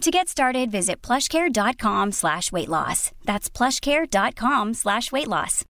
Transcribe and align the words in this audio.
To 0.00 0.10
get 0.10 0.28
started, 0.28 0.70
visit 0.70 1.00
plushcare.com 1.00 2.12
slash 2.12 2.52
weight 2.52 2.68
loss. 2.68 3.12
That's 3.24 3.48
plushcare.com 3.48 4.74
slash 4.74 5.10
weight 5.10 5.28
loss. 5.28 5.64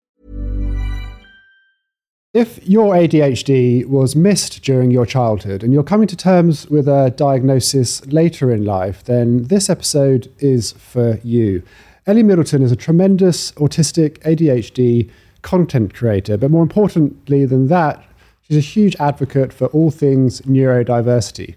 If 2.33 2.65
your 2.65 2.93
ADHD 2.93 3.85
was 3.85 4.15
missed 4.15 4.61
during 4.63 4.89
your 4.89 5.05
childhood 5.05 5.63
and 5.63 5.73
you're 5.73 5.83
coming 5.83 6.07
to 6.07 6.15
terms 6.15 6.65
with 6.69 6.87
a 6.87 7.13
diagnosis 7.17 8.05
later 8.05 8.53
in 8.53 8.63
life, 8.63 9.03
then 9.03 9.43
this 9.47 9.69
episode 9.69 10.31
is 10.39 10.71
for 10.71 11.19
you. 11.25 11.61
Ellie 12.07 12.23
Middleton 12.23 12.61
is 12.61 12.71
a 12.71 12.77
tremendous 12.77 13.51
autistic 13.53 14.19
ADHD 14.19 15.09
content 15.41 15.93
creator, 15.93 16.37
but 16.37 16.51
more 16.51 16.63
importantly 16.63 17.43
than 17.45 17.67
that, 17.67 18.01
she's 18.43 18.57
a 18.57 18.61
huge 18.61 18.95
advocate 18.97 19.51
for 19.51 19.67
all 19.67 19.91
things 19.91 20.39
neurodiversity. 20.43 21.55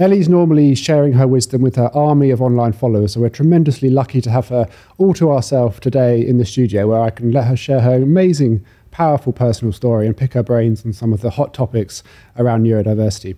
Ellie's 0.00 0.28
normally 0.28 0.74
sharing 0.74 1.12
her 1.12 1.28
wisdom 1.28 1.62
with 1.62 1.76
her 1.76 1.88
army 1.94 2.30
of 2.30 2.42
online 2.42 2.72
followers, 2.72 3.12
so 3.12 3.20
we're 3.20 3.28
tremendously 3.28 3.88
lucky 3.88 4.20
to 4.20 4.28
have 4.28 4.48
her 4.48 4.68
all 4.98 5.14
to 5.14 5.30
ourselves 5.30 5.78
today 5.78 6.20
in 6.20 6.36
the 6.36 6.44
studio 6.44 6.88
where 6.88 7.00
I 7.00 7.10
can 7.10 7.30
let 7.30 7.46
her 7.46 7.56
share 7.56 7.80
her 7.80 7.94
amazing, 7.94 8.64
powerful 8.90 9.32
personal 9.32 9.72
story 9.72 10.08
and 10.08 10.16
pick 10.16 10.32
her 10.32 10.42
brains 10.42 10.84
on 10.84 10.94
some 10.94 11.12
of 11.12 11.20
the 11.20 11.30
hot 11.30 11.54
topics 11.54 12.02
around 12.36 12.64
neurodiversity. 12.64 13.36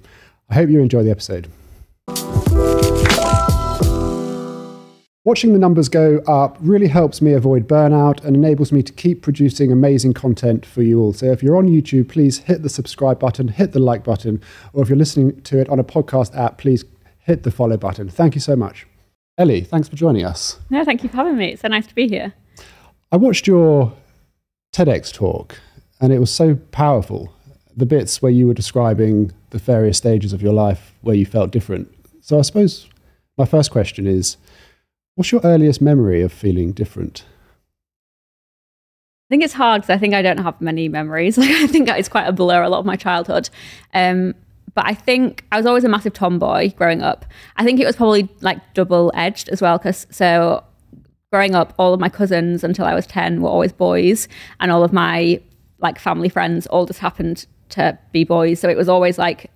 I 0.48 0.54
hope 0.54 0.70
you 0.70 0.80
enjoy 0.80 1.02
the 1.02 1.10
episode. 1.10 1.50
Watching 5.26 5.52
the 5.52 5.58
numbers 5.58 5.88
go 5.88 6.18
up 6.28 6.56
really 6.60 6.86
helps 6.86 7.20
me 7.20 7.32
avoid 7.32 7.66
burnout 7.66 8.22
and 8.22 8.36
enables 8.36 8.70
me 8.70 8.80
to 8.84 8.92
keep 8.92 9.22
producing 9.22 9.72
amazing 9.72 10.14
content 10.14 10.64
for 10.64 10.82
you 10.82 11.00
all. 11.00 11.12
So 11.12 11.32
if 11.32 11.42
you're 11.42 11.56
on 11.56 11.66
YouTube, 11.66 12.08
please 12.08 12.38
hit 12.38 12.62
the 12.62 12.68
subscribe 12.68 13.18
button, 13.18 13.48
hit 13.48 13.72
the 13.72 13.80
like 13.80 14.04
button, 14.04 14.40
or 14.72 14.84
if 14.84 14.88
you're 14.88 14.96
listening 14.96 15.42
to 15.42 15.58
it 15.58 15.68
on 15.68 15.80
a 15.80 15.84
podcast 15.84 16.38
app, 16.38 16.58
please 16.58 16.84
hit 17.18 17.42
the 17.42 17.50
follow 17.50 17.76
button. 17.76 18.08
Thank 18.08 18.36
you 18.36 18.40
so 18.40 18.54
much. 18.54 18.86
Ellie, 19.36 19.62
thanks 19.62 19.88
for 19.88 19.96
joining 19.96 20.24
us. 20.24 20.60
No, 20.70 20.84
thank 20.84 21.02
you 21.02 21.08
for 21.08 21.16
having 21.16 21.36
me. 21.36 21.54
It's 21.54 21.62
so 21.62 21.66
nice 21.66 21.88
to 21.88 21.94
be 21.96 22.06
here. 22.06 22.32
I 23.10 23.16
watched 23.16 23.48
your 23.48 23.94
TEDx 24.72 25.12
talk 25.12 25.58
and 26.00 26.12
it 26.12 26.20
was 26.20 26.32
so 26.32 26.54
powerful. 26.70 27.34
The 27.76 27.84
bits 27.84 28.22
where 28.22 28.30
you 28.30 28.46
were 28.46 28.54
describing 28.54 29.32
the 29.50 29.58
various 29.58 29.98
stages 29.98 30.32
of 30.32 30.40
your 30.40 30.52
life 30.52 30.94
where 31.00 31.16
you 31.16 31.26
felt 31.26 31.50
different. 31.50 31.92
So 32.20 32.38
I 32.38 32.42
suppose 32.42 32.88
my 33.36 33.44
first 33.44 33.72
question 33.72 34.06
is 34.06 34.36
what's 35.16 35.32
your 35.32 35.40
earliest 35.42 35.82
memory 35.82 36.22
of 36.22 36.32
feeling 36.32 36.72
different? 36.72 37.24
I 39.28 39.28
think 39.30 39.42
it's 39.42 39.54
hard 39.54 39.82
because 39.82 39.94
I 39.94 39.98
think 39.98 40.14
I 40.14 40.22
don't 40.22 40.38
have 40.38 40.60
many 40.60 40.88
memories. 40.88 41.36
Like 41.46 41.50
I 41.50 41.66
think 41.66 41.88
it's 41.88 42.08
quite 42.08 42.26
a 42.28 42.32
blur 42.32 42.62
a 42.62 42.68
lot 42.68 42.78
of 42.78 42.86
my 42.86 42.94
childhood. 42.94 43.50
Um, 43.92 44.34
but 44.74 44.86
I 44.86 44.94
think 44.94 45.44
I 45.50 45.56
was 45.56 45.66
always 45.66 45.84
a 45.84 45.88
massive 45.88 46.12
tomboy 46.12 46.72
growing 46.74 47.02
up. 47.02 47.24
I 47.56 47.64
think 47.64 47.80
it 47.80 47.86
was 47.86 47.96
probably 47.96 48.28
like 48.40 48.74
double 48.74 49.10
edged 49.14 49.48
as 49.48 49.60
well 49.60 49.78
because 49.78 50.06
so 50.10 50.62
growing 51.32 51.54
up, 51.54 51.72
all 51.78 51.94
of 51.94 51.98
my 51.98 52.10
cousins 52.10 52.62
until 52.62 52.84
I 52.84 52.94
was 52.94 53.06
ten 53.06 53.40
were 53.40 53.48
always 53.48 53.72
boys, 53.72 54.28
and 54.60 54.70
all 54.70 54.84
of 54.84 54.92
my 54.92 55.40
like 55.78 55.98
family 55.98 56.28
friends 56.28 56.66
all 56.66 56.86
just 56.86 57.00
happened 57.00 57.46
to 57.70 57.98
be 58.12 58.22
boys. 58.22 58.60
So 58.60 58.68
it 58.68 58.76
was 58.76 58.88
always 58.88 59.18
like 59.18 59.50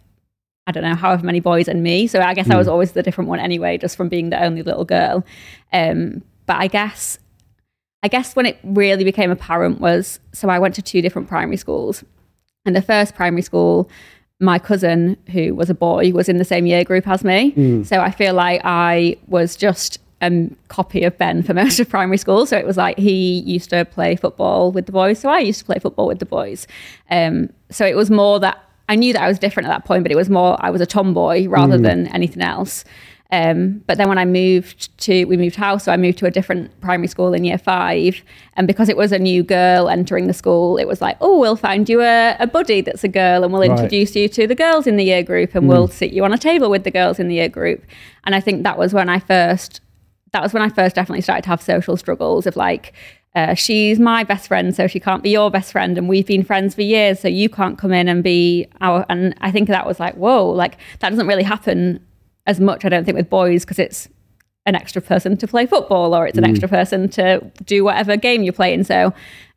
I 0.70 0.72
don't 0.72 0.84
know, 0.84 0.94
however 0.94 1.26
many 1.26 1.40
boys 1.40 1.66
and 1.66 1.82
me. 1.82 2.06
So 2.06 2.20
I 2.20 2.32
guess 2.32 2.48
I 2.48 2.56
was 2.56 2.68
always 2.68 2.92
the 2.92 3.02
different 3.02 3.28
one 3.28 3.40
anyway, 3.40 3.76
just 3.76 3.96
from 3.96 4.08
being 4.08 4.30
the 4.30 4.40
only 4.40 4.62
little 4.62 4.84
girl. 4.84 5.24
Um, 5.72 6.22
but 6.46 6.58
I 6.58 6.68
guess, 6.68 7.18
I 8.04 8.08
guess 8.08 8.36
when 8.36 8.46
it 8.46 8.56
really 8.62 9.02
became 9.02 9.32
apparent 9.32 9.80
was, 9.80 10.20
so 10.32 10.48
I 10.48 10.60
went 10.60 10.76
to 10.76 10.82
two 10.82 11.02
different 11.02 11.26
primary 11.26 11.56
schools. 11.56 12.04
And 12.64 12.76
the 12.76 12.82
first 12.82 13.16
primary 13.16 13.42
school, 13.42 13.90
my 14.38 14.60
cousin, 14.60 15.16
who 15.32 15.56
was 15.56 15.70
a 15.70 15.74
boy, 15.74 16.12
was 16.12 16.28
in 16.28 16.36
the 16.38 16.44
same 16.44 16.66
year 16.66 16.84
group 16.84 17.08
as 17.08 17.24
me. 17.24 17.50
So 17.82 18.00
I 18.00 18.12
feel 18.12 18.32
like 18.34 18.60
I 18.62 19.16
was 19.26 19.56
just 19.56 19.98
a 20.22 20.48
copy 20.68 21.02
of 21.02 21.18
Ben 21.18 21.42
for 21.42 21.52
most 21.62 21.80
of 21.80 21.88
primary 21.88 22.18
school. 22.18 22.46
So 22.46 22.56
it 22.56 22.64
was 22.64 22.76
like 22.76 22.96
he 22.96 23.40
used 23.40 23.70
to 23.70 23.84
play 23.84 24.14
football 24.14 24.70
with 24.70 24.86
the 24.86 24.92
boys, 24.92 25.18
so 25.18 25.30
I 25.30 25.40
used 25.40 25.58
to 25.58 25.64
play 25.64 25.80
football 25.80 26.06
with 26.06 26.20
the 26.20 26.26
boys. 26.26 26.68
Um, 27.10 27.50
so 27.70 27.84
it 27.84 27.96
was 27.96 28.08
more 28.08 28.38
that 28.38 28.62
I 28.90 28.96
knew 28.96 29.12
that 29.14 29.22
I 29.22 29.28
was 29.28 29.38
different 29.38 29.68
at 29.68 29.70
that 29.70 29.84
point, 29.84 30.02
but 30.04 30.12
it 30.12 30.16
was 30.16 30.28
more 30.28 30.56
I 30.60 30.70
was 30.70 30.80
a 30.80 30.86
tomboy 30.86 31.46
rather 31.48 31.76
than 31.88 32.08
anything 32.08 32.42
else. 32.42 32.84
Um, 33.32 33.84
but 33.86 33.96
then 33.98 34.08
when 34.08 34.18
I 34.18 34.24
moved 34.24 34.80
to, 35.06 35.24
we 35.26 35.36
moved 35.36 35.54
house, 35.54 35.84
so 35.84 35.92
I 35.92 35.96
moved 35.96 36.18
to 36.18 36.26
a 36.26 36.32
different 36.32 36.64
primary 36.80 37.06
school 37.06 37.32
in 37.32 37.44
year 37.44 37.58
five. 37.58 38.20
And 38.54 38.66
because 38.66 38.88
it 38.88 38.96
was 38.96 39.12
a 39.12 39.18
new 39.20 39.44
girl 39.44 39.88
entering 39.88 40.26
the 40.26 40.32
school, 40.34 40.76
it 40.78 40.86
was 40.88 41.00
like, 41.00 41.16
oh, 41.20 41.38
we'll 41.38 41.54
find 41.54 41.88
you 41.88 42.00
a, 42.02 42.34
a 42.40 42.48
buddy 42.48 42.80
that's 42.80 43.04
a 43.04 43.08
girl 43.08 43.44
and 43.44 43.52
we'll 43.52 43.62
Right. 43.62 43.70
introduce 43.70 44.16
you 44.16 44.28
to 44.30 44.48
the 44.48 44.56
girls 44.56 44.88
in 44.88 44.96
the 44.96 45.04
year 45.04 45.22
group 45.22 45.54
and 45.54 45.68
we'll 45.68 45.86
sit 45.86 46.10
you 46.12 46.24
on 46.24 46.32
a 46.32 46.38
table 46.38 46.68
with 46.70 46.82
the 46.82 46.90
girls 46.90 47.20
in 47.20 47.28
the 47.28 47.36
year 47.36 47.48
group. 47.48 47.84
And 48.24 48.34
I 48.34 48.40
think 48.40 48.64
that 48.64 48.76
was 48.76 48.92
when 48.92 49.08
I 49.08 49.20
first, 49.20 49.80
that 50.32 50.42
was 50.42 50.52
when 50.52 50.62
I 50.64 50.68
first 50.68 50.96
definitely 50.96 51.22
started 51.22 51.42
to 51.42 51.50
have 51.50 51.62
social 51.62 51.96
struggles 51.96 52.46
of 52.48 52.56
like, 52.56 52.92
uh, 53.34 53.54
she's 53.54 53.98
my 54.00 54.24
best 54.24 54.48
friend, 54.48 54.74
so 54.74 54.86
she 54.86 54.98
can't 54.98 55.22
be 55.22 55.30
your 55.30 55.50
best 55.50 55.72
friend, 55.72 55.96
and 55.96 56.08
we've 56.08 56.26
been 56.26 56.42
friends 56.42 56.74
for 56.74 56.82
years, 56.82 57.20
so 57.20 57.28
you 57.28 57.48
can't 57.48 57.78
come 57.78 57.92
in 57.92 58.08
and 58.08 58.24
be 58.24 58.66
our. 58.80 59.06
And 59.08 59.34
I 59.40 59.50
think 59.50 59.68
that 59.68 59.86
was 59.86 60.00
like, 60.00 60.14
whoa, 60.16 60.48
like 60.50 60.78
that 60.98 61.10
doesn't 61.10 61.26
really 61.26 61.44
happen 61.44 62.04
as 62.46 62.58
much, 62.58 62.84
I 62.84 62.88
don't 62.88 63.04
think, 63.04 63.16
with 63.16 63.30
boys 63.30 63.64
because 63.64 63.78
it's 63.78 64.08
an 64.66 64.74
extra 64.74 65.00
person 65.00 65.36
to 65.36 65.46
play 65.46 65.66
football 65.66 66.14
or 66.14 66.26
it's 66.26 66.36
an 66.36 66.44
extra 66.44 66.68
person 66.68 67.08
to 67.08 67.40
do 67.64 67.84
whatever 67.84 68.16
game 68.16 68.42
you're 68.42 68.52
playing. 68.52 68.84
So 68.84 69.14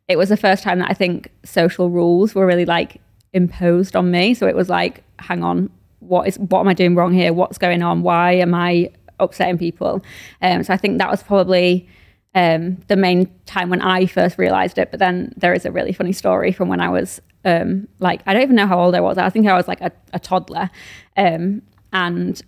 it 0.08 0.16
was 0.16 0.28
the 0.28 0.36
first 0.36 0.62
time 0.62 0.78
that 0.78 0.90
I 0.90 0.94
think 0.94 1.30
social 1.44 1.90
rules 1.90 2.34
were 2.34 2.46
really 2.46 2.64
like 2.64 3.00
imposed 3.32 3.96
on 3.96 4.10
me. 4.10 4.34
So 4.34 4.46
it 4.46 4.54
was 4.54 4.68
like, 4.68 5.02
hang 5.18 5.42
on, 5.42 5.70
what 6.00 6.28
is 6.28 6.38
what 6.38 6.60
am 6.60 6.68
I 6.68 6.74
doing 6.74 6.94
wrong 6.94 7.12
here? 7.12 7.32
What's 7.32 7.58
going 7.58 7.82
on? 7.82 8.02
Why 8.02 8.32
am 8.32 8.54
I 8.54 8.90
upsetting 9.18 9.58
people? 9.58 10.02
Um, 10.42 10.62
so 10.62 10.72
I 10.72 10.76
think 10.76 10.98
that 10.98 11.10
was 11.10 11.22
probably 11.22 11.88
um, 12.34 12.78
the 12.88 12.96
main 12.96 13.30
time 13.46 13.70
when 13.70 13.80
I 13.80 14.06
first 14.06 14.38
realized 14.38 14.78
it. 14.78 14.90
But 14.90 15.00
then 15.00 15.32
there 15.36 15.54
is 15.54 15.64
a 15.64 15.72
really 15.72 15.92
funny 15.92 16.12
story 16.12 16.52
from 16.52 16.68
when 16.68 16.80
I 16.80 16.88
was 16.88 17.20
um, 17.44 17.88
like, 17.98 18.22
I 18.26 18.32
don't 18.32 18.42
even 18.42 18.56
know 18.56 18.66
how 18.66 18.80
old 18.80 18.94
I 18.94 19.00
was. 19.00 19.18
I 19.18 19.30
think 19.30 19.46
I 19.46 19.54
was 19.54 19.68
like 19.68 19.80
a, 19.80 19.92
a 20.12 20.18
toddler. 20.18 20.70
Um, 21.16 21.62
and 21.92 22.40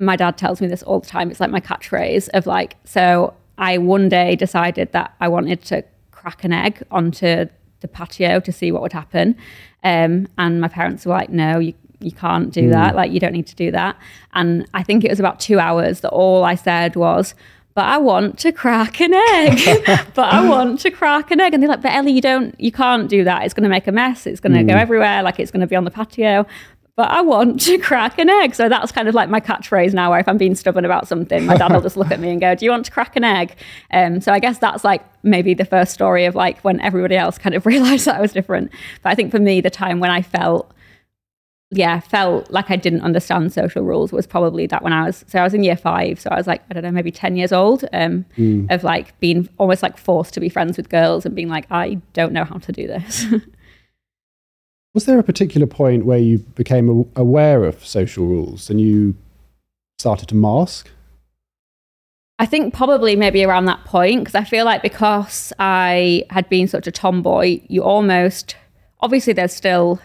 my 0.00 0.16
dad 0.16 0.38
tells 0.38 0.60
me 0.60 0.68
this 0.68 0.82
all 0.82 1.00
the 1.00 1.06
time. 1.06 1.30
It's 1.30 1.40
like 1.40 1.50
my 1.50 1.60
catchphrase 1.60 2.28
of 2.34 2.46
like, 2.46 2.76
so 2.84 3.34
I 3.58 3.78
one 3.78 4.08
day 4.08 4.36
decided 4.36 4.92
that 4.92 5.14
I 5.20 5.28
wanted 5.28 5.62
to 5.64 5.84
crack 6.10 6.44
an 6.44 6.52
egg 6.52 6.82
onto 6.90 7.46
the 7.80 7.88
patio 7.88 8.40
to 8.40 8.52
see 8.52 8.72
what 8.72 8.82
would 8.82 8.92
happen. 8.92 9.36
Um, 9.84 10.28
and 10.38 10.60
my 10.60 10.68
parents 10.68 11.04
were 11.04 11.12
like, 11.12 11.30
no, 11.30 11.58
you, 11.58 11.74
you 12.00 12.12
can't 12.12 12.52
do 12.52 12.70
that. 12.70 12.94
Like, 12.94 13.10
you 13.10 13.20
don't 13.20 13.32
need 13.32 13.46
to 13.46 13.54
do 13.54 13.70
that. 13.70 13.96
And 14.32 14.66
I 14.74 14.82
think 14.82 15.04
it 15.04 15.10
was 15.10 15.20
about 15.20 15.40
two 15.40 15.58
hours 15.58 16.00
that 16.00 16.10
all 16.10 16.44
I 16.44 16.54
said 16.54 16.96
was, 16.96 17.34
but 17.76 17.84
I 17.84 17.98
want 17.98 18.38
to 18.38 18.52
crack 18.52 19.02
an 19.02 19.12
egg. 19.12 19.84
but 20.14 20.32
I 20.32 20.48
want 20.48 20.80
to 20.80 20.90
crack 20.90 21.30
an 21.30 21.40
egg. 21.40 21.52
And 21.52 21.62
they're 21.62 21.68
like, 21.68 21.82
but 21.82 21.92
Ellie, 21.92 22.12
you 22.12 22.22
don't, 22.22 22.58
you 22.58 22.72
can't 22.72 23.06
do 23.06 23.22
that. 23.24 23.44
It's 23.44 23.52
going 23.52 23.64
to 23.64 23.68
make 23.68 23.86
a 23.86 23.92
mess. 23.92 24.26
It's 24.26 24.40
going 24.40 24.54
to 24.54 24.64
go 24.64 24.74
everywhere. 24.74 25.22
Like 25.22 25.38
it's 25.38 25.50
going 25.50 25.60
to 25.60 25.66
be 25.66 25.76
on 25.76 25.84
the 25.84 25.90
patio. 25.90 26.46
But 26.96 27.10
I 27.10 27.20
want 27.20 27.60
to 27.60 27.76
crack 27.82 28.18
an 28.18 28.30
egg. 28.30 28.54
So 28.54 28.70
that's 28.70 28.92
kind 28.92 29.08
of 29.08 29.14
like 29.14 29.28
my 29.28 29.42
catchphrase 29.42 29.92
now, 29.92 30.08
where 30.08 30.18
if 30.18 30.26
I'm 30.26 30.38
being 30.38 30.54
stubborn 30.54 30.86
about 30.86 31.06
something, 31.06 31.44
my 31.44 31.54
dad 31.58 31.70
will 31.70 31.82
just 31.82 31.98
look 31.98 32.10
at 32.10 32.18
me 32.18 32.30
and 32.30 32.40
go, 32.40 32.54
Do 32.54 32.64
you 32.64 32.70
want 32.70 32.86
to 32.86 32.90
crack 32.90 33.14
an 33.14 33.24
egg? 33.24 33.54
Um, 33.90 34.22
so 34.22 34.32
I 34.32 34.38
guess 34.38 34.56
that's 34.56 34.82
like 34.82 35.04
maybe 35.22 35.52
the 35.52 35.66
first 35.66 35.92
story 35.92 36.24
of 36.24 36.34
like 36.34 36.58
when 36.60 36.80
everybody 36.80 37.16
else 37.16 37.36
kind 37.36 37.54
of 37.54 37.66
realized 37.66 38.06
that 38.06 38.16
I 38.16 38.22
was 38.22 38.32
different. 38.32 38.72
But 39.02 39.10
I 39.10 39.14
think 39.14 39.30
for 39.30 39.38
me, 39.38 39.60
the 39.60 39.68
time 39.68 40.00
when 40.00 40.10
I 40.10 40.22
felt 40.22 40.72
yeah, 41.70 41.98
felt 42.00 42.50
like 42.50 42.70
I 42.70 42.76
didn't 42.76 43.00
understand 43.00 43.52
social 43.52 43.82
rules 43.82 44.12
was 44.12 44.26
probably 44.26 44.66
that 44.68 44.82
when 44.82 44.92
I 44.92 45.06
was 45.06 45.24
so 45.26 45.40
I 45.40 45.42
was 45.42 45.52
in 45.54 45.64
year 45.64 45.76
five, 45.76 46.20
so 46.20 46.30
I 46.30 46.36
was 46.36 46.46
like 46.46 46.62
I 46.70 46.74
don't 46.74 46.84
know 46.84 46.92
maybe 46.92 47.10
ten 47.10 47.36
years 47.36 47.52
old, 47.52 47.84
um, 47.92 48.24
Mm. 48.38 48.70
of 48.70 48.84
like 48.84 49.18
being 49.20 49.48
almost 49.58 49.82
like 49.82 49.96
forced 49.98 50.32
to 50.34 50.40
be 50.40 50.48
friends 50.48 50.76
with 50.76 50.88
girls 50.88 51.26
and 51.26 51.34
being 51.34 51.48
like 51.48 51.66
I 51.70 51.94
don't 52.12 52.32
know 52.32 52.44
how 52.44 52.58
to 52.58 52.72
do 52.72 52.86
this. 52.86 53.26
Was 54.94 55.04
there 55.04 55.18
a 55.18 55.22
particular 55.24 55.66
point 55.66 56.06
where 56.06 56.18
you 56.18 56.38
became 56.38 57.06
aware 57.16 57.64
of 57.64 57.84
social 57.86 58.24
rules 58.26 58.70
and 58.70 58.80
you 58.80 59.14
started 59.98 60.28
to 60.28 60.34
mask? 60.34 60.88
I 62.38 62.46
think 62.46 62.72
probably 62.74 63.16
maybe 63.16 63.44
around 63.44 63.64
that 63.66 63.84
point 63.84 64.20
because 64.20 64.34
I 64.34 64.44
feel 64.44 64.64
like 64.64 64.82
because 64.82 65.52
I 65.58 66.24
had 66.30 66.48
been 66.48 66.68
such 66.68 66.86
a 66.86 66.92
tomboy, 66.92 67.60
you 67.68 67.82
almost 67.82 68.56
obviously 69.00 69.32
there's 69.34 69.52
still 69.54 70.00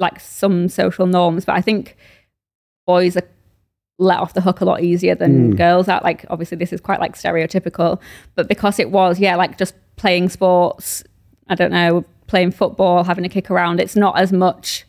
like 0.00 0.18
some 0.18 0.68
social 0.68 1.06
norms, 1.06 1.44
but 1.44 1.54
I 1.54 1.60
think 1.60 1.96
boys 2.86 3.16
are 3.16 3.28
let 3.98 4.18
off 4.18 4.32
the 4.32 4.40
hook 4.40 4.62
a 4.62 4.64
lot 4.64 4.82
easier 4.82 5.14
than 5.14 5.54
girls 5.54 5.86
are. 5.86 6.00
Like 6.02 6.24
obviously 6.30 6.56
this 6.56 6.72
is 6.72 6.80
quite 6.80 7.00
like 7.00 7.16
stereotypical, 7.16 8.00
but 8.34 8.48
because 8.48 8.78
it 8.78 8.90
was 8.90 9.20
yeah 9.20 9.36
like 9.36 9.58
just 9.58 9.74
playing 9.96 10.30
sports, 10.30 11.04
I 11.48 11.54
don't 11.54 11.70
know, 11.70 12.04
playing 12.26 12.52
football, 12.52 13.04
having 13.04 13.24
a 13.24 13.28
kick 13.28 13.50
around, 13.50 13.78
it's 13.78 13.96
not 13.96 14.18
as 14.18 14.32
much. 14.32 14.86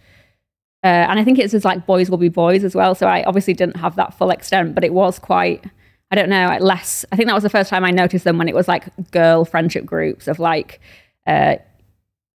Uh, 0.83 0.87
and 1.09 1.19
I 1.19 1.23
think 1.23 1.37
it's 1.37 1.51
just 1.51 1.65
like 1.65 1.85
boys 1.85 2.09
will 2.09 2.17
be 2.17 2.29
boys 2.29 2.63
as 2.63 2.73
well. 2.73 2.95
So 2.95 3.07
I 3.07 3.23
obviously 3.23 3.53
didn't 3.53 3.77
have 3.77 3.97
that 3.97 4.13
full 4.13 4.31
extent, 4.31 4.73
but 4.73 4.83
it 4.83 4.93
was 4.93 5.19
quite, 5.19 5.63
I 6.09 6.15
don't 6.15 6.29
know, 6.29 6.45
like 6.45 6.61
less. 6.61 7.05
I 7.11 7.17
think 7.17 7.27
that 7.27 7.35
was 7.35 7.43
the 7.43 7.49
first 7.49 7.69
time 7.69 7.83
I 7.83 7.91
noticed 7.91 8.23
them 8.23 8.37
when 8.37 8.47
it 8.47 8.55
was 8.55 8.67
like 8.67 8.85
girl 9.11 9.43
friendship 9.43 9.85
groups 9.85 10.27
of 10.27 10.39
like, 10.39 10.79
uh, 11.27 11.57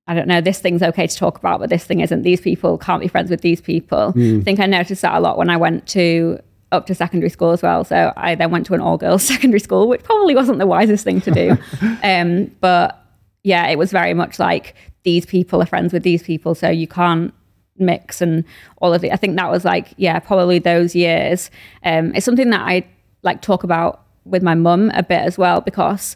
I 0.07 0.13
don't 0.13 0.27
know, 0.27 0.41
this 0.41 0.59
thing's 0.59 0.81
okay 0.81 1.07
to 1.07 1.15
talk 1.15 1.37
about, 1.37 1.59
but 1.59 1.69
this 1.69 1.85
thing 1.85 1.99
isn't. 1.99 2.23
These 2.23 2.41
people 2.41 2.77
can't 2.77 3.01
be 3.01 3.07
friends 3.07 3.29
with 3.29 3.41
these 3.41 3.61
people. 3.61 4.13
I 4.39 4.43
think 4.43 4.59
I 4.59 4.65
noticed 4.65 5.03
that 5.03 5.15
a 5.15 5.19
lot 5.19 5.37
when 5.37 5.49
I 5.49 5.57
went 5.57 5.87
to 5.89 6.39
up 6.71 6.85
to 6.87 6.95
secondary 6.95 7.29
school 7.29 7.51
as 7.51 7.61
well. 7.61 7.83
So 7.83 8.13
I 8.15 8.35
then 8.35 8.51
went 8.51 8.65
to 8.67 8.73
an 8.73 8.81
all 8.81 8.97
girls 8.97 9.23
secondary 9.27 9.59
school, 9.59 9.87
which 9.87 10.03
probably 10.03 10.35
wasn't 10.35 10.59
the 10.59 10.67
wisest 10.67 11.03
thing 11.03 11.21
to 11.21 11.31
do. 11.31 11.57
um, 12.03 12.51
but 12.59 13.05
yeah, 13.43 13.67
it 13.67 13.77
was 13.77 13.91
very 13.91 14.13
much 14.13 14.39
like 14.39 14.75
these 15.03 15.25
people 15.25 15.61
are 15.61 15.65
friends 15.65 15.93
with 15.93 16.03
these 16.03 16.23
people, 16.23 16.55
so 16.55 16.69
you 16.69 16.87
can't 16.87 17.33
mix 17.77 18.21
and 18.21 18.43
all 18.77 18.93
of 18.93 19.03
it. 19.03 19.11
I 19.11 19.15
think 19.15 19.35
that 19.37 19.49
was 19.49 19.65
like, 19.65 19.93
yeah, 19.97 20.19
probably 20.19 20.59
those 20.59 20.95
years. 20.95 21.49
Um, 21.83 22.13
it's 22.15 22.25
something 22.25 22.49
that 22.51 22.61
I 22.61 22.85
like 23.23 23.41
talk 23.41 23.63
about 23.63 24.05
with 24.25 24.43
my 24.43 24.55
mum 24.55 24.91
a 24.93 25.03
bit 25.03 25.21
as 25.21 25.37
well 25.37 25.61
because 25.61 26.15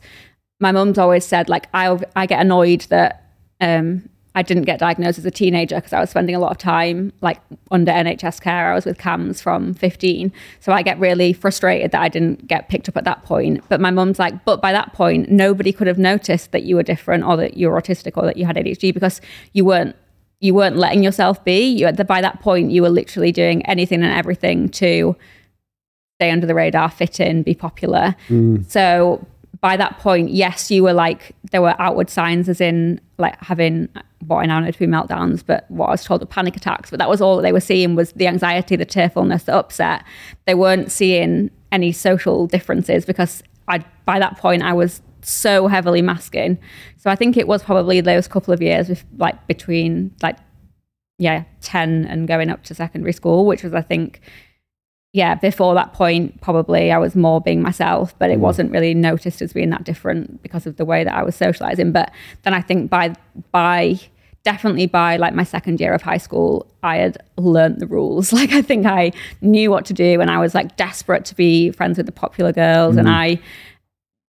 my 0.59 0.71
mum's 0.71 0.97
always 0.97 1.25
said 1.25 1.49
like 1.49 1.67
I 1.73 1.97
I 2.15 2.25
get 2.27 2.39
annoyed 2.39 2.81
that 2.89 3.24
um, 3.61 4.09
I 4.35 4.41
didn't 4.41 4.63
get 4.63 4.79
diagnosed 4.79 5.17
as 5.17 5.25
a 5.25 5.31
teenager 5.31 5.75
because 5.77 5.93
I 5.93 6.01
was 6.01 6.09
spending 6.09 6.35
a 6.35 6.39
lot 6.39 6.51
of 6.51 6.57
time 6.57 7.13
like 7.21 7.39
under 7.71 7.91
NHS 7.91 8.41
care. 8.41 8.71
I 8.71 8.75
was 8.75 8.85
with 8.85 8.97
CAMHS 8.97 9.41
from 9.41 9.73
15. 9.73 10.31
So 10.59 10.73
I 10.73 10.81
get 10.81 10.99
really 10.99 11.31
frustrated 11.31 11.91
that 11.91 12.01
I 12.01 12.09
didn't 12.09 12.45
get 12.45 12.67
picked 12.67 12.89
up 12.89 12.97
at 12.97 13.05
that 13.05 13.23
point. 13.23 13.63
But 13.69 13.79
my 13.79 13.91
mum's 13.91 14.19
like, 14.19 14.43
but 14.43 14.61
by 14.61 14.73
that 14.73 14.91
point, 14.91 15.31
nobody 15.31 15.71
could 15.71 15.87
have 15.87 15.97
noticed 15.97 16.51
that 16.51 16.63
you 16.63 16.75
were 16.75 16.83
different 16.83 17.23
or 17.23 17.37
that 17.37 17.55
you 17.55 17.69
were 17.69 17.81
autistic 17.81 18.17
or 18.17 18.25
that 18.25 18.35
you 18.35 18.45
had 18.45 18.57
ADHD 18.57 18.93
because 18.93 19.21
you 19.53 19.63
weren't 19.63 19.95
you 20.41 20.53
weren't 20.53 20.75
letting 20.75 21.01
yourself 21.01 21.43
be. 21.45 21.65
You 21.69 21.85
at 21.85 21.95
the, 21.95 22.03
by 22.03 22.19
that 22.19 22.41
point 22.41 22.71
you 22.71 22.81
were 22.81 22.89
literally 22.89 23.31
doing 23.31 23.65
anything 23.65 24.03
and 24.03 24.11
everything 24.11 24.67
to 24.69 25.15
stay 26.19 26.29
under 26.29 26.45
the 26.45 26.53
radar, 26.53 26.91
fit 26.91 27.21
in, 27.21 27.41
be 27.41 27.55
popular. 27.55 28.17
So 28.67 29.25
by 29.61 29.77
that 29.77 29.97
point, 29.99 30.29
yes, 30.29 30.69
you 30.69 30.83
were 30.83 30.93
like 30.93 31.31
there 31.51 31.61
were 31.61 31.73
outward 31.79 32.09
signs, 32.09 32.49
as 32.49 32.59
in 32.59 32.99
like 33.17 33.39
having 33.41 33.89
what 34.27 34.37
I 34.37 34.45
now 34.45 34.59
know 34.59 34.71
to 34.71 34.79
be 34.79 34.87
meltdowns, 34.87 35.43
but 35.45 35.69
what 35.69 35.87
I 35.87 35.91
was 35.91 36.03
told 36.03 36.21
were 36.21 36.27
panic 36.27 36.55
attacks. 36.55 36.89
But 36.89 36.99
that 36.99 37.09
was 37.09 37.21
all 37.21 37.41
they 37.41 37.53
were 37.53 37.59
seeing 37.61 37.95
was 37.95 38.11
the 38.13 38.27
anxiety, 38.27 38.75
the 38.75 38.85
tearfulness, 38.85 39.43
the 39.43 39.53
upset. 39.53 40.03
They 40.45 40.55
weren't 40.55 40.91
seeing 40.91 41.51
any 41.71 41.91
social 41.91 42.47
differences 42.47 43.05
because 43.05 43.43
I 43.67 43.83
by 44.05 44.19
that 44.19 44.37
point 44.37 44.63
I 44.63 44.73
was 44.73 45.01
so 45.21 45.67
heavily 45.67 46.01
masking. 46.01 46.57
So 46.97 47.09
I 47.09 47.15
think 47.15 47.37
it 47.37 47.47
was 47.47 47.63
probably 47.63 48.01
those 48.01 48.27
couple 48.27 48.53
of 48.53 48.61
years, 48.61 48.89
with, 48.89 49.03
like 49.17 49.47
between 49.47 50.13
like 50.21 50.37
yeah, 51.17 51.45
10 51.61 52.05
and 52.05 52.27
going 52.27 52.49
up 52.49 52.63
to 52.63 52.75
secondary 52.75 53.13
school, 53.13 53.45
which 53.45 53.63
was, 53.63 53.73
I 53.73 53.81
think, 53.81 54.19
yeah, 55.15 55.33
before 55.33 55.73
that 55.75 55.93
point, 55.93 56.41
probably 56.41 56.91
I 56.91 56.97
was 56.97 57.15
more 57.15 57.39
being 57.39 57.61
myself, 57.61 58.13
but 58.19 58.29
it 58.29 58.37
mm. 58.37 58.41
wasn't 58.41 58.69
really 58.69 58.93
noticed 58.93 59.41
as 59.41 59.53
being 59.53 59.69
that 59.69 59.85
different 59.85 60.43
because 60.43 60.67
of 60.67 60.75
the 60.75 60.83
way 60.83 61.05
that 61.05 61.13
I 61.15 61.23
was 61.23 61.37
socializing. 61.37 61.93
But 61.93 62.11
then 62.43 62.53
I 62.53 62.61
think 62.61 62.89
by, 62.89 63.15
by, 63.53 63.97
definitely 64.43 64.87
by 64.87 65.15
like 65.15 65.33
my 65.33 65.45
second 65.45 65.79
year 65.79 65.93
of 65.93 66.01
high 66.01 66.17
school, 66.17 66.67
I 66.83 66.97
had 66.97 67.17
learned 67.37 67.79
the 67.79 67.87
rules. 67.87 68.33
Like 68.33 68.51
I 68.51 68.61
think 68.61 68.85
I 68.85 69.13
knew 69.39 69.71
what 69.71 69.85
to 69.85 69.93
do 69.93 70.19
and 70.19 70.29
I 70.29 70.37
was 70.37 70.53
like 70.53 70.75
desperate 70.75 71.23
to 71.25 71.35
be 71.35 71.71
friends 71.71 71.95
with 71.95 72.07
the 72.07 72.11
popular 72.11 72.51
girls. 72.51 72.97
And 72.97 73.07
mm. 73.07 73.13
I, 73.13 73.39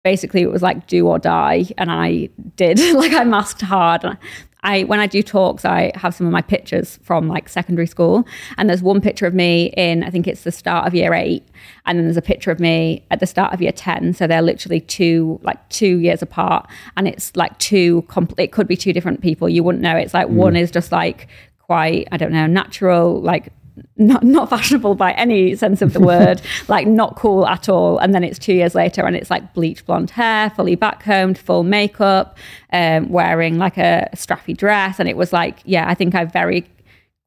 basically 0.03 0.43
it 0.43 0.51
was 0.51 0.63
like 0.63 0.89
do 0.89 1.07
or 1.07 1.17
die 1.17 1.65
and 1.79 1.89
i 1.89 2.29
did 2.57 2.77
like 2.97 3.13
i 3.13 3.23
masked 3.23 3.63
hard 3.63 4.03
And 4.03 4.19
i 4.63 4.85
when 4.85 5.01
i 5.01 5.07
do 5.07 5.23
talks 5.23 5.65
i 5.65 5.91
have 5.95 6.15
some 6.15 6.27
of 6.27 6.33
my 6.33 6.43
pictures 6.43 6.99
from 7.03 7.29
like 7.29 7.49
secondary 7.49 7.87
school. 7.87 8.27
And 8.59 8.69
there's 8.69 8.83
one 8.83 9.01
picture 9.01 9.27
of 9.27 9.35
me 9.35 9.73
in 9.77 10.03
i 10.05 10.11
think 10.11 10.27
it's 10.27 10.45
the 10.45 10.53
start 10.53 10.87
of 10.87 10.95
year 10.95 11.15
eight. 11.15 11.45
And 11.87 11.99
then 11.99 12.07
there's 12.07 12.17
a 12.17 12.23
picture 12.23 12.51
of 12.51 12.61
me 12.61 13.05
at 13.11 13.21
the 13.21 13.27
start 13.27 13.53
of 13.53 13.61
year 13.61 13.73
10 13.73 14.15
so 14.15 14.27
they're 14.27 14.43
literally 14.43 14.81
two 14.81 15.41
like 15.43 15.69
two 15.69 15.99
years 15.99 16.23
apart. 16.23 16.69
And 16.97 17.09
it's 17.09 17.35
like 17.37 17.59
two 17.59 18.03
compl- 18.09 18.39
it 18.39 18.53
could 18.53 18.69
be 18.69 18.77
two 18.77 18.93
different 18.93 19.21
people. 19.21 19.49
You 19.49 19.63
wouldn't 19.63 19.83
know. 19.83 19.97
It's 19.97 20.15
like 20.15 20.29
mm. 20.29 20.35
one 20.35 20.57
is 20.57 20.71
just 20.71 20.93
like 20.93 21.29
quite 21.59 22.09
i 22.11 22.17
don't 22.17 22.33
know 22.33 22.47
natural 22.47 23.21
like 23.23 23.53
not 23.97 24.23
not 24.23 24.51
fashionable 24.51 24.95
by 24.95 25.13
any 25.13 25.55
sense 25.57 25.83
of 25.83 25.93
the 25.93 26.01
word, 26.13 26.43
like 26.69 26.87
not 26.87 27.17
cool 27.17 27.47
at 27.47 27.69
all. 27.69 27.99
And 27.99 28.15
then 28.15 28.25
it's 28.25 28.39
two 28.39 28.53
years 28.53 28.75
later, 28.75 29.07
and 29.07 29.17
it's 29.17 29.31
like 29.31 29.55
bleach 29.55 29.85
blonde 29.87 30.11
hair, 30.11 30.51
fully 30.51 30.77
backcombed, 30.77 31.39
full 31.39 31.63
makeup, 31.63 32.37
um, 32.73 33.09
wearing 33.09 33.59
like 33.59 33.79
a 33.79 34.09
strappy 34.15 34.57
dress, 34.57 34.99
and 34.99 35.09
it 35.09 35.17
was 35.17 35.33
like, 35.33 35.61
yeah, 35.65 35.89
I 35.89 35.95
think 35.95 36.15
I 36.15 36.25
very 36.25 36.67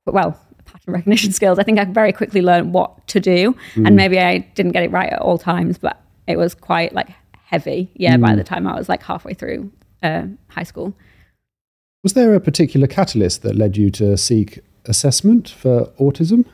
well 0.06 0.40
pattern 0.66 0.94
recognition 0.94 1.32
skills. 1.40 1.60
I 1.60 1.64
think 1.64 1.80
I 1.80 1.86
very 1.86 2.14
quickly 2.14 2.42
learned 2.42 2.74
what 2.74 3.08
to 3.08 3.20
do, 3.20 3.56
and 3.75 3.96
maybe 3.96 4.20
I 4.20 4.40
didn't 4.40 4.72
get 4.74 4.84
it 4.84 4.92
right 4.92 5.12
at 5.12 5.22
all 5.22 5.38
times, 5.38 5.78
but 5.78 6.02
it 6.28 6.38
was 6.38 6.54
quite 6.54 6.94
like 6.94 7.10
heavy. 7.46 7.92
Yeah, 7.96 8.18
by 8.18 8.36
the 8.36 8.44
time 8.44 8.68
I 8.68 8.75
was 8.75 8.90
like 8.90 9.04
halfway 9.04 9.34
through 9.34 9.72
uh, 10.04 10.24
high 10.50 10.64
school. 10.64 10.96
Was 12.04 12.14
there 12.14 12.36
a 12.36 12.40
particular 12.40 12.86
catalyst 12.86 13.42
that 13.42 13.56
led 13.56 13.78
you 13.78 13.90
to 13.92 14.16
seek 14.16 14.60
assessment 14.88 15.50
for 15.50 15.86
autism? 16.00 16.46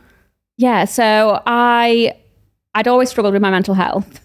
Yeah, 0.57 0.85
so 0.85 1.41
I 1.45 2.15
I'd 2.73 2.87
always 2.87 3.09
struggled 3.09 3.33
with 3.33 3.41
my 3.41 3.51
mental 3.51 3.73
health. 3.73 4.21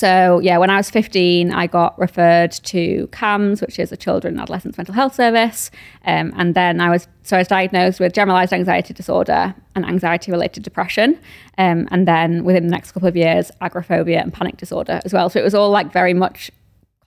So 0.00 0.38
yeah, 0.38 0.56
when 0.56 0.70
I 0.70 0.78
was 0.78 0.88
15, 0.88 1.52
I 1.52 1.66
got 1.66 1.98
referred 1.98 2.52
to 2.52 3.06
CAMHS, 3.08 3.60
which 3.60 3.78
is 3.78 3.92
a 3.92 3.98
children 3.98 4.32
and 4.32 4.40
adolescents 4.40 4.78
mental 4.78 4.94
health 4.94 5.14
service, 5.14 5.70
um, 6.06 6.32
and 6.36 6.54
then 6.54 6.80
I 6.80 6.88
was 6.88 7.06
so 7.22 7.36
I 7.36 7.40
was 7.40 7.48
diagnosed 7.48 8.00
with 8.00 8.14
generalized 8.14 8.54
anxiety 8.54 8.94
disorder 8.94 9.54
and 9.74 9.84
anxiety 9.84 10.30
related 10.30 10.62
depression, 10.62 11.18
um, 11.58 11.86
and 11.90 12.08
then 12.08 12.44
within 12.44 12.64
the 12.64 12.70
next 12.70 12.92
couple 12.92 13.08
of 13.08 13.16
years, 13.16 13.50
agoraphobia 13.60 14.22
and 14.22 14.32
panic 14.32 14.56
disorder 14.56 15.02
as 15.04 15.12
well. 15.12 15.28
So 15.28 15.38
it 15.38 15.42
was 15.42 15.54
all 15.54 15.68
like 15.70 15.92
very 15.92 16.14
much 16.14 16.50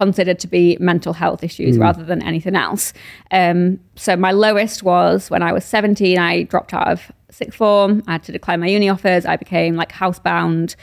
considered 0.04 0.40
to 0.40 0.48
be 0.48 0.78
mental 0.80 1.14
health 1.14 1.44
issues 1.44 1.78
rather 1.78 2.04
than 2.04 2.22
anything 2.24 2.56
else. 2.56 2.94
Um, 3.32 3.80
so 3.96 4.16
my 4.16 4.32
lowest 4.32 4.84
was 4.84 5.30
when 5.30 5.42
I 5.42 5.54
was 5.54 5.64
17, 5.64 6.18
I 6.18 6.44
dropped 6.44 6.74
out 6.74 6.88
of 6.88 7.12
sixth 7.30 7.58
form. 7.58 8.04
I 8.08 8.14
had 8.14 8.24
to 8.24 8.32
decline 8.32 8.60
my 8.60 8.68
uni 8.68 8.90
offers. 8.90 9.26
I 9.26 9.38
became 9.38 9.76
like 9.76 9.92
housebound, 9.92 10.76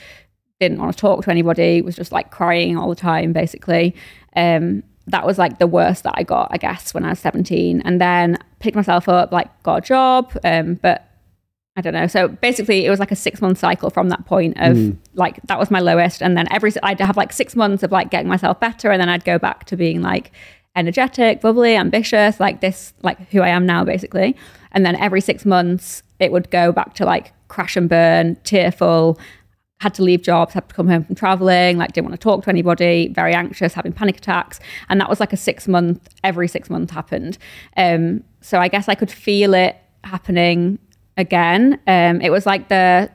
didn't 0.58 0.78
want 0.78 0.94
to 0.94 1.00
talk 1.00 1.24
to 1.24 1.30
anybody, 1.30 1.82
was 1.82 1.96
just 1.96 2.12
like 2.12 2.30
crying 2.30 2.76
all 2.78 2.88
the 2.88 2.96
time, 2.96 3.32
basically. 3.32 3.94
Um, 4.36 4.82
that 5.06 5.26
was 5.26 5.38
like 5.38 5.58
the 5.58 5.66
worst 5.66 6.04
that 6.04 6.14
I 6.16 6.22
got, 6.22 6.48
I 6.50 6.56
guess, 6.56 6.94
when 6.94 7.04
I 7.04 7.10
was 7.10 7.18
17. 7.18 7.82
And 7.82 8.00
then 8.00 8.38
picked 8.58 8.76
myself 8.76 9.08
up, 9.08 9.32
like 9.32 9.62
got 9.62 9.76
a 9.76 9.80
job, 9.80 10.32
um, 10.44 10.74
but 10.74 11.10
I 11.76 11.82
don't 11.82 11.94
know. 11.94 12.08
So 12.08 12.28
basically, 12.28 12.84
it 12.84 12.90
was 12.90 12.98
like 12.98 13.12
a 13.12 13.16
six 13.16 13.40
month 13.40 13.58
cycle 13.58 13.90
from 13.90 14.08
that 14.08 14.26
point 14.26 14.58
of 14.60 14.96
like 15.14 15.40
that 15.44 15.58
was 15.58 15.70
my 15.70 15.80
lowest, 15.80 16.20
and 16.20 16.36
then 16.36 16.46
every 16.50 16.72
I'd 16.82 17.00
have 17.00 17.16
like 17.16 17.32
six 17.32 17.54
months 17.54 17.82
of 17.82 17.92
like 17.92 18.10
getting 18.10 18.28
myself 18.28 18.58
better, 18.58 18.90
and 18.90 19.00
then 19.00 19.08
I'd 19.08 19.24
go 19.24 19.38
back 19.38 19.64
to 19.66 19.76
being 19.76 20.02
like 20.02 20.32
energetic, 20.76 21.40
bubbly, 21.40 21.76
ambitious, 21.76 22.40
like 22.40 22.60
this, 22.60 22.92
like 23.02 23.18
who 23.30 23.40
I 23.40 23.48
am 23.48 23.66
now, 23.66 23.84
basically. 23.84 24.36
And 24.72 24.84
then 24.86 24.96
every 24.96 25.20
six 25.20 25.44
months, 25.44 26.02
it 26.18 26.32
would 26.32 26.50
go 26.50 26.72
back 26.72 26.94
to 26.94 27.04
like 27.04 27.32
crash 27.48 27.76
and 27.76 27.88
burn, 27.88 28.36
tearful, 28.44 29.18
had 29.80 29.94
to 29.94 30.02
leave 30.02 30.22
jobs, 30.22 30.54
had 30.54 30.68
to 30.68 30.74
come 30.74 30.88
home 30.88 31.04
from 31.04 31.14
traveling, 31.14 31.78
like 31.78 31.92
didn't 31.92 32.08
want 32.08 32.20
to 32.20 32.22
talk 32.22 32.44
to 32.44 32.50
anybody, 32.50 33.08
very 33.08 33.34
anxious, 33.34 33.74
having 33.74 33.92
panic 33.92 34.18
attacks. 34.18 34.60
And 34.88 35.00
that 35.00 35.08
was 35.08 35.20
like 35.20 35.32
a 35.32 35.36
six 35.36 35.66
month, 35.66 36.08
every 36.22 36.48
six 36.48 36.68
months 36.70 36.92
happened. 36.92 37.38
Um, 37.76 38.22
so 38.40 38.58
I 38.58 38.68
guess 38.68 38.88
I 38.88 38.94
could 38.94 39.10
feel 39.10 39.54
it 39.54 39.76
happening 40.04 40.78
again. 41.20 41.78
Um, 41.86 42.20
it 42.20 42.30
was 42.30 42.46
like 42.46 42.68
the 42.68 43.10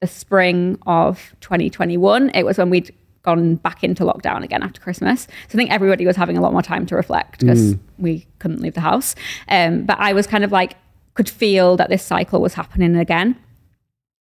the 0.00 0.06
spring 0.06 0.78
of 0.86 1.34
2021. 1.40 2.30
It 2.34 2.44
was 2.44 2.56
when 2.56 2.70
we'd 2.70 2.94
gone 3.22 3.56
back 3.56 3.84
into 3.84 4.02
lockdown 4.04 4.42
again 4.42 4.62
after 4.62 4.80
Christmas. 4.80 5.22
So 5.24 5.28
I 5.50 5.56
think 5.56 5.70
everybody 5.70 6.06
was 6.06 6.16
having 6.16 6.38
a 6.38 6.40
lot 6.40 6.52
more 6.52 6.62
time 6.62 6.86
to 6.86 6.96
reflect 6.96 7.40
because 7.40 7.74
mm. 7.74 7.78
we 7.98 8.26
couldn't 8.38 8.62
leave 8.62 8.74
the 8.74 8.80
house. 8.80 9.14
Um, 9.48 9.84
but 9.84 9.98
I 9.98 10.14
was 10.14 10.26
kind 10.26 10.42
of 10.42 10.52
like, 10.52 10.76
could 11.12 11.28
feel 11.28 11.76
that 11.76 11.90
this 11.90 12.02
cycle 12.02 12.40
was 12.40 12.54
happening 12.54 12.96
again 12.96 13.36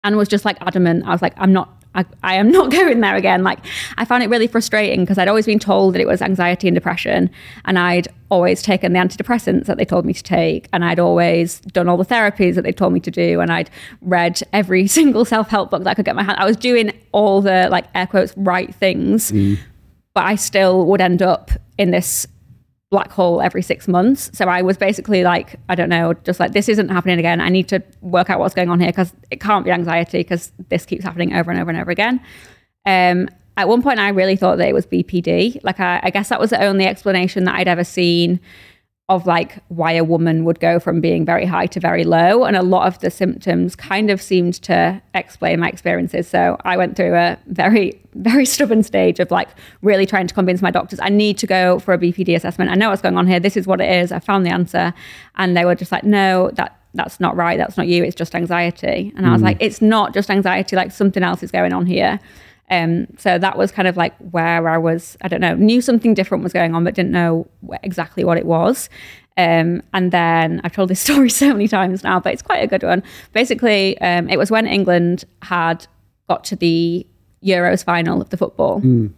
and 0.03 0.17
was 0.17 0.27
just 0.27 0.43
like 0.43 0.57
adamant. 0.61 1.05
I 1.05 1.11
was 1.11 1.21
like, 1.21 1.33
I'm 1.37 1.53
not 1.53 1.78
I, 1.95 2.05
I, 2.23 2.35
am 2.35 2.51
not 2.51 2.71
going 2.71 2.99
there 2.99 3.15
again. 3.15 3.43
Like, 3.43 3.59
I 3.97 4.05
found 4.05 4.23
it 4.23 4.29
really 4.29 4.47
frustrating 4.47 5.01
because 5.01 5.17
I'd 5.17 5.27
always 5.27 5.45
been 5.45 5.59
told 5.59 5.95
that 5.95 6.01
it 6.01 6.07
was 6.07 6.21
anxiety 6.21 6.67
and 6.67 6.75
depression, 6.75 7.29
and 7.65 7.79
I'd 7.79 8.07
always 8.29 8.61
taken 8.61 8.93
the 8.93 8.99
antidepressants 8.99 9.65
that 9.65 9.77
they 9.77 9.85
told 9.85 10.05
me 10.05 10.13
to 10.13 10.23
take, 10.23 10.67
and 10.71 10.85
I'd 10.85 10.99
always 10.99 11.59
done 11.61 11.87
all 11.89 11.97
the 11.97 12.05
therapies 12.05 12.55
that 12.55 12.63
they 12.63 12.71
told 12.71 12.93
me 12.93 12.99
to 13.01 13.11
do, 13.11 13.39
and 13.39 13.51
I'd 13.51 13.69
read 14.01 14.41
every 14.53 14.87
single 14.99 15.25
self 15.25 15.49
help 15.49 15.71
book 15.71 15.83
that 15.83 15.91
I 15.91 15.93
could 15.95 16.05
get 16.05 16.15
my 16.15 16.23
hand. 16.23 16.39
I 16.39 16.45
was 16.45 16.57
doing 16.57 16.91
all 17.11 17.41
the 17.41 17.67
like 17.71 17.85
air 17.95 18.07
quotes 18.07 18.33
right 18.37 18.73
things, 18.73 19.31
mm. 19.31 19.57
but 20.13 20.25
I 20.25 20.35
still 20.35 20.85
would 20.85 21.01
end 21.01 21.21
up 21.21 21.51
in 21.77 21.91
this 21.91 22.27
black 22.91 23.11
hole 23.11 23.41
every 23.41 23.61
six 23.61 23.87
months. 23.87 24.31
So 24.33 24.45
I 24.45 24.61
was 24.61 24.77
basically 24.77 25.23
like, 25.23 25.55
I 25.69 25.75
don't 25.75 25.89
know, 25.89 26.13
just 26.13 26.39
like, 26.39 26.53
this 26.53 26.67
isn't 26.67 26.89
happening 26.89 27.19
again. 27.19 27.39
I 27.39 27.49
need 27.49 27.67
to 27.69 27.83
work 28.01 28.29
out 28.29 28.39
what's 28.39 28.55
going 28.55 28.69
on 28.69 28.79
here 28.79 28.89
because 28.89 29.13
it 29.29 29.39
can't 29.39 29.63
be 29.63 29.71
anxiety 29.71 30.19
because 30.19 30.51
this 30.69 30.85
keeps 30.85 31.03
happening 31.03 31.33
over 31.33 31.51
and 31.51 31.59
over 31.59 31.69
and 31.69 31.79
over 31.79 31.91
again. 31.91 32.19
Um, 32.85 33.29
at 33.57 33.67
one 33.67 33.81
point, 33.83 33.99
I 33.99 34.09
really 34.09 34.35
thought 34.35 34.57
that 34.57 34.67
it 34.67 34.73
was 34.73 34.87
BPD. 34.87 35.59
Like, 35.63 35.79
I, 35.79 35.99
I 36.03 36.09
guess 36.09 36.29
that 36.29 36.39
was 36.39 36.49
the 36.49 36.63
only 36.63 36.85
explanation 36.85 37.43
that 37.43 37.55
I'd 37.55 37.67
ever 37.67 37.83
seen 37.83 38.39
of 39.09 39.25
like 39.25 39.57
why 39.69 39.91
a 39.91 40.03
woman 40.03 40.45
would 40.45 40.59
go 40.59 40.79
from 40.79 41.01
being 41.01 41.25
very 41.25 41.43
high 41.43 41.65
to 41.65 41.79
very 41.79 42.03
low. 42.03 42.43
And 42.43 42.55
a 42.55 42.61
lot 42.61 42.87
of 42.87 42.99
the 42.99 43.09
symptoms 43.09 43.75
kind 43.75 44.11
of 44.11 44.21
seemed 44.21 44.53
to 44.63 45.01
explain 45.15 45.59
my 45.59 45.67
experiences. 45.67 46.27
So 46.27 46.57
I 46.63 46.77
went 46.77 46.95
through 46.95 47.15
a 47.15 47.37
very, 47.47 47.99
very 48.13 48.45
stubborn 48.45 48.83
stage 48.83 49.19
of 49.19 49.31
like 49.31 49.49
really 49.81 50.05
trying 50.05 50.27
to 50.27 50.33
convince 50.33 50.61
my 50.61 50.69
doctors 50.69 50.99
I 51.01 51.09
need 51.09 51.39
to 51.39 51.47
go 51.47 51.79
for 51.79 51.93
a 51.93 51.97
BPD 51.97 52.35
assessment. 52.35 52.69
I 52.69 52.75
know 52.75 52.89
what's 52.89 53.01
going 53.01 53.17
on 53.17 53.25
here. 53.25 53.39
This 53.39 53.57
is 53.57 53.65
what 53.65 53.81
it 53.81 53.91
is. 53.91 54.11
I 54.11 54.19
found 54.19 54.45
the 54.45 54.51
answer. 54.51 54.93
And 55.37 55.57
they 55.57 55.65
were 55.65 55.75
just 55.75 55.91
like, 55.91 56.03
no, 56.03 56.51
that 56.53 56.75
that's 56.93 57.19
not 57.19 57.35
right. 57.35 57.57
That's 57.57 57.77
not 57.77 57.87
you. 57.87 58.03
It's 58.03 58.15
just 58.15 58.33
anxiety. 58.33 59.13
And 59.15 59.25
I 59.27 59.31
was 59.31 59.41
mm. 59.41 59.45
like, 59.45 59.57
it's 59.59 59.79
not 59.79 60.13
just 60.13 60.29
anxiety. 60.31 60.75
Like 60.75 60.91
something 60.91 61.21
else 61.21 61.43
is 61.43 61.51
going 61.51 61.71
on 61.71 61.85
here. 61.85 62.19
Um, 62.69 63.07
so 63.17 63.37
that 63.39 63.57
was 63.57 63.71
kind 63.71 63.87
of 63.87 63.97
like 63.97 64.15
where 64.31 64.67
I 64.69 64.77
was, 64.77 65.17
I 65.21 65.27
don't 65.27 65.41
know, 65.41 65.55
knew 65.55 65.81
something 65.81 66.13
different 66.13 66.43
was 66.43 66.53
going 66.53 66.75
on, 66.75 66.83
but 66.83 66.93
didn't 66.93 67.11
know 67.11 67.47
exactly 67.83 68.23
what 68.23 68.37
it 68.37 68.45
was. 68.45 68.89
Um, 69.37 69.81
and 69.93 70.11
then 70.11 70.59
I've 70.63 70.73
told 70.73 70.89
this 70.89 70.99
story 71.07 71.29
so 71.29 71.47
many 71.47 71.67
times 71.67 72.03
now, 72.03 72.19
but 72.19 72.33
it's 72.33 72.41
quite 72.41 72.63
a 72.63 72.67
good 72.67 72.83
one. 72.83 73.03
Basically, 73.33 73.99
um, 74.01 74.29
it 74.29 74.37
was 74.37 74.51
when 74.51 74.67
England 74.67 75.25
had 75.41 75.87
got 76.27 76.43
to 76.45 76.55
the 76.55 77.07
Euros 77.43 77.83
final 77.83 78.21
of 78.21 78.29
the 78.29 78.37
football. 78.37 78.81
Mm. 78.81 79.13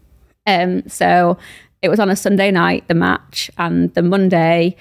Um, 0.48 0.88
so 0.88 1.38
it 1.82 1.90
was 1.90 2.00
on 2.00 2.10
a 2.10 2.16
Sunday 2.16 2.52
night, 2.52 2.88
the 2.88 2.94
match, 2.94 3.50
and 3.58 3.94
the 3.96 4.04
Monday, 4.04 4.76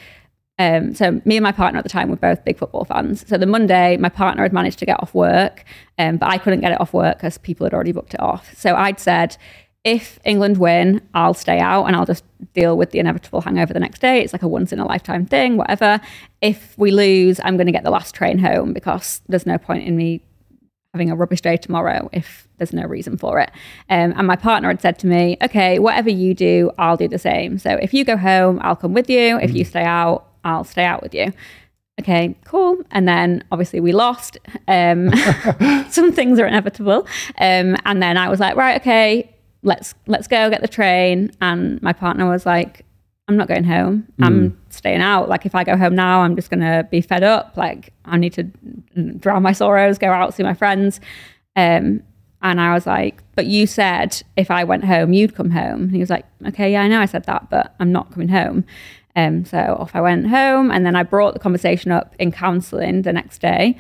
um, 0.61 0.95
so 0.95 1.23
me 1.25 1.39
and 1.39 1.43
my 1.43 1.53
partner 1.53 1.79
at 1.79 1.85
the 1.85 1.89
time 1.89 2.11
were 2.11 2.17
both 2.17 2.45
big 2.45 2.59
football 2.59 2.85
fans. 2.85 3.27
So 3.27 3.39
the 3.39 3.47
Monday, 3.47 3.97
my 3.97 4.11
partner 4.11 4.43
had 4.43 4.53
managed 4.53 4.79
to 4.81 4.85
get 4.85 5.01
off 5.01 5.15
work, 5.15 5.65
um, 5.99 6.19
but 6.19 6.29
I 6.29 6.37
couldn't 6.37 6.61
get 6.61 6.71
it 6.71 6.79
off 6.79 6.93
work 6.93 7.17
because 7.17 7.39
people 7.39 7.65
had 7.65 7.73
already 7.73 7.93
booked 7.93 8.13
it 8.13 8.21
off. 8.21 8.55
So 8.55 8.77
I'd 8.77 9.01
said, 9.01 9.39
if 9.85 10.19
England 10.23 10.59
win, 10.59 11.01
I'll 11.15 11.33
stay 11.33 11.59
out 11.61 11.87
and 11.87 11.97
I'll 11.97 12.05
just 12.05 12.25
deal 12.53 12.77
with 12.77 12.91
the 12.91 12.99
inevitable 12.99 13.41
hangover 13.41 13.73
the 13.73 13.81
next 13.81 14.01
day. 14.01 14.21
It's 14.21 14.35
like 14.35 14.43
a 14.43 14.49
once 14.49 14.71
in 14.71 14.79
a 14.81 14.85
lifetime 14.85 15.25
thing, 15.25 15.57
whatever. 15.57 15.99
If 16.43 16.77
we 16.77 16.91
lose, 16.91 17.41
I'm 17.43 17.57
going 17.57 17.67
to 17.67 17.73
get 17.73 17.83
the 17.83 17.91
last 17.91 18.15
train 18.15 18.39
home 18.39 18.75
because 18.75 19.23
there's 19.31 19.47
no 19.47 19.57
point 19.57 19.87
in 19.87 19.97
me 19.97 20.21
having 20.93 21.11
a 21.11 21.17
rubbish 21.17 21.41
day 21.41 21.57
tomorrow 21.57 22.11
if 22.13 22.49
there's 22.59 22.75
no 22.75 22.85
reason 22.85 23.17
for 23.17 23.41
it. 23.41 23.51
Um, 23.89 24.13
and 24.15 24.27
my 24.27 24.37
partner 24.37 24.69
had 24.69 24.83
said 24.83 24.99
to 24.99 25.07
me, 25.07 25.39
okay, 25.41 25.79
whatever 25.79 26.11
you 26.11 26.35
do, 26.35 26.71
I'll 26.77 26.99
do 26.99 27.09
the 27.09 27.19
same. 27.19 27.57
So 27.57 27.71
if 27.71 27.95
you 27.95 28.05
go 28.05 28.19
home, 28.19 28.59
I'll 28.63 28.77
come 28.77 28.93
with 28.93 29.09
you. 29.09 29.39
If 29.39 29.55
you 29.55 29.65
mm. 29.65 29.69
stay 29.69 29.85
out, 29.85 30.30
I'll 30.45 30.65
stay 30.65 30.85
out 30.85 31.03
with 31.03 31.15
you. 31.15 31.33
Okay, 32.01 32.35
cool. 32.45 32.79
And 32.91 33.07
then 33.07 33.45
obviously 33.53 33.81
we 33.81 33.93
lost. 33.93 34.39
Um, 34.69 35.11
some 35.91 36.13
things 36.13 36.39
are 36.39 36.47
inevitable. 36.47 37.07
Um, 37.39 37.77
and 37.85 38.03
then 38.03 38.17
I 38.17 38.29
was 38.29 38.41
like, 38.41 38.57
right, 38.57 38.81
okay, 38.81 39.35
let's 39.63 39.95
let's 40.07 40.27
go 40.27 40.49
get 40.51 40.63
the 40.63 40.69
train. 40.69 41.31
And 41.41 41.81
my 41.83 41.93
partner 41.93 42.29
was 42.29 42.47
like, 42.47 42.85
I'm 43.29 43.37
not 43.37 43.49
going 43.49 43.65
home. 43.65 44.07
Mm. 44.19 44.27
I'm 44.27 44.61
staying 44.71 45.03
out. 45.03 45.29
Like 45.29 45.47
if 45.47 45.55
I 45.55 45.63
go 45.63 45.77
home 45.77 45.95
now, 45.95 46.21
I'm 46.21 46.37
just 46.37 46.51
gonna 46.51 46.89
be 46.91 47.01
fed 47.01 47.23
up. 47.23 47.57
Like 47.57 47.93
I 48.05 48.17
need 48.17 48.33
to 48.35 48.45
drown 49.19 49.43
my 49.43 49.53
sorrows, 49.53 49.99
go 49.99 50.11
out, 50.11 50.35
see 50.35 50.43
my 50.43 50.55
friends. 50.55 51.01
Um, 51.55 52.03
and 52.43 52.61
I 52.61 52.73
was 52.73 52.87
like, 52.87 53.23
but 53.37 53.47
you 53.47 53.67
said 53.67 54.23
if 54.37 54.51
I 54.51 54.65
went 54.65 54.85
home, 54.85 55.13
you'd 55.13 55.35
come 55.35 55.51
home. 55.51 55.83
And 55.83 55.91
he 55.93 55.99
was 55.99 56.11
like, 56.11 56.25
okay, 56.49 56.73
yeah, 56.73 56.83
I 56.83 56.89
know 56.89 57.01
I 57.01 57.07
said 57.07 57.25
that, 57.25 57.51
but 57.51 57.75
I'm 57.79 57.93
not 57.93 58.11
coming 58.13 58.29
home. 58.29 58.65
Um, 59.17 59.45
so 59.45 59.59
off 59.79 59.95
I 59.95 60.01
went 60.01 60.29
home, 60.29 60.71
and 60.71 60.87
then 60.87 60.97
I 60.97 61.03
brought 61.03 61.35
the 61.35 61.41
conversation 61.41 61.91
up 61.91 62.15
in 62.19 62.33
counselling 62.33 63.03
the 63.03 63.13
next 63.13 63.41
day. 63.41 63.77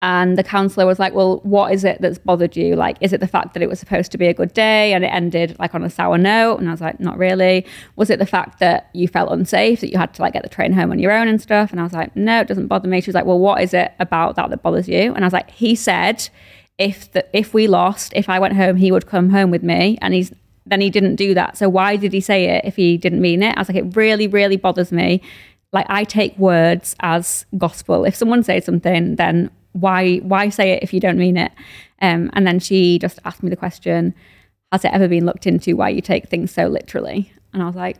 And 0.00 0.38
the 0.38 0.44
counsellor 0.44 0.86
was 0.86 1.00
like, 1.00 1.12
Well, 1.12 1.40
what 1.42 1.72
is 1.72 1.82
it 1.82 2.00
that's 2.00 2.18
bothered 2.18 2.56
you? 2.56 2.76
Like, 2.76 2.98
is 3.00 3.12
it 3.12 3.18
the 3.18 3.26
fact 3.26 3.54
that 3.54 3.64
it 3.64 3.68
was 3.68 3.80
supposed 3.80 4.12
to 4.12 4.18
be 4.18 4.28
a 4.28 4.34
good 4.34 4.52
day 4.52 4.92
and 4.92 5.04
it 5.04 5.08
ended 5.08 5.56
like 5.58 5.74
on 5.74 5.82
a 5.82 5.90
sour 5.90 6.16
note? 6.16 6.58
And 6.58 6.68
I 6.68 6.70
was 6.70 6.80
like, 6.80 7.00
Not 7.00 7.18
really. 7.18 7.66
Was 7.96 8.08
it 8.08 8.20
the 8.20 8.26
fact 8.26 8.60
that 8.60 8.90
you 8.92 9.08
felt 9.08 9.32
unsafe, 9.32 9.80
that 9.80 9.90
you 9.90 9.98
had 9.98 10.14
to 10.14 10.22
like 10.22 10.34
get 10.34 10.44
the 10.44 10.48
train 10.48 10.72
home 10.72 10.92
on 10.92 11.00
your 11.00 11.10
own 11.10 11.26
and 11.26 11.42
stuff? 11.42 11.72
And 11.72 11.80
I 11.80 11.82
was 11.82 11.92
like, 11.92 12.14
No, 12.14 12.40
it 12.40 12.46
doesn't 12.46 12.68
bother 12.68 12.86
me. 12.86 13.00
She 13.00 13.08
was 13.08 13.16
like, 13.16 13.24
Well, 13.24 13.40
what 13.40 13.60
is 13.60 13.74
it 13.74 13.92
about 13.98 14.36
that 14.36 14.50
that 14.50 14.62
bothers 14.62 14.88
you? 14.88 15.14
And 15.14 15.24
I 15.24 15.26
was 15.26 15.32
like, 15.32 15.50
He 15.50 15.74
said, 15.74 16.28
if 16.78 17.10
the, 17.10 17.26
if 17.36 17.52
we 17.52 17.66
lost, 17.66 18.12
if 18.14 18.28
I 18.28 18.38
went 18.38 18.54
home, 18.54 18.76
he 18.76 18.92
would 18.92 19.08
come 19.08 19.30
home 19.30 19.50
with 19.50 19.64
me, 19.64 19.98
and 20.00 20.14
he's 20.14 20.32
then 20.68 20.80
he 20.80 20.90
didn't 20.90 21.16
do 21.16 21.34
that. 21.34 21.56
So 21.56 21.68
why 21.68 21.96
did 21.96 22.12
he 22.12 22.20
say 22.20 22.46
it 22.46 22.64
if 22.64 22.76
he 22.76 22.96
didn't 22.96 23.20
mean 23.20 23.42
it? 23.42 23.56
I 23.56 23.60
was 23.60 23.68
like, 23.68 23.78
it 23.78 23.96
really, 23.96 24.26
really 24.26 24.56
bothers 24.56 24.92
me. 24.92 25.22
Like 25.72 25.86
I 25.88 26.04
take 26.04 26.36
words 26.38 26.96
as 27.00 27.44
gospel. 27.56 28.04
If 28.04 28.14
someone 28.14 28.42
says 28.42 28.64
something, 28.64 29.16
then 29.16 29.50
why 29.72 30.18
why 30.18 30.48
say 30.48 30.72
it 30.72 30.82
if 30.82 30.92
you 30.92 31.00
don't 31.00 31.18
mean 31.18 31.36
it? 31.36 31.52
Um, 32.00 32.30
and 32.32 32.46
then 32.46 32.58
she 32.58 32.98
just 32.98 33.18
asked 33.24 33.42
me 33.42 33.50
the 33.50 33.56
question, 33.56 34.14
has 34.72 34.84
it 34.84 34.92
ever 34.92 35.08
been 35.08 35.26
looked 35.26 35.46
into 35.46 35.76
why 35.76 35.88
you 35.90 36.00
take 36.00 36.28
things 36.28 36.50
so 36.50 36.66
literally? 36.68 37.32
And 37.52 37.62
I 37.62 37.66
was 37.66 37.74
like, 37.74 37.96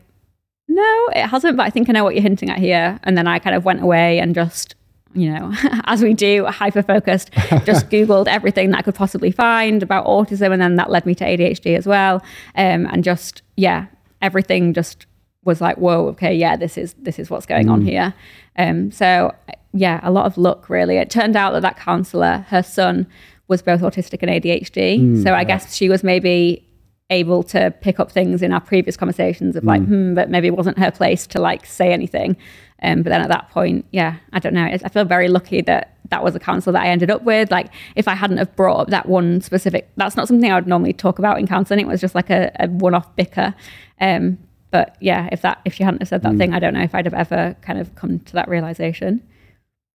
no, 0.68 1.08
it 1.14 1.26
hasn't, 1.26 1.56
but 1.56 1.66
I 1.66 1.70
think 1.70 1.88
I 1.88 1.92
know 1.92 2.04
what 2.04 2.14
you're 2.14 2.22
hinting 2.22 2.50
at 2.50 2.58
here. 2.58 3.00
And 3.02 3.16
then 3.16 3.26
I 3.26 3.38
kind 3.38 3.56
of 3.56 3.64
went 3.64 3.82
away 3.82 4.18
and 4.18 4.34
just 4.34 4.74
you 5.14 5.32
know, 5.32 5.52
as 5.84 6.02
we 6.02 6.14
do, 6.14 6.44
hyper 6.46 6.82
focused, 6.82 7.32
just 7.64 7.90
Googled 7.90 8.28
everything 8.28 8.70
that 8.70 8.78
I 8.78 8.82
could 8.82 8.94
possibly 8.94 9.30
find 9.30 9.82
about 9.82 10.06
autism. 10.06 10.52
And 10.52 10.60
then 10.60 10.76
that 10.76 10.90
led 10.90 11.06
me 11.06 11.14
to 11.16 11.24
ADHD 11.24 11.76
as 11.76 11.86
well. 11.86 12.16
Um, 12.54 12.86
and 12.86 13.02
just, 13.02 13.42
yeah, 13.56 13.86
everything 14.22 14.74
just 14.74 15.06
was 15.44 15.60
like, 15.60 15.76
whoa, 15.78 16.08
okay, 16.08 16.34
yeah, 16.34 16.56
this 16.56 16.76
is, 16.76 16.94
this 16.98 17.18
is 17.18 17.30
what's 17.30 17.46
going 17.46 17.66
mm. 17.66 17.72
on 17.72 17.82
here. 17.82 18.14
Um, 18.56 18.90
so 18.90 19.34
yeah, 19.72 20.00
a 20.02 20.10
lot 20.10 20.26
of 20.26 20.36
luck 20.36 20.68
really. 20.68 20.96
It 20.96 21.10
turned 21.10 21.36
out 21.36 21.52
that 21.52 21.62
that 21.62 21.78
counselor, 21.78 22.44
her 22.48 22.62
son 22.62 23.06
was 23.46 23.62
both 23.62 23.80
autistic 23.80 24.22
and 24.22 24.30
ADHD. 24.30 25.00
Mm, 25.00 25.22
so 25.22 25.32
I 25.32 25.40
yeah. 25.40 25.44
guess 25.44 25.74
she 25.74 25.88
was 25.88 26.04
maybe 26.04 26.64
able 27.10 27.42
to 27.42 27.70
pick 27.80 27.98
up 27.98 28.12
things 28.12 28.42
in 28.42 28.52
our 28.52 28.60
previous 28.60 28.96
conversations 28.96 29.56
of 29.56 29.64
like, 29.64 29.80
mm. 29.80 29.86
hmm, 29.86 30.14
but 30.14 30.28
maybe 30.28 30.46
it 30.46 30.56
wasn't 30.56 30.78
her 30.78 30.90
place 30.90 31.26
to 31.28 31.40
like 31.40 31.64
say 31.64 31.92
anything. 31.92 32.36
Um, 32.82 33.02
but 33.02 33.10
then 33.10 33.20
at 33.20 33.28
that 33.28 33.50
point, 33.50 33.86
yeah, 33.90 34.16
I 34.32 34.38
don't 34.38 34.54
know. 34.54 34.64
I 34.64 34.88
feel 34.88 35.04
very 35.04 35.28
lucky 35.28 35.62
that 35.62 35.96
that 36.10 36.22
was 36.22 36.34
a 36.34 36.38
counsel 36.38 36.72
that 36.72 36.82
I 36.82 36.88
ended 36.88 37.10
up 37.10 37.22
with. 37.22 37.50
Like, 37.50 37.72
if 37.96 38.08
I 38.08 38.14
hadn't 38.14 38.38
have 38.38 38.54
brought 38.56 38.80
up 38.80 38.88
that 38.88 39.08
one 39.08 39.40
specific, 39.40 39.90
that's 39.96 40.16
not 40.16 40.28
something 40.28 40.50
I 40.50 40.54
would 40.54 40.66
normally 40.66 40.92
talk 40.92 41.18
about 41.18 41.38
in 41.38 41.46
counseling. 41.46 41.80
It 41.80 41.86
was 41.88 42.00
just 42.00 42.14
like 42.14 42.30
a, 42.30 42.50
a 42.60 42.68
one-off 42.68 43.14
bicker. 43.16 43.54
Um, 44.00 44.38
but 44.70 44.96
yeah, 45.00 45.28
if 45.32 45.42
that 45.42 45.60
if 45.64 45.74
she 45.74 45.82
hadn't 45.82 46.02
have 46.02 46.08
said 46.08 46.22
that 46.22 46.32
mm. 46.32 46.38
thing, 46.38 46.54
I 46.54 46.58
don't 46.58 46.74
know 46.74 46.82
if 46.82 46.94
I'd 46.94 47.06
have 47.06 47.14
ever 47.14 47.56
kind 47.62 47.78
of 47.78 47.94
come 47.94 48.20
to 48.20 48.32
that 48.34 48.48
realization. 48.48 49.22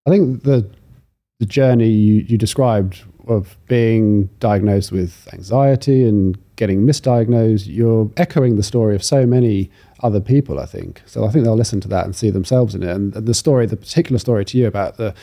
I 0.05 0.09
think 0.09 0.43
the 0.43 0.69
the 1.39 1.45
journey 1.45 1.89
you, 1.89 2.25
you 2.27 2.37
described 2.37 3.03
of 3.27 3.57
being 3.67 4.25
diagnosed 4.39 4.91
with 4.91 5.27
anxiety 5.33 6.07
and 6.07 6.37
getting 6.55 6.85
misdiagnosed, 6.85 7.65
you're 7.67 8.11
echoing 8.17 8.55
the 8.55 8.63
story 8.63 8.95
of 8.95 9.03
so 9.03 9.25
many 9.25 9.69
other 10.03 10.19
people, 10.19 10.59
I 10.59 10.65
think. 10.65 11.01
So 11.05 11.25
I 11.25 11.31
think 11.31 11.45
they'll 11.45 11.55
listen 11.55 11.81
to 11.81 11.87
that 11.87 12.05
and 12.05 12.15
see 12.15 12.29
themselves 12.29 12.75
in 12.75 12.83
it. 12.83 12.89
And, 12.89 13.13
the 13.13 13.33
story, 13.33 13.65
the 13.65 13.77
particular 13.77 14.19
story 14.19 14.45
to 14.45 14.57
you 14.57 14.67
about 14.67 14.97
the, 14.97 15.15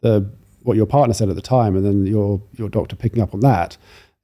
the 0.00 0.28
what 0.62 0.76
your 0.76 0.86
partner 0.86 1.14
said 1.14 1.28
at 1.28 1.36
the 1.36 1.42
time, 1.42 1.76
and 1.76 1.86
then 1.86 2.06
your 2.06 2.42
your 2.56 2.68
doctor 2.68 2.96
picking 2.96 3.22
up 3.22 3.32
on 3.32 3.40
that, 3.40 3.76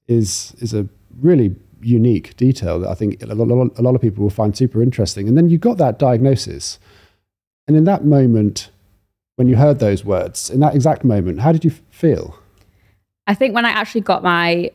is 0.09 0.55
is 0.59 0.75
a 0.75 0.89
really 1.21 1.55
unique 1.81 2.37
detail 2.37 2.79
that 2.81 2.91
I 2.91 2.95
think 2.95 3.23
a 3.23 3.27
lot, 3.27 3.73
a 3.79 3.83
lot 3.83 3.95
of 3.95 4.01
people 4.01 4.23
will 4.23 4.31
find 4.31 4.57
super 4.57 4.83
interesting. 4.83 5.29
And 5.29 5.37
then 5.37 5.49
you 5.49 5.57
got 5.57 5.79
that 5.79 5.99
diagnosis, 5.99 6.79
and 7.69 7.77
in 7.77 7.85
that 7.85 8.05
moment, 8.05 8.71
when 9.37 9.47
you 9.49 9.57
heard 9.57 9.79
those 9.79 10.05
words, 10.05 10.51
in 10.51 10.61
that 10.61 10.75
exact 10.75 11.05
moment, 11.05 11.41
how 11.41 11.53
did 11.53 11.65
you 11.65 11.71
feel? 11.91 12.37
I 13.27 13.35
think 13.35 13.55
when 13.55 13.65
I 13.65 13.71
actually 13.71 14.01
got 14.01 14.23
my 14.23 14.71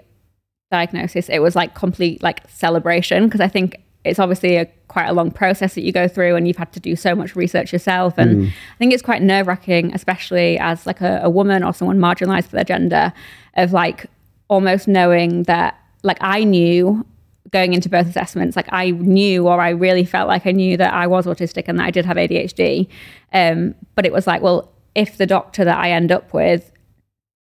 diagnosis, 0.72 1.30
it 1.30 1.40
was 1.40 1.56
like 1.56 1.76
complete 1.76 2.24
like 2.24 2.50
celebration 2.50 3.26
because 3.26 3.42
I 3.42 3.48
think 3.48 3.82
it's 4.04 4.20
obviously 4.20 4.56
a 4.56 4.68
quite 4.96 5.08
a 5.08 5.14
long 5.14 5.30
process 5.30 5.76
that 5.76 5.82
you 5.82 5.92
go 5.92 6.08
through 6.08 6.38
and 6.38 6.48
you've 6.48 6.56
had 6.56 6.72
to 6.72 6.80
do 6.80 6.96
so 6.96 7.14
much 7.14 7.36
research 7.36 7.74
yourself. 7.74 8.18
And 8.18 8.48
i 8.48 8.78
think 8.78 8.94
it's 8.94 9.04
quite 9.04 9.22
nerve-wracking 9.22 9.94
especially 9.94 10.58
as 10.58 10.86
like 10.86 11.02
a, 11.02 11.20
a 11.22 11.30
woman 11.30 11.64
or 11.66 11.74
someone 11.74 12.00
marginalized 12.00 12.46
for 12.46 12.56
their 12.56 12.64
gender 12.64 13.12
of 13.56 13.74
like 13.74 14.06
almost 14.48 14.88
knowing 14.88 15.44
that 15.44 15.78
like 16.04 16.18
i 16.22 16.46
knew 16.46 17.06
going 17.52 17.74
into 17.74 17.90
both 17.90 18.08
assessments 18.08 18.56
like 18.56 18.70
i 18.72 18.92
knew 18.92 19.46
or 19.50 19.60
i 19.60 19.70
really 19.70 20.06
felt 20.06 20.30
like 20.30 20.46
i 20.46 20.52
knew 20.52 20.78
that 20.78 20.94
i 20.94 21.06
was 21.06 21.26
autistic 21.26 21.66
and 21.68 21.78
that 21.78 21.86
i 21.86 21.92
did 21.92 22.06
have 22.06 22.16
adhd 22.16 22.88
um, 23.34 23.76
but 23.96 24.06
it 24.06 24.14
was 24.14 24.26
like 24.28 24.42
well 24.42 24.72
if 24.94 25.18
the 25.18 25.26
doctor 25.26 25.66
that 25.66 25.78
i 25.78 25.92
end 25.92 26.10
up 26.10 26.32
with 26.34 26.72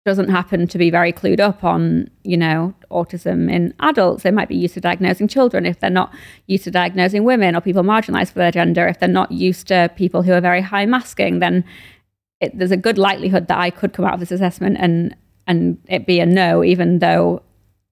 doesn't 0.06 0.30
happen 0.30 0.68
to 0.68 0.78
be 0.78 0.90
very 0.90 1.12
clued 1.12 1.40
up 1.40 1.64
on, 1.64 2.10
you 2.24 2.38
know, 2.38 2.74
autism 2.90 3.52
in 3.52 3.74
adults. 3.80 4.24
They 4.24 4.32
might 4.32 4.48
be 4.48 4.56
used 4.56 4.74
to 4.76 4.82
diagnosing 4.82 5.28
children 5.28 5.66
if 5.66 5.80
they're 5.80 5.90
not 5.90 6.14
used 6.48 6.64
to 6.64 6.72
diagnosing 6.72 7.24
women 7.24 7.56
or 7.56 7.62
people 7.62 7.84
marginalized 7.84 8.32
for 8.32 8.40
their 8.40 8.52
gender. 8.52 8.88
If 8.88 9.00
they're 9.00 9.10
not 9.10 9.32
used 9.32 9.68
to 9.68 9.92
people 9.96 10.24
who 10.24 10.32
are 10.32 10.42
very 10.42 10.62
high 10.62 10.86
masking, 10.86 11.40
then 11.40 11.66
it, 12.40 12.58
there's 12.58 12.72
a 12.72 12.78
good 12.78 12.98
likelihood 12.98 13.48
that 13.48 13.60
I 13.60 13.70
could 13.70 13.94
come 13.94 14.06
out 14.06 14.14
of 14.14 14.20
this 14.20 14.32
assessment 14.32 14.78
and 14.80 15.16
and 15.48 15.80
it 15.88 16.06
be 16.06 16.20
a 16.20 16.26
no, 16.26 16.64
even 16.64 17.00
though 17.00 17.42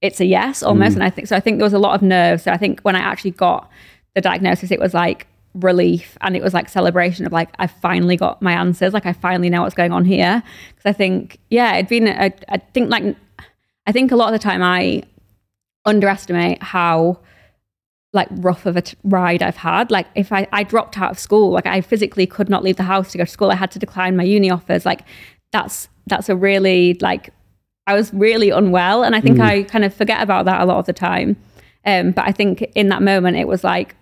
it's 0.01 0.19
a 0.19 0.25
yes 0.25 0.61
almost. 0.61 0.91
Mm. 0.91 0.97
And 0.97 1.03
I 1.03 1.09
think 1.09 1.27
so. 1.27 1.35
I 1.35 1.39
think 1.39 1.57
there 1.57 1.65
was 1.65 1.73
a 1.73 1.79
lot 1.79 1.95
of 1.95 2.01
nerves. 2.01 2.43
So 2.43 2.51
I 2.51 2.57
think 2.57 2.81
when 2.81 2.95
I 2.95 2.99
actually 2.99 3.31
got 3.31 3.69
the 4.13 4.21
diagnosis, 4.21 4.71
it 4.71 4.79
was 4.79 4.93
like 4.93 5.27
relief 5.59 6.17
and 6.21 6.35
it 6.35 6.43
was 6.43 6.53
like 6.53 6.69
celebration 6.69 7.25
of 7.25 7.31
like 7.31 7.49
I 7.59 7.67
finally 7.67 8.17
got 8.17 8.41
my 8.41 8.53
answers 8.53 8.93
like 8.93 9.05
I 9.05 9.13
finally 9.13 9.49
know 9.49 9.63
what's 9.63 9.75
going 9.75 9.91
on 9.91 10.05
here. 10.05 10.43
Because 10.69 10.89
I 10.89 10.93
think 10.93 11.39
yeah 11.49 11.75
it'd 11.75 11.89
been 11.89 12.07
I, 12.07 12.33
I 12.49 12.57
think 12.57 12.89
like 12.89 13.15
I 13.85 13.91
think 13.91 14.11
a 14.11 14.15
lot 14.15 14.27
of 14.27 14.33
the 14.33 14.43
time 14.43 14.61
I 14.61 15.03
underestimate 15.85 16.61
how 16.61 17.19
like 18.13 18.27
rough 18.31 18.65
of 18.65 18.75
a 18.75 18.81
t- 18.81 18.97
ride 19.03 19.43
I've 19.43 19.57
had. 19.57 19.91
Like 19.91 20.07
if 20.15 20.31
I, 20.31 20.47
I 20.51 20.63
dropped 20.63 20.97
out 20.97 21.11
of 21.11 21.19
school 21.19 21.51
like 21.51 21.65
I 21.65 21.81
physically 21.81 22.25
could 22.25 22.49
not 22.49 22.63
leave 22.63 22.77
the 22.77 22.83
house 22.83 23.11
to 23.11 23.17
go 23.17 23.25
to 23.25 23.29
school. 23.29 23.51
I 23.51 23.55
had 23.55 23.71
to 23.71 23.79
decline 23.79 24.15
my 24.15 24.23
uni 24.23 24.49
offers. 24.49 24.85
Like 24.85 25.01
that's 25.51 25.89
that's 26.07 26.29
a 26.29 26.35
really 26.35 26.97
like 27.01 27.31
I 27.85 27.93
was 27.93 28.13
really 28.13 28.49
unwell 28.49 29.03
and 29.03 29.15
I 29.15 29.21
think 29.21 29.39
I 29.39 29.63
kind 29.63 29.85
of 29.85 29.93
forget 29.93 30.21
about 30.21 30.45
that 30.45 30.61
a 30.61 30.65
lot 30.65 30.77
of 30.77 30.85
the 30.85 30.93
time. 30.93 31.37
Um, 31.85 32.11
but 32.11 32.25
I 32.25 32.33
think 32.33 32.63
in 32.75 32.89
that 32.89 33.01
moment 33.01 33.37
it 33.37 33.47
was 33.47 33.63
like 33.63 33.95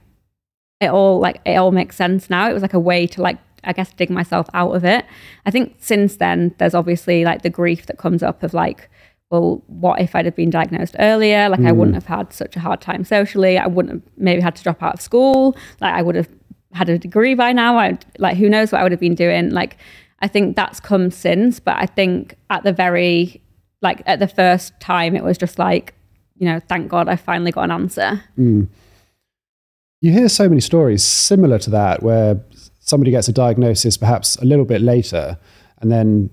it 0.81 0.89
all 0.89 1.19
like 1.19 1.41
it 1.45 1.55
all 1.55 1.71
makes 1.71 1.95
sense 1.95 2.29
now. 2.29 2.49
It 2.49 2.53
was 2.53 2.61
like 2.61 2.73
a 2.73 2.79
way 2.79 3.07
to 3.07 3.21
like 3.21 3.37
I 3.63 3.73
guess 3.73 3.91
dig 3.93 4.09
myself 4.09 4.47
out 4.53 4.75
of 4.75 4.85
it. 4.85 5.05
I 5.45 5.51
think 5.51 5.75
since 5.79 6.17
then 6.17 6.53
there's 6.57 6.75
obviously 6.75 7.25
like 7.25 7.41
the 7.41 7.49
grief 7.49 7.85
that 7.87 7.97
comes 7.97 8.21
up 8.21 8.43
of 8.43 8.53
like, 8.53 8.89
well, 9.31 9.63
what 9.67 9.99
if 10.01 10.15
I'd 10.15 10.25
have 10.25 10.35
been 10.35 10.49
diagnosed 10.49 10.95
earlier? 10.99 11.49
Like 11.49 11.61
I 11.61 11.71
wouldn't 11.71 11.95
mm. 11.95 12.01
have 12.01 12.05
had 12.05 12.33
such 12.33 12.55
a 12.55 12.59
hard 12.59 12.81
time 12.81 13.03
socially. 13.03 13.57
I 13.57 13.67
wouldn't 13.67 13.93
have 13.93 14.13
maybe 14.17 14.41
had 14.41 14.55
to 14.57 14.63
drop 14.63 14.83
out 14.83 14.95
of 14.95 15.01
school. 15.01 15.57
Like 15.81 15.93
I 15.93 16.01
would 16.01 16.15
have 16.15 16.29
had 16.73 16.89
a 16.89 16.97
degree 16.97 17.33
by 17.33 17.53
now. 17.53 17.77
I 17.77 17.97
like 18.19 18.37
who 18.37 18.49
knows 18.49 18.71
what 18.71 18.81
I 18.81 18.83
would 18.83 18.91
have 18.91 19.01
been 19.01 19.15
doing. 19.15 19.49
Like 19.51 19.77
I 20.19 20.27
think 20.27 20.55
that's 20.55 20.79
come 20.79 21.09
since, 21.09 21.59
but 21.59 21.75
I 21.77 21.85
think 21.85 22.35
at 22.49 22.63
the 22.63 22.73
very 22.73 23.41
like 23.81 24.03
at 24.05 24.19
the 24.19 24.27
first 24.27 24.79
time 24.79 25.15
it 25.15 25.23
was 25.23 25.37
just 25.37 25.57
like, 25.57 25.93
you 26.37 26.45
know, 26.45 26.59
thank 26.59 26.89
God 26.89 27.07
I 27.07 27.15
finally 27.15 27.51
got 27.51 27.63
an 27.63 27.71
answer. 27.71 28.21
Mm. 28.37 28.67
You 30.05 30.11
hear 30.11 30.29
so 30.29 30.47
many 30.47 30.61
stories 30.61 31.03
similar 31.03 31.57
to 31.57 31.71
that 31.71 32.03
where 32.03 32.39
somebody 32.79 33.09
gets 33.09 33.27
a 33.27 33.33
diagnosis 33.33 33.97
perhaps 33.97 34.35
a 34.35 34.45
little 34.45 34.63
bit 34.63 34.79
later 34.79 35.39
and 35.79 35.91
then 35.91 36.29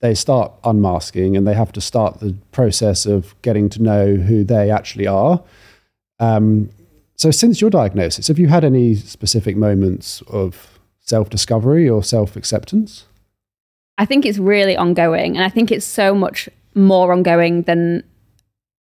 they 0.00 0.14
start 0.14 0.52
unmasking 0.62 1.34
and 1.34 1.46
they 1.46 1.54
have 1.54 1.72
to 1.72 1.80
start 1.80 2.20
the 2.20 2.36
process 2.52 3.06
of 3.06 3.34
getting 3.40 3.70
to 3.70 3.82
know 3.82 4.16
who 4.16 4.44
they 4.44 4.70
actually 4.70 5.06
are. 5.06 5.42
Um, 6.20 6.68
so, 7.16 7.30
since 7.30 7.62
your 7.62 7.70
diagnosis, 7.70 8.28
have 8.28 8.38
you 8.38 8.48
had 8.48 8.62
any 8.62 8.94
specific 8.94 9.56
moments 9.56 10.22
of 10.28 10.78
self 11.00 11.30
discovery 11.30 11.88
or 11.88 12.04
self 12.04 12.36
acceptance? 12.36 13.06
I 13.96 14.04
think 14.04 14.26
it's 14.26 14.36
really 14.36 14.76
ongoing. 14.76 15.34
And 15.34 15.46
I 15.46 15.48
think 15.48 15.72
it's 15.72 15.86
so 15.86 16.14
much 16.14 16.50
more 16.74 17.10
ongoing 17.10 17.62
than 17.62 18.04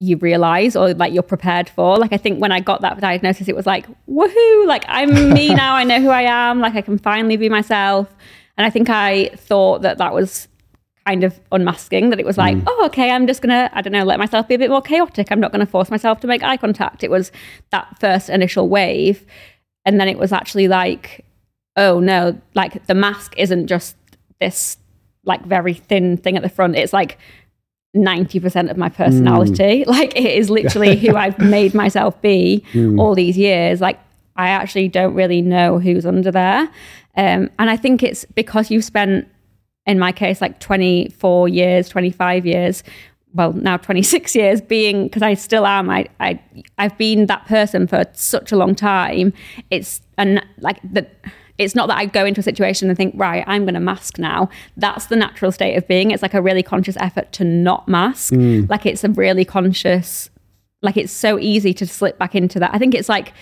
you 0.01 0.17
realize 0.17 0.75
or 0.75 0.95
like 0.95 1.13
you're 1.13 1.23
prepared 1.23 1.69
for. 1.69 1.97
Like, 1.97 2.13
I 2.13 2.17
think 2.17 2.41
when 2.41 2.53
I 2.53 2.61
got 2.61 2.81
that 2.81 2.99
diagnosis, 3.01 3.49
it 3.49 3.55
was 3.55 3.67
like, 3.67 3.87
woohoo, 4.09 4.67
like 4.67 4.85
I'm 4.89 5.33
me 5.35 5.55
now. 5.55 5.75
I 5.75 5.85
know 5.85 6.01
who 6.01 6.09
I 6.09 6.23
am. 6.23 6.61
Like, 6.61 6.75
I 6.75 6.81
can 6.81 6.99
finally 6.99 7.37
be 7.37 7.49
myself. 7.49 8.09
And 8.57 8.67
I 8.67 8.71
think 8.71 8.89
I 8.91 9.31
thought 9.37 9.83
that 9.83 9.99
that 9.99 10.13
was 10.13 10.49
kind 11.07 11.23
of 11.23 11.39
unmasking, 11.53 12.11
that 12.11 12.21
it 12.21 12.27
was 12.27 12.39
like, 12.39 12.57
hmm. 12.57 12.65
oh, 12.67 12.87
okay, 12.87 13.11
I'm 13.11 13.27
just 13.27 13.43
going 13.43 13.51
to, 13.51 13.71
I 13.77 13.83
don't 13.83 13.93
know, 13.93 14.05
let 14.05 14.19
myself 14.19 14.49
be 14.49 14.55
a 14.55 14.59
bit 14.59 14.71
more 14.71 14.83
chaotic. 14.83 15.29
I'm 15.31 15.41
not 15.41 15.53
going 15.53 15.65
to 15.65 15.71
force 15.71 15.91
myself 15.91 16.21
to 16.21 16.27
make 16.27 16.43
eye 16.43 16.57
contact. 16.57 17.05
It 17.05 17.11
was 17.11 17.31
that 17.71 17.99
first 18.01 18.29
initial 18.29 18.69
wave. 18.69 19.25
And 19.85 20.01
then 20.01 20.09
it 20.09 20.19
was 20.19 20.33
actually 20.33 20.69
like, 20.69 21.25
oh 21.77 22.01
no, 22.01 22.41
like 22.55 22.87
the 22.87 22.95
mask 22.95 23.35
isn't 23.37 23.67
just 23.67 23.97
this 24.41 24.77
like 25.25 25.45
very 25.45 25.75
thin 25.75 26.17
thing 26.17 26.37
at 26.37 26.43
the 26.43 26.49
front. 26.49 26.77
It's 26.77 26.93
like 26.93 27.19
90% 27.97 28.71
of 28.71 28.77
my 28.77 28.89
personality. 28.89 29.85
Like 29.91 30.17
it 30.17 30.39
is 30.39 30.51
literally 30.51 30.97
who 31.01 31.17
I've 31.17 31.39
made 31.39 31.75
myself 31.75 32.21
be 32.23 32.65
all 32.99 33.15
these 33.15 33.37
years. 33.37 33.81
Like 33.81 33.99
I 34.37 34.51
actually 34.51 34.89
don't 34.89 35.15
really 35.15 35.43
know 35.43 35.79
who's 35.79 36.07
under 36.07 36.31
there. 36.31 36.71
Um, 37.17 37.51
and 37.59 37.69
I 37.69 37.77
think 37.77 38.03
it's 38.03 38.25
because 38.25 38.71
you've 38.71 38.85
spent, 38.85 39.29
in 39.87 39.99
my 39.99 40.13
case, 40.13 40.41
like 40.41 40.61
24 40.61 41.49
years, 41.49 41.89
25 41.89 42.47
years, 42.47 42.83
well, 43.35 43.53
now 43.53 43.77
26 43.77 44.35
years 44.37 44.61
being, 44.61 45.05
because 45.05 45.23
I 45.23 45.35
still 45.35 45.67
am, 45.67 45.91
I, 45.91 46.07
I, 46.21 46.41
I've 46.79 46.97
been 46.97 47.27
that 47.27 47.47
person 47.47 47.87
for 47.87 48.05
such 48.13 48.53
a 48.53 48.57
long 48.57 48.75
time. 48.75 49.33
It's, 49.71 50.01
and 50.17 50.45
like 50.59 50.81
the, 50.83 51.07
it's 51.61 51.75
not 51.75 51.89
that 51.89 51.99
I 51.99 52.07
go 52.07 52.25
into 52.25 52.41
a 52.41 52.43
situation 52.43 52.89
and 52.89 52.97
think, 52.97 53.15
right, 53.17 53.45
I'm 53.47 53.65
going 53.65 53.75
to 53.75 53.81
mask 53.81 54.19
now. 54.19 54.49
That's 54.79 55.07
the 55.07 55.17
natural 55.17 55.53
state 55.53 55.77
of 55.77 55.87
being. 55.87 56.11
It's 56.11 56.23
like 56.23 56.33
a 56.33 56.41
really 56.41 56.63
conscious 56.63 56.97
effort 56.99 57.31
to 57.33 57.45
not 57.45 57.87
mask. 57.87 58.33
Like 58.69 58.87
it's 58.87 59.05
a 59.05 59.11
really 59.11 59.45
conscious, 59.45 60.31
like 60.81 60.97
it's 60.97 61.13
so 61.13 61.39
easy 61.39 61.75
to 61.75 61.87
slip 61.87 62.19
back 62.19 62.35
into 62.35 62.59
that. 62.61 62.71
I 62.73 62.79
think 62.79 62.95
it's 62.95 63.11
like 63.11 63.35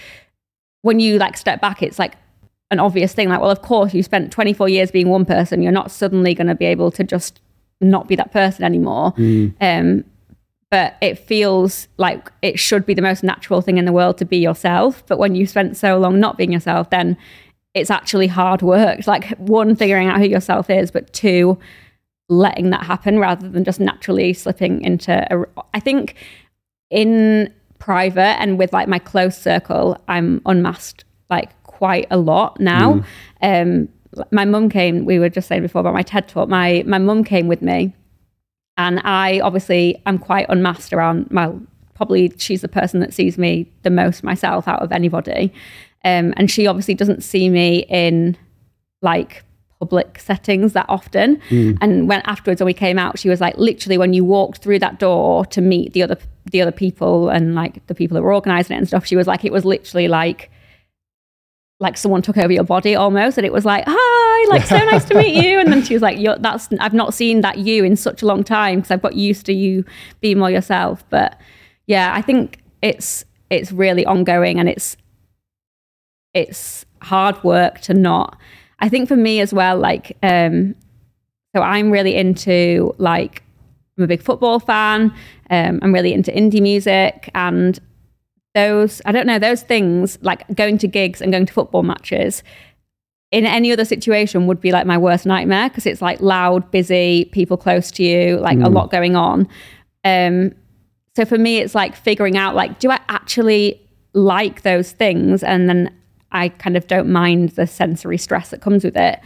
when 0.83 0.98
you 0.98 1.18
like 1.18 1.37
step 1.37 1.61
back, 1.61 1.81
it's 1.81 1.98
like 1.98 2.16
an 2.72 2.81
obvious 2.81 3.12
thing. 3.12 3.28
Like, 3.28 3.40
well, 3.40 3.52
of 3.52 3.62
course, 3.62 3.94
you 3.94 4.02
spent 4.02 4.33
24 4.33 4.68
years 4.68 4.90
being 4.90 5.09
one 5.09 5.24
person. 5.24 5.62
You're 5.62 5.70
not 5.70 5.92
suddenly 5.92 6.35
going 6.35 6.48
to 6.48 6.57
be 6.57 6.66
able 6.66 6.90
to 6.90 7.04
just 7.04 7.40
not 7.81 8.09
be 8.09 8.16
that 8.16 8.33
person 8.33 8.64
anymore. 8.64 9.14
Um, 9.61 10.04
but 10.70 10.96
it 11.00 11.18
feels 11.20 11.88
like 11.96 12.31
it 12.42 12.59
should 12.59 12.85
be 12.85 12.92
the 12.94 13.00
most 13.00 13.22
natural 13.22 13.62
thing 13.62 13.78
in 13.78 13.85
the 13.85 13.92
world 13.92 14.18
to 14.18 14.24
be 14.24 14.38
yourself. 14.38 15.02
But 15.07 15.18
when 15.18 15.37
you 15.37 15.46
spent 15.46 15.76
so 15.76 15.98
long 15.98 16.18
not 16.20 16.37
being 16.37 16.52
yourself, 16.52 16.90
then 16.90 17.16
it's 17.74 17.90
actually 17.90 18.26
hard 18.26 18.62
work. 18.62 19.07
Like 19.07 19.28
one, 19.38 19.76
figuring 19.76 20.09
out 20.09 20.18
who 20.18 20.26
yourself 20.26 20.70
is, 20.70 20.90
but 20.90 21.12
two, 21.12 21.59
letting 22.28 22.70
that 22.70 22.85
happen 22.85 23.18
rather 23.18 23.48
than 23.48 23.64
just 23.64 23.81
naturally 23.81 24.33
slipping 24.33 24.83
into 24.83 25.26
a. 25.31 25.44
I 25.74 25.81
think 25.81 26.14
in 26.90 27.52
private 27.78 28.40
and 28.40 28.59
with 28.59 28.72
like 28.72 28.88
my 28.88 28.98
close 28.98 29.37
circle, 29.37 29.96
I'm 30.09 30.42
unmasked 30.46 31.04
like 31.31 31.61
quite 31.62 32.07
a 32.11 32.16
lot 32.16 32.59
now. 32.59 33.04
Um, 33.42 33.88
my 34.33 34.44
mum 34.44 34.68
came. 34.68 35.04
We 35.04 35.18
were 35.18 35.28
just 35.28 35.48
saying 35.48 35.62
before 35.62 35.81
about 35.81 35.94
my 35.94 36.02
TED 36.02 36.28
talk. 36.28 36.48
My 36.48 36.83
my 36.87 36.98
mum 36.98 37.24
came 37.24 37.46
with 37.46 37.62
me, 37.62 37.94
and 38.76 39.00
I 39.04 39.40
obviously 39.40 40.02
am 40.07 40.18
quite 40.18 40.46
unmasked 40.48 40.92
around. 40.92 41.28
Well, 41.31 41.61
probably 41.94 42.33
she's 42.38 42.62
the 42.62 42.68
person 42.68 43.00
that 43.00 43.12
sees 43.12 43.38
me 43.38 43.70
the 43.83 43.90
most 43.90 44.24
myself 44.24 44.66
out 44.66 44.83
of 44.83 44.92
anybody. 44.92 45.52
Um, 46.08 46.32
and 46.36 46.50
she 46.50 46.66
obviously 46.66 46.94
doesn't 46.94 47.22
see 47.22 47.50
me 47.50 47.84
in 47.88 48.36
like 49.02 49.44
public 49.78 50.18
settings 50.18 50.72
that 50.72 50.86
often. 50.88 51.40
And 51.80 52.08
when 52.08 52.20
afterwards 52.24 52.60
when 52.60 52.66
we 52.66 52.74
came 52.74 52.98
out, 52.98 53.18
she 53.18 53.28
was 53.28 53.40
like, 53.40 53.56
literally, 53.58 53.98
when 53.98 54.12
you 54.12 54.24
walked 54.24 54.62
through 54.62 54.78
that 54.78 54.98
door 54.98 55.44
to 55.46 55.60
meet 55.60 55.92
the 55.92 56.02
other 56.02 56.16
the 56.50 56.62
other 56.62 56.72
people 56.72 57.28
and 57.28 57.54
like 57.54 57.86
the 57.88 57.94
people 57.94 58.14
that 58.14 58.22
were 58.22 58.32
organizing 58.32 58.74
it 58.74 58.78
and 58.78 58.88
stuff, 58.88 59.06
she 59.06 59.16
was 59.16 59.26
like, 59.26 59.44
it 59.44 59.52
was 59.52 59.64
literally 59.64 60.08
like 60.08 60.50
like 61.80 61.96
someone 61.96 62.22
took 62.22 62.38
over 62.38 62.52
your 62.52 62.64
body 62.64 62.94
almost. 62.94 63.36
And 63.36 63.46
it 63.46 63.52
was 63.52 63.64
like 63.64 63.84
hi 63.86 64.50
like 64.50 64.66
so 64.66 64.78
nice 64.78 65.04
to 65.06 65.14
meet 65.14 65.34
you. 65.44 65.60
And 65.60 65.70
then 65.70 65.84
she 65.84 65.94
was 65.94 66.02
like 66.02 66.18
You're, 66.18 66.38
that's 66.38 66.68
i've 66.80 66.94
not 66.94 67.12
seen 67.12 67.42
that 67.42 67.58
you 67.58 67.84
in 67.84 67.96
such 67.96 68.22
a 68.22 68.26
long 68.26 68.42
time 68.42 68.78
because 68.78 68.90
i've 68.90 69.02
got 69.02 69.14
used 69.14 69.46
to 69.46 69.52
you 69.52 69.84
being 70.20 70.38
more 70.38 70.50
yourself. 70.50 71.04
But 71.10 71.38
yeah 71.86 72.12
i 72.14 72.22
think 72.22 72.62
it's 72.82 73.24
it's 73.50 73.72
really 73.72 74.04
ongoing 74.04 74.58
and 74.58 74.68
it's 74.68 74.96
it's 76.38 76.85
hard 77.03 77.42
work 77.44 77.81
to 77.81 77.94
not 77.94 78.37
i 78.81 78.88
think 78.88 79.09
for 79.09 79.16
me 79.16 79.40
as 79.40 79.53
well 79.53 79.79
like 79.79 80.16
um 80.22 80.74
so 81.55 81.62
i'm 81.62 81.90
really 81.90 82.14
into 82.14 82.94
like 82.98 83.42
i'm 83.96 84.05
a 84.05 84.07
big 84.07 84.22
football 84.22 84.59
fan 84.59 85.12
um 85.51 85.79
i'm 85.83 85.92
really 85.92 86.12
into 86.12 86.31
indie 86.33 86.62
music 86.62 87.31
and 87.35 87.81
those 88.55 89.01
i 89.05 89.12
don't 89.12 89.27
know 89.27 89.38
those 89.38 89.62
things 89.62 90.18
like 90.22 90.44
going 90.55 90.79
to 90.79 90.88
gigs 90.88 91.20
and 91.20 91.33
going 91.33 91.46
to 91.46 91.53
football 91.53 91.83
matches 91.83 92.42
in 93.31 93.44
any 93.44 93.70
other 93.70 93.85
situation 93.85 94.46
would 94.46 94.61
be 94.61 94.72
like 94.72 94.87
my 94.87 94.96
worst 94.96 95.27
nightmare 95.27 95.68
because 95.68 95.87
it's 95.87 96.01
like 96.01 96.20
loud 96.20 96.70
busy 96.70 97.27
people 97.27 97.57
close 97.57 97.90
to 97.90 98.03
you 98.03 98.38
like 98.38 98.59
a 98.61 98.68
lot 98.68 98.90
going 98.90 99.14
on 99.14 99.46
um 100.05 100.53
so 101.18 101.24
for 101.24 101.37
me, 101.37 101.59
it's 101.59 101.74
like 101.74 101.96
figuring 101.96 102.37
out 102.37 102.55
like, 102.55 102.79
do 102.79 102.92
I 102.92 103.01
actually 103.09 103.85
like 104.12 104.62
those 104.62 104.92
things? 104.92 105.42
And 105.42 105.68
then 105.68 105.92
I 106.32 106.50
kind 106.50 106.76
of 106.76 106.86
don't 106.86 107.08
mind 107.08 107.50
the 107.50 107.66
sensory 107.66 108.18
stress 108.18 108.50
that 108.50 108.60
comes 108.60 108.84
with 108.84 108.96
it. 108.96 109.20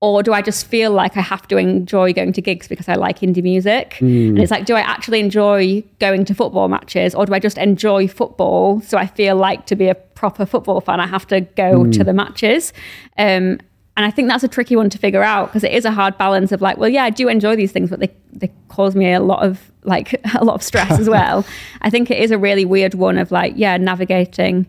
Or 0.00 0.22
do 0.22 0.34
I 0.34 0.42
just 0.42 0.66
feel 0.66 0.90
like 0.90 1.16
I 1.16 1.22
have 1.22 1.48
to 1.48 1.56
enjoy 1.56 2.12
going 2.12 2.34
to 2.34 2.42
gigs 2.42 2.68
because 2.68 2.88
I 2.90 2.94
like 2.94 3.20
indie 3.20 3.42
music? 3.42 3.96
And 4.00 4.38
it's 4.38 4.50
like, 4.50 4.66
do 4.66 4.74
I 4.74 4.80
actually 4.80 5.18
enjoy 5.18 5.82
going 5.98 6.26
to 6.26 6.34
football 6.34 6.68
matches 6.68 7.14
or 7.14 7.24
do 7.24 7.32
I 7.32 7.38
just 7.38 7.56
enjoy 7.56 8.06
football? 8.06 8.82
So 8.82 8.98
I 8.98 9.06
feel 9.06 9.34
like 9.34 9.64
to 9.66 9.76
be 9.76 9.88
a 9.88 9.94
proper 9.94 10.44
football 10.44 10.82
fan, 10.82 11.00
I 11.00 11.06
have 11.06 11.26
to 11.28 11.40
go 11.40 11.86
to 11.90 12.04
the 12.04 12.12
matches. 12.12 12.74
Um, 13.16 13.60
and 13.96 14.04
I 14.04 14.10
think 14.10 14.28
that's 14.28 14.44
a 14.44 14.48
tricky 14.48 14.76
one 14.76 14.90
to 14.90 14.98
figure 14.98 15.22
out 15.22 15.46
because 15.48 15.64
it 15.64 15.72
is 15.72 15.84
a 15.84 15.92
hard 15.92 16.18
balance 16.18 16.50
of 16.52 16.60
like, 16.60 16.76
well, 16.76 16.90
yeah, 16.90 17.04
I 17.04 17.10
do 17.10 17.28
enjoy 17.28 17.56
these 17.56 17.72
things, 17.72 17.90
but 17.90 18.00
they, 18.00 18.10
they 18.32 18.52
cause 18.68 18.94
me 18.96 19.12
a 19.12 19.20
lot 19.20 19.44
of 19.44 19.70
like 19.84 20.20
a 20.34 20.44
lot 20.44 20.54
of 20.54 20.62
stress 20.62 20.98
as 20.98 21.08
well. 21.16 21.46
I 21.80 21.90
think 21.90 22.10
it 22.10 22.18
is 22.18 22.30
a 22.30 22.38
really 22.38 22.64
weird 22.64 22.94
one 22.94 23.16
of 23.16 23.30
like, 23.30 23.54
yeah, 23.56 23.76
navigating 23.76 24.66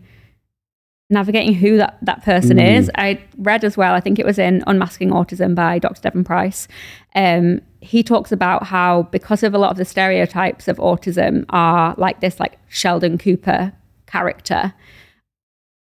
navigating 1.10 1.54
who 1.54 1.78
that, 1.78 1.98
that 2.02 2.24
person 2.24 2.58
is. 2.60 2.90
I 2.96 3.22
read 3.38 3.64
as 3.64 3.78
well, 3.78 3.94
I 3.94 4.00
think 4.00 4.18
it 4.18 4.26
was 4.26 4.40
in 4.40 4.64
Unmasking 4.66 5.10
Autism 5.10 5.54
by 5.54 5.78
Dr. 5.80 6.02
Devon 6.02 6.24
Price. 6.24 6.68
Um, 7.14 7.62
he 7.80 8.02
talks 8.02 8.32
about 8.32 8.64
how 8.64 9.04
because 9.04 9.44
of 9.44 9.54
a 9.54 9.60
lot 9.60 9.72
of 9.72 9.78
the 9.78 9.86
stereotypes 9.86 10.68
of 10.68 10.78
autism 10.78 11.46
are 11.50 11.94
like 11.98 12.22
this 12.22 12.40
like 12.40 12.58
Sheldon 12.68 13.18
Cooper 13.18 13.72
character, 14.08 14.74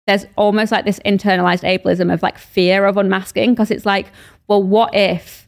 there's 0.05 0.25
almost 0.35 0.71
like 0.71 0.85
this 0.85 0.99
internalized 1.05 1.63
ableism 1.63 2.13
of 2.13 2.21
like 2.21 2.37
fear 2.37 2.85
of 2.85 2.97
unmasking 2.97 3.51
because 3.51 3.71
it's 3.71 3.85
like, 3.85 4.07
well, 4.47 4.61
what 4.61 4.93
if 4.93 5.47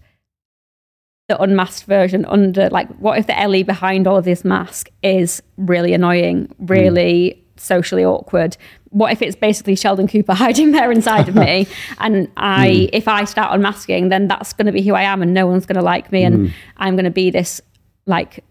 the 1.27 1.41
unmasked 1.41 1.85
version 1.85 2.25
under 2.25 2.69
like 2.69 2.87
what 2.97 3.17
if 3.17 3.27
the 3.27 3.39
Ellie 3.39 3.63
behind 3.63 4.07
all 4.07 4.17
of 4.17 4.25
this 4.25 4.43
mask 4.43 4.89
is 5.03 5.41
really 5.57 5.93
annoying, 5.93 6.53
really 6.59 7.43
socially 7.57 8.03
awkward? 8.03 8.57
What 8.91 9.11
if 9.11 9.21
it's 9.21 9.35
basically 9.35 9.75
Sheldon 9.75 10.07
Cooper 10.07 10.33
hiding 10.43 10.71
there 10.71 10.91
inside 10.91 11.27
of 11.27 11.35
me? 11.35 11.67
And 11.99 12.29
I 12.37 12.89
if 12.93 13.07
I 13.07 13.25
start 13.25 13.53
unmasking, 13.53 14.09
then 14.09 14.27
that's 14.27 14.53
gonna 14.53 14.71
be 14.71 14.81
who 14.81 14.93
I 14.93 15.03
am 15.03 15.21
and 15.21 15.33
no 15.33 15.47
one's 15.47 15.65
gonna 15.65 15.83
like 15.83 16.11
me 16.11 16.23
and 16.23 16.53
I'm 16.77 16.95
gonna 16.95 17.11
be 17.11 17.31
this 17.31 17.61
like 18.05 18.43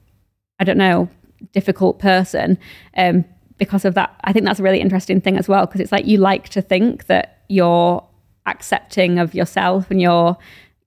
I 0.59 0.65
don't 0.65 0.79
know, 0.79 1.09
difficult 1.53 1.99
person. 1.99 2.59
Um, 2.97 3.25
because 3.57 3.85
of 3.85 3.95
that, 3.95 4.15
I 4.25 4.33
think 4.33 4.47
that's 4.47 4.61
a 4.61 4.63
really 4.63 4.81
interesting 4.81 5.21
thing 5.21 5.37
as 5.37 5.49
well, 5.49 5.67
because 5.67 5.81
it's 5.81 5.93
like 5.93 6.07
you 6.07 6.19
like 6.19 6.49
to 6.51 6.63
think 6.63 7.07
that 7.07 7.43
you're 7.49 8.03
accepting 8.47 9.19
of 9.19 9.35
yourself 9.35 9.91
and 9.91 10.01
you're, 10.01 10.37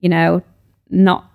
you 0.00 0.08
know, 0.08 0.42
not 0.90 1.30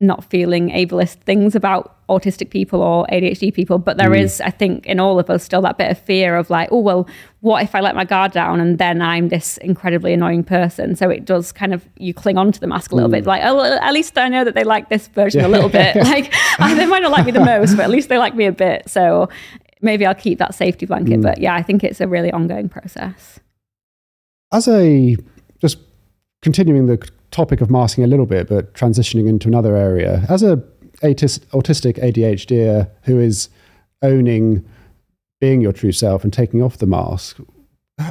not 0.00 0.24
feeling 0.24 0.70
ableist 0.70 1.16
things 1.22 1.56
about 1.56 1.96
autistic 2.08 2.50
people 2.50 2.80
or 2.80 3.04
ADHD 3.10 3.52
people, 3.52 3.78
but 3.78 3.98
there 3.98 4.10
mm. 4.10 4.20
is, 4.20 4.40
I 4.40 4.50
think, 4.50 4.86
in 4.86 5.00
all 5.00 5.18
of 5.18 5.28
us 5.28 5.42
still 5.42 5.60
that 5.62 5.76
bit 5.76 5.90
of 5.90 5.98
fear 5.98 6.36
of 6.36 6.50
like, 6.50 6.68
oh 6.70 6.78
well, 6.78 7.08
what 7.40 7.62
if 7.62 7.74
I 7.74 7.80
let 7.80 7.96
my 7.96 8.04
guard 8.04 8.32
down 8.32 8.60
and 8.60 8.78
then 8.78 9.02
I'm 9.02 9.28
this 9.28 9.56
incredibly 9.58 10.12
annoying 10.12 10.44
person? 10.44 10.94
So 10.94 11.10
it 11.10 11.24
does 11.24 11.50
kind 11.50 11.74
of 11.74 11.86
you 11.96 12.14
cling 12.14 12.38
on 12.38 12.52
to 12.52 12.60
the 12.60 12.66
mask 12.68 12.92
a 12.92 12.94
little 12.94 13.10
bit, 13.10 13.24
mm. 13.24 13.26
like, 13.26 13.42
oh, 13.44 13.60
at 13.60 13.92
least 13.92 14.16
I 14.16 14.28
know 14.28 14.44
that 14.44 14.54
they 14.54 14.64
like 14.64 14.88
this 14.88 15.08
version 15.08 15.44
a 15.44 15.48
little 15.48 15.68
bit. 15.68 15.96
Like 16.08 16.32
oh, 16.60 16.74
they 16.74 16.86
might 16.86 17.02
not 17.02 17.10
like 17.10 17.26
me 17.26 17.32
the 17.32 17.44
most, 17.44 17.76
but 17.76 17.82
at 17.82 17.90
least 17.90 18.08
they 18.08 18.18
like 18.18 18.34
me 18.34 18.46
a 18.46 18.52
bit. 18.52 18.88
So 18.88 19.28
maybe 19.82 20.06
I'll 20.06 20.14
keep 20.14 20.38
that 20.38 20.54
safety 20.54 20.86
blanket. 20.86 21.18
Mm. 21.18 21.22
But 21.22 21.38
yeah, 21.38 21.54
I 21.54 21.62
think 21.62 21.84
it's 21.84 22.00
a 22.00 22.08
really 22.08 22.30
ongoing 22.32 22.68
process. 22.68 23.40
As 24.52 24.68
a 24.68 25.16
just 25.60 25.78
continuing 26.40 26.86
the 26.86 26.98
topic 27.30 27.60
of 27.60 27.70
masking 27.70 28.04
a 28.04 28.06
little 28.06 28.26
bit, 28.26 28.48
but 28.48 28.72
transitioning 28.74 29.28
into 29.28 29.48
another 29.48 29.76
area, 29.76 30.24
as 30.28 30.42
a 30.42 30.62
autis- 31.02 31.44
autistic 31.50 31.98
ADHD 32.02 32.88
who 33.02 33.18
is 33.18 33.48
owning 34.02 34.64
being 35.40 35.60
your 35.60 35.72
true 35.72 35.92
self 35.92 36.24
and 36.24 36.32
taking 36.32 36.62
off 36.62 36.78
the 36.78 36.86
mask, 36.86 37.38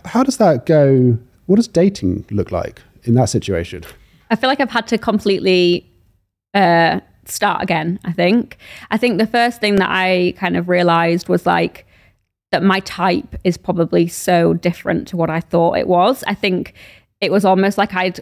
how 0.05 0.23
does 0.23 0.37
that 0.37 0.65
go? 0.65 1.17
What 1.45 1.57
does 1.57 1.67
dating 1.67 2.25
look 2.29 2.51
like 2.51 2.81
in 3.03 3.13
that 3.15 3.29
situation? 3.29 3.83
I 4.29 4.35
feel 4.35 4.49
like 4.49 4.59
I've 4.59 4.71
had 4.71 4.87
to 4.87 4.97
completely 4.97 5.89
uh, 6.53 6.99
start 7.25 7.63
again. 7.63 7.99
I 8.03 8.11
think. 8.11 8.57
I 8.91 8.97
think 8.97 9.19
the 9.19 9.27
first 9.27 9.59
thing 9.59 9.75
that 9.77 9.89
I 9.89 10.33
kind 10.37 10.57
of 10.57 10.69
realized 10.69 11.29
was 11.29 11.45
like 11.45 11.85
that 12.51 12.63
my 12.63 12.79
type 12.81 13.35
is 13.43 13.57
probably 13.57 14.07
so 14.07 14.53
different 14.53 15.07
to 15.09 15.17
what 15.17 15.29
I 15.29 15.41
thought 15.41 15.77
it 15.77 15.87
was. 15.87 16.23
I 16.27 16.33
think 16.33 16.73
it 17.19 17.31
was 17.31 17.43
almost 17.43 17.77
like 17.77 17.93
I'd 17.93 18.19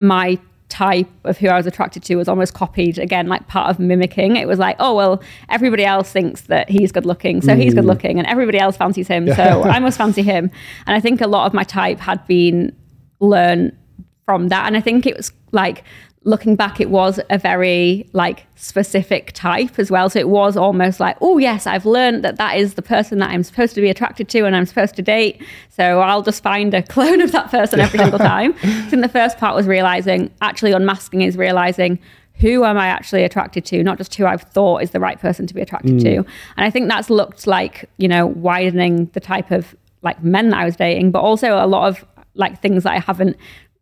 my 0.00 0.38
type 0.70 1.08
of 1.24 1.36
who 1.36 1.48
I 1.48 1.56
was 1.56 1.66
attracted 1.66 2.02
to 2.04 2.16
was 2.16 2.28
almost 2.28 2.54
copied 2.54 2.98
again, 2.98 3.26
like 3.26 3.48
part 3.48 3.68
of 3.70 3.78
mimicking. 3.78 4.36
It 4.36 4.46
was 4.46 4.58
like, 4.58 4.76
oh 4.78 4.94
well, 4.94 5.22
everybody 5.48 5.84
else 5.84 6.10
thinks 6.10 6.42
that 6.42 6.70
he's 6.70 6.92
good 6.92 7.04
looking, 7.04 7.42
so 7.42 7.54
he's 7.54 7.74
good 7.74 7.84
mm. 7.84 7.88
looking, 7.88 8.18
and 8.18 8.26
everybody 8.26 8.58
else 8.58 8.76
fancies 8.76 9.08
him, 9.08 9.26
so 9.34 9.62
I 9.64 9.78
must 9.80 9.98
fancy 9.98 10.22
him. 10.22 10.50
And 10.86 10.96
I 10.96 11.00
think 11.00 11.20
a 11.20 11.26
lot 11.26 11.46
of 11.46 11.52
my 11.52 11.64
type 11.64 11.98
had 11.98 12.26
been 12.26 12.74
learned 13.18 13.76
from 14.24 14.48
that, 14.48 14.66
and 14.66 14.76
I 14.76 14.80
think 14.80 15.06
it 15.06 15.16
was 15.16 15.32
like 15.52 15.84
looking 16.24 16.54
back, 16.54 16.80
it 16.80 16.90
was 16.90 17.18
a 17.30 17.38
very 17.38 18.08
like 18.12 18.46
specific 18.54 19.32
type 19.32 19.78
as 19.78 19.90
well. 19.90 20.10
So 20.10 20.18
it 20.18 20.28
was 20.28 20.56
almost 20.56 21.00
like, 21.00 21.16
oh 21.20 21.38
yes, 21.38 21.66
I've 21.66 21.86
learned 21.86 22.22
that 22.24 22.36
that 22.36 22.58
is 22.58 22.74
the 22.74 22.82
person 22.82 23.18
that 23.20 23.30
I'm 23.30 23.42
supposed 23.42 23.74
to 23.76 23.80
be 23.80 23.88
attracted 23.88 24.28
to 24.30 24.44
and 24.44 24.54
I'm 24.54 24.66
supposed 24.66 24.96
to 24.96 25.02
date. 25.02 25.42
So 25.70 26.00
I'll 26.00 26.22
just 26.22 26.42
find 26.42 26.74
a 26.74 26.82
clone 26.94 27.22
of 27.22 27.32
that 27.32 27.50
person 27.50 27.80
every 27.80 27.98
single 27.98 28.18
time. 28.18 28.54
I 28.62 28.88
think 28.88 29.02
the 29.02 29.08
first 29.08 29.38
part 29.38 29.56
was 29.56 29.66
realizing, 29.66 30.30
actually 30.42 30.72
unmasking 30.72 31.22
is 31.22 31.36
realizing 31.38 31.98
who 32.34 32.64
am 32.64 32.78
I 32.78 32.86
actually 32.86 33.22
attracted 33.24 33.64
to, 33.66 33.82
not 33.82 33.98
just 33.98 34.14
who 34.14 34.26
I've 34.26 34.42
thought 34.42 34.82
is 34.82 34.90
the 34.90 35.00
right 35.00 35.20
person 35.20 35.46
to 35.46 35.54
be 35.54 35.60
attracted 35.60 36.00
to. 36.00 36.08
Mm. 36.08 36.26
And 36.56 36.66
I 36.66 36.70
think 36.70 36.88
that's 36.88 37.10
looked 37.10 37.46
like, 37.46 37.88
you 37.98 38.08
know, 38.08 38.26
widening 38.26 39.06
the 39.12 39.20
type 39.20 39.50
of 39.50 39.74
like 40.02 40.22
men 40.22 40.48
that 40.50 40.58
I 40.58 40.64
was 40.64 40.76
dating, 40.76 41.10
but 41.10 41.20
also 41.20 41.62
a 41.62 41.66
lot 41.66 41.88
of 41.88 42.04
like 42.34 42.60
things 42.62 42.84
that 42.84 42.92
I 42.92 42.98
haven't 42.98 43.36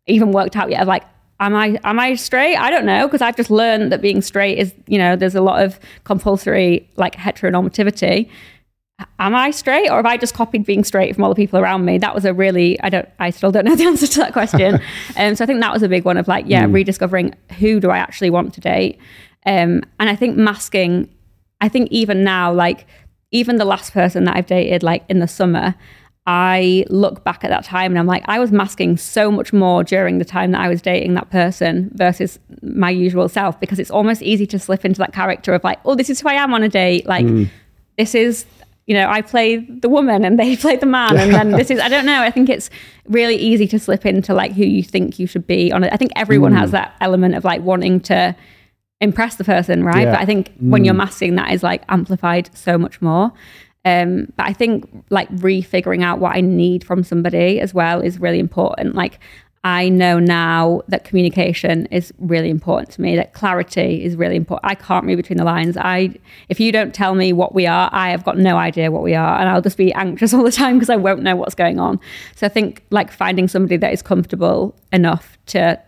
even 0.07 0.33
worked 0.33 0.57
out 0.57 0.71
yet 0.71 0.83
of 0.83 0.89
like 0.89 1.05
am 1.41 1.55
I 1.55 1.79
am 1.85 1.99
I 1.99 2.15
straight? 2.15 2.57
I 2.57 2.71
don't 2.71 2.85
know 2.85 3.07
because 3.07 3.23
I've 3.23 3.37
just 3.37 3.51
learned 3.51 3.93
that 3.93 4.01
being 4.01 4.23
straight 4.23 4.59
is 4.59 4.75
you 4.87 4.99
know 4.99 5.17
there's 5.17 5.35
a 5.35 5.41
lot 5.41 5.63
of 5.63 5.79
compulsory 6.05 6.89
like 6.97 7.15
heteronormativity. 7.15 8.29
Am 9.21 9.35
I 9.35 9.53
straight 9.53 9.89
or 9.89 9.97
have 9.97 10.07
I 10.07 10.17
just 10.17 10.35
copied 10.35 10.67
being 10.67 10.83
straight 10.83 11.15
from 11.15 11.23
all 11.23 11.31
the 11.31 11.37
people 11.37 11.61
around 11.61 11.85
me? 11.85 11.99
That 11.99 12.15
was 12.15 12.25
a 12.25 12.35
really 12.35 12.81
I 12.81 12.89
don't 12.89 13.09
I 13.19 13.31
still 13.31 13.53
don't 13.53 13.65
know 13.65 13.77
the 13.77 13.85
answer 13.87 14.07
to 14.07 14.19
that 14.21 14.33
question. 14.33 14.75
um, 15.17 15.35
so 15.37 15.45
I 15.45 15.47
think 15.47 15.61
that 15.61 15.73
was 15.73 15.83
a 15.83 15.89
big 15.89 16.05
one 16.05 16.17
of 16.17 16.29
like 16.29 16.45
yeah 16.49 16.67
rediscovering 16.69 17.35
who 17.59 17.81
do 17.81 17.91
I 17.91 17.99
actually 17.99 18.31
want 18.31 18.55
to 18.55 18.61
date. 18.61 18.99
Um, 19.47 19.83
and 20.01 20.09
I 20.11 20.17
think 20.17 20.37
masking. 20.37 21.15
I 21.61 21.69
think 21.69 21.91
even 21.91 22.23
now 22.23 22.53
like 22.53 22.87
even 23.31 23.57
the 23.57 23.65
last 23.65 23.93
person 23.93 24.25
that 24.25 24.37
I've 24.37 24.47
dated 24.47 24.83
like 24.83 25.05
in 25.09 25.21
the 25.21 25.29
summer. 25.29 25.75
I 26.31 26.85
look 26.91 27.25
back 27.25 27.43
at 27.43 27.49
that 27.49 27.65
time 27.65 27.91
and 27.91 27.99
I'm 27.99 28.07
like, 28.07 28.23
I 28.29 28.39
was 28.39 28.53
masking 28.53 28.99
so 28.99 29.31
much 29.31 29.55
more 29.55 29.83
during 29.83 30.19
the 30.19 30.27
time 30.27 30.51
that 30.53 30.61
I 30.61 30.69
was 30.69 30.83
dating 30.83 31.15
that 31.15 31.31
person 31.31 31.91
versus 31.95 32.39
my 32.61 32.91
usual 32.91 33.31
self 33.31 33.59
because 33.59 33.79
it's 33.79 33.91
almost 33.91 34.21
easy 34.21 34.47
to 34.49 34.59
slip 34.59 34.85
into 34.85 34.99
that 34.99 35.15
character 35.15 35.55
of 35.55 35.65
like, 35.65 35.79
oh, 35.87 35.95
this 35.95 36.11
is 36.11 36.21
who 36.21 36.29
I 36.29 36.35
am 36.35 36.53
on 36.53 36.63
a 36.63 36.69
date. 36.69 37.07
Like, 37.07 37.25
hmm. 37.25 37.45
this 37.97 38.15
is, 38.15 38.45
you 38.87 38.93
know, 38.93 39.09
I 39.09 39.23
play 39.23 39.57
the 39.57 39.89
woman 39.89 40.23
and 40.23 40.39
they 40.39 40.55
play 40.59 40.77
the 40.77 40.85
man. 40.85 41.17
And 41.17 41.33
then 41.33 41.53
this 41.53 41.71
is, 41.71 41.81
I 41.81 41.89
don't 41.89 42.05
know. 42.05 42.21
I 42.21 42.31
think 42.31 42.51
it's 42.51 42.69
really 43.07 43.37
easy 43.37 43.67
to 43.67 43.79
slip 43.79 44.05
into 44.05 44.35
like 44.35 44.53
who 44.53 44.65
you 44.65 44.83
think 44.83 45.19
you 45.19 45.27
should 45.27 45.47
be 45.47 45.73
on 45.73 45.83
it. 45.83 45.95
I 45.95 45.97
think 45.97 46.13
everyone 46.15 46.53
has 46.53 46.69
hmm. 46.69 46.77
that 46.77 46.95
element 47.01 47.37
of 47.37 47.45
like 47.47 47.63
wanting 47.63 48.01
to 48.01 48.37
impress 49.01 49.37
the 49.37 49.45
person, 49.45 49.83
right? 49.83 50.03
Yeah. 50.03 50.13
But 50.13 50.21
I 50.21 50.27
think 50.27 50.53
when 50.61 50.85
you're 50.85 50.93
hmm. 50.93 50.99
masking, 50.99 51.37
that 51.37 51.55
is 51.55 51.63
like 51.63 51.85
amplified 51.89 52.51
so 52.55 52.77
much 52.77 53.01
more. 53.01 53.33
Um, 53.85 54.33
but 54.37 54.47
I 54.47 54.53
think 54.53 54.89
like 55.11 55.31
refiguring 55.37 56.03
out 56.03 56.19
what 56.19 56.37
I 56.37 56.41
need 56.41 56.85
from 56.85 57.05
somebody 57.05 57.61
as 57.61 57.73
well 57.73 58.01
is 58.01 58.19
really 58.21 58.39
important. 58.39 58.95
Like 58.95 59.21
I 59.65 59.89
know 59.89 60.19
now 60.19 60.83
that 60.89 61.05
communication 61.05 61.87
is 61.87 62.13
really 62.19 62.49
important 62.49 62.91
to 62.93 63.01
me, 63.01 63.17
that 63.17 63.33
clarity 63.33 64.05
is 64.05 64.17
really 64.17 64.37
important. 64.37 64.71
I 64.71 64.75
can't 64.75 65.05
read 65.05 65.17
between 65.17 65.37
the 65.37 65.45
lines. 65.45 65.77
I 65.77 66.15
if 66.49 66.61
you 66.61 66.71
don't 66.71 66.95
tell 66.95 67.15
me 67.15 67.33
what 67.33 67.55
we 67.55 67.67
are, 67.67 67.91
I 67.93 68.11
have 68.11 68.25
got 68.25 68.39
no 68.39 68.57
idea 68.57 68.91
what 68.91 69.03
we 69.03 69.15
are 69.15 69.39
and 69.39 69.49
I'll 69.49 69.63
just 69.63 69.77
be 69.77 69.93
anxious 69.95 70.33
all 70.35 70.45
the 70.45 70.53
time 70.53 70.77
because 70.77 70.91
I 70.91 70.97
won't 70.97 71.23
know 71.23 71.37
what's 71.37 71.55
going 71.55 71.79
on. 71.81 71.99
So 72.37 72.47
I 72.47 72.49
think 72.49 72.85
like 72.91 73.11
finding 73.11 73.49
somebody 73.49 73.77
that 73.79 73.93
is 73.93 74.03
comfortable 74.03 74.77
enough 74.93 75.39
to 75.47 75.81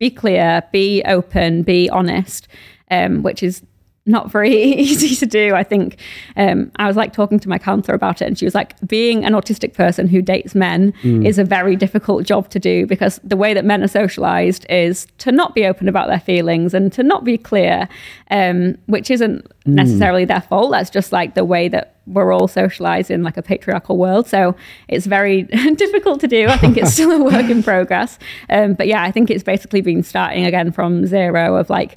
be 0.00 0.10
clear, 0.10 0.62
be 0.72 1.02
open, 1.04 1.62
be 1.62 1.88
honest, 1.90 2.48
um, 2.90 3.22
which 3.22 3.42
is 3.42 3.62
not 4.06 4.30
very 4.30 4.54
easy 4.54 5.14
to 5.16 5.26
do. 5.26 5.54
I 5.54 5.62
think 5.62 5.98
um, 6.36 6.70
I 6.76 6.86
was 6.86 6.96
like 6.96 7.12
talking 7.12 7.38
to 7.40 7.48
my 7.48 7.58
counselor 7.58 7.94
about 7.94 8.20
it, 8.22 8.26
and 8.26 8.38
she 8.38 8.44
was 8.44 8.54
like, 8.54 8.74
being 8.86 9.24
an 9.24 9.32
autistic 9.32 9.74
person 9.74 10.08
who 10.08 10.22
dates 10.22 10.54
men 10.54 10.92
is 11.24 11.38
a 11.38 11.44
very 11.44 11.76
difficult 11.76 12.24
job 12.24 12.48
to 12.50 12.58
do 12.58 12.86
because 12.86 13.20
the 13.24 13.36
way 13.36 13.54
that 13.54 13.64
men 13.64 13.82
are 13.82 13.88
socialized 13.88 14.66
is 14.68 15.06
to 15.18 15.32
not 15.32 15.54
be 15.54 15.66
open 15.66 15.88
about 15.88 16.08
their 16.08 16.20
feelings 16.20 16.74
and 16.74 16.92
to 16.92 17.02
not 17.02 17.24
be 17.24 17.38
clear, 17.38 17.88
um, 18.30 18.76
which 18.86 19.10
isn't 19.10 19.46
necessarily 19.66 20.24
their 20.24 20.42
fault. 20.42 20.70
That's 20.70 20.90
just 20.90 21.12
like 21.12 21.34
the 21.34 21.44
way 21.44 21.68
that 21.68 21.96
we're 22.06 22.32
all 22.32 22.48
socialized 22.48 23.10
in 23.10 23.22
like 23.22 23.36
a 23.36 23.42
patriarchal 23.42 23.96
world. 23.96 24.26
So 24.26 24.54
it's 24.88 25.06
very 25.06 25.42
difficult 25.76 26.20
to 26.20 26.28
do. 26.28 26.48
I 26.48 26.56
think 26.56 26.76
it's 26.76 26.92
still 26.92 27.10
a 27.10 27.22
work 27.24 27.48
in 27.50 27.62
progress. 27.62 28.18
Um, 28.50 28.74
but 28.74 28.86
yeah, 28.86 29.02
I 29.02 29.10
think 29.10 29.30
it's 29.30 29.44
basically 29.44 29.80
been 29.80 30.02
starting 30.02 30.44
again 30.44 30.72
from 30.72 31.06
zero 31.06 31.56
of 31.56 31.70
like, 31.70 31.96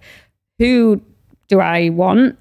who 0.60 1.02
do 1.48 1.60
I 1.60 1.90
want? 1.90 2.38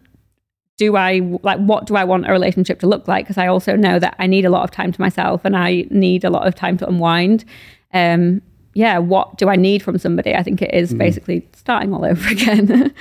do 0.79 0.95
I 0.95 1.21
like 1.42 1.59
what 1.61 1.87
do 1.87 1.97
I 1.97 2.05
want 2.05 2.29
a 2.29 2.33
relationship 2.33 2.81
to 2.81 2.87
look 2.87 3.09
like? 3.09 3.25
Because 3.25 3.38
I 3.38 3.47
also 3.47 3.77
know 3.77 3.99
that 3.99 4.14
I 4.19 4.27
need 4.27 4.45
a 4.45 4.51
lot 4.51 4.62
of 4.62 4.71
time 4.71 4.92
to 4.92 5.01
myself 5.01 5.42
and 5.47 5.57
I 5.57 5.87
need 5.88 6.23
a 6.23 6.29
lot 6.29 6.47
of 6.47 6.55
time 6.55 6.77
to 6.77 6.87
unwind. 6.87 7.47
Um, 7.95 8.42
yeah, 8.75 8.99
what 8.99 9.38
do 9.38 9.49
I 9.49 9.57
need 9.57 9.83
from 9.83 9.97
somebody? 9.97 10.35
I 10.35 10.42
think 10.42 10.61
it 10.61 10.75
is 10.75 10.92
Mm. 10.92 10.99
basically 10.99 11.49
starting 11.55 11.95
all 11.95 12.05
over 12.12 12.29
again. 12.29 12.92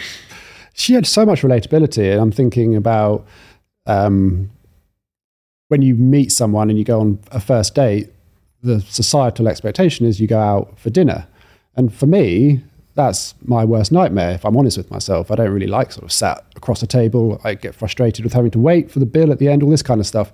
she 0.73 0.93
had 0.93 1.05
so 1.05 1.25
much 1.25 1.41
relatability 1.41 2.11
and 2.11 2.21
i'm 2.21 2.31
thinking 2.31 2.75
about 2.77 3.25
um, 3.87 4.49
when 5.67 5.81
you 5.81 5.95
meet 5.95 6.31
someone 6.31 6.69
and 6.69 6.77
you 6.79 6.85
go 6.85 6.99
on 7.01 7.19
a 7.31 7.39
first 7.39 7.75
date 7.75 8.09
the 8.63 8.79
societal 8.81 9.47
expectation 9.47 10.05
is 10.05 10.19
you 10.19 10.27
go 10.27 10.39
out 10.39 10.77
for 10.79 10.89
dinner 10.89 11.27
and 11.75 11.93
for 11.93 12.05
me 12.07 12.61
that's 12.95 13.35
my 13.43 13.63
worst 13.63 13.91
nightmare 13.91 14.31
if 14.31 14.45
i'm 14.45 14.57
honest 14.57 14.77
with 14.77 14.89
myself. 14.89 15.29
I 15.29 15.35
don't 15.35 15.51
really 15.51 15.67
like 15.67 15.91
sort 15.91 16.05
of 16.05 16.11
sat 16.11 16.43
across 16.55 16.81
a 16.81 16.87
table. 16.87 17.39
I 17.43 17.53
get 17.53 17.75
frustrated 17.75 18.23
with 18.23 18.33
having 18.33 18.51
to 18.51 18.59
wait 18.59 18.89
for 18.89 18.99
the 18.99 19.05
bill 19.05 19.31
at 19.31 19.39
the 19.39 19.47
end 19.47 19.61
all 19.61 19.69
this 19.69 19.83
kind 19.83 19.99
of 19.99 20.07
stuff. 20.07 20.31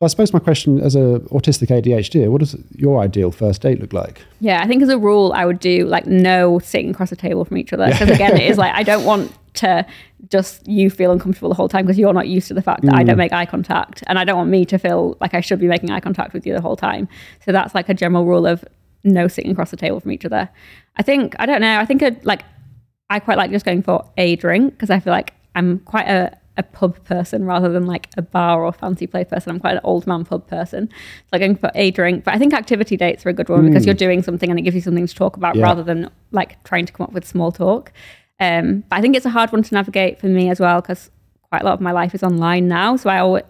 So 0.00 0.06
i 0.06 0.08
suppose 0.08 0.32
my 0.32 0.40
question 0.40 0.80
as 0.80 0.96
a 0.96 1.20
autistic 1.30 1.68
adhd 1.68 2.28
what 2.28 2.40
does 2.40 2.56
your 2.74 3.00
ideal 3.00 3.30
first 3.30 3.62
date 3.62 3.80
look 3.80 3.92
like? 3.92 4.22
Yeah, 4.40 4.60
I 4.60 4.66
think 4.66 4.82
as 4.82 4.88
a 4.88 4.98
rule, 4.98 5.32
I 5.32 5.46
would 5.46 5.60
do 5.60 5.86
like 5.86 6.06
no 6.06 6.58
sitting 6.58 6.90
across 6.90 7.12
a 7.12 7.16
table 7.16 7.44
from 7.44 7.56
each 7.56 7.72
other. 7.72 7.86
Because 7.86 8.10
again, 8.10 8.36
it 8.36 8.50
is 8.50 8.58
like 8.58 8.74
I 8.74 8.82
don't 8.82 9.04
want 9.04 9.32
to 9.54 9.86
just 10.28 10.66
you 10.66 10.90
feel 10.90 11.12
uncomfortable 11.12 11.48
the 11.48 11.54
whole 11.54 11.68
time 11.68 11.84
because 11.84 11.98
you're 11.98 12.12
not 12.12 12.26
used 12.26 12.48
to 12.48 12.54
the 12.54 12.62
fact 12.62 12.82
that 12.82 12.94
I 12.94 13.02
don't 13.02 13.16
mm. 13.16 13.18
make 13.18 13.32
eye 13.32 13.46
contact, 13.46 14.02
and 14.06 14.18
I 14.18 14.24
don't 14.24 14.36
want 14.36 14.50
me 14.50 14.64
to 14.66 14.78
feel 14.78 15.16
like 15.20 15.34
I 15.34 15.40
should 15.40 15.60
be 15.60 15.68
making 15.68 15.90
eye 15.90 16.00
contact 16.00 16.32
with 16.32 16.46
you 16.46 16.52
the 16.52 16.60
whole 16.60 16.76
time. 16.76 17.08
So 17.44 17.52
that's 17.52 17.74
like 17.74 17.88
a 17.88 17.94
general 17.94 18.24
rule 18.24 18.46
of 18.46 18.64
no 19.04 19.28
sitting 19.28 19.50
across 19.50 19.70
the 19.70 19.76
table 19.76 20.00
from 20.00 20.12
each 20.12 20.24
other. 20.24 20.48
I 20.96 21.02
think 21.02 21.34
I 21.38 21.46
don't 21.46 21.60
know. 21.60 21.78
I 21.78 21.84
think 21.84 22.02
I'd, 22.02 22.24
like 22.24 22.42
I 23.10 23.18
quite 23.18 23.36
like 23.38 23.50
just 23.50 23.64
going 23.64 23.82
for 23.82 24.04
a 24.16 24.36
drink 24.36 24.72
because 24.74 24.90
I 24.90 25.00
feel 25.00 25.12
like 25.12 25.34
I'm 25.54 25.80
quite 25.80 26.08
a, 26.08 26.36
a 26.56 26.62
pub 26.62 27.02
person 27.04 27.44
rather 27.44 27.68
than 27.70 27.86
like 27.86 28.08
a 28.16 28.22
bar 28.22 28.64
or 28.64 28.72
fancy 28.72 29.06
play 29.06 29.24
person. 29.24 29.50
I'm 29.50 29.60
quite 29.60 29.74
an 29.74 29.80
old 29.84 30.06
man 30.06 30.24
pub 30.24 30.46
person. 30.46 30.88
So 30.88 31.26
like 31.32 31.40
going 31.40 31.56
for 31.56 31.70
a 31.74 31.90
drink. 31.90 32.24
But 32.24 32.34
I 32.34 32.38
think 32.38 32.54
activity 32.54 32.96
dates 32.96 33.24
are 33.26 33.30
a 33.30 33.32
good 33.34 33.48
one 33.48 33.66
because 33.66 33.84
you're 33.86 33.94
doing 33.94 34.22
something 34.22 34.48
and 34.50 34.58
it 34.58 34.62
gives 34.62 34.74
you 34.74 34.82
something 34.82 35.06
to 35.06 35.14
talk 35.14 35.36
about 35.36 35.56
Yeah. 35.56 35.64
rather 35.64 35.82
than 35.82 36.10
like 36.30 36.62
trying 36.64 36.86
to 36.86 36.92
come 36.92 37.04
up 37.04 37.12
with 37.12 37.26
small 37.26 37.52
talk. 37.52 37.92
Um, 38.40 38.84
but 38.88 38.96
I 38.96 39.00
think 39.00 39.14
it's 39.16 39.26
a 39.26 39.30
hard 39.30 39.52
one 39.52 39.62
to 39.62 39.74
navigate 39.74 40.18
for 40.18 40.26
me 40.26 40.50
as 40.50 40.58
well 40.58 40.80
because 40.80 41.10
quite 41.50 41.62
a 41.62 41.64
lot 41.64 41.74
of 41.74 41.80
my 41.80 41.92
life 41.92 42.14
is 42.14 42.22
online 42.22 42.66
now. 42.66 42.96
So 42.96 43.10
I 43.10 43.18
always, 43.18 43.44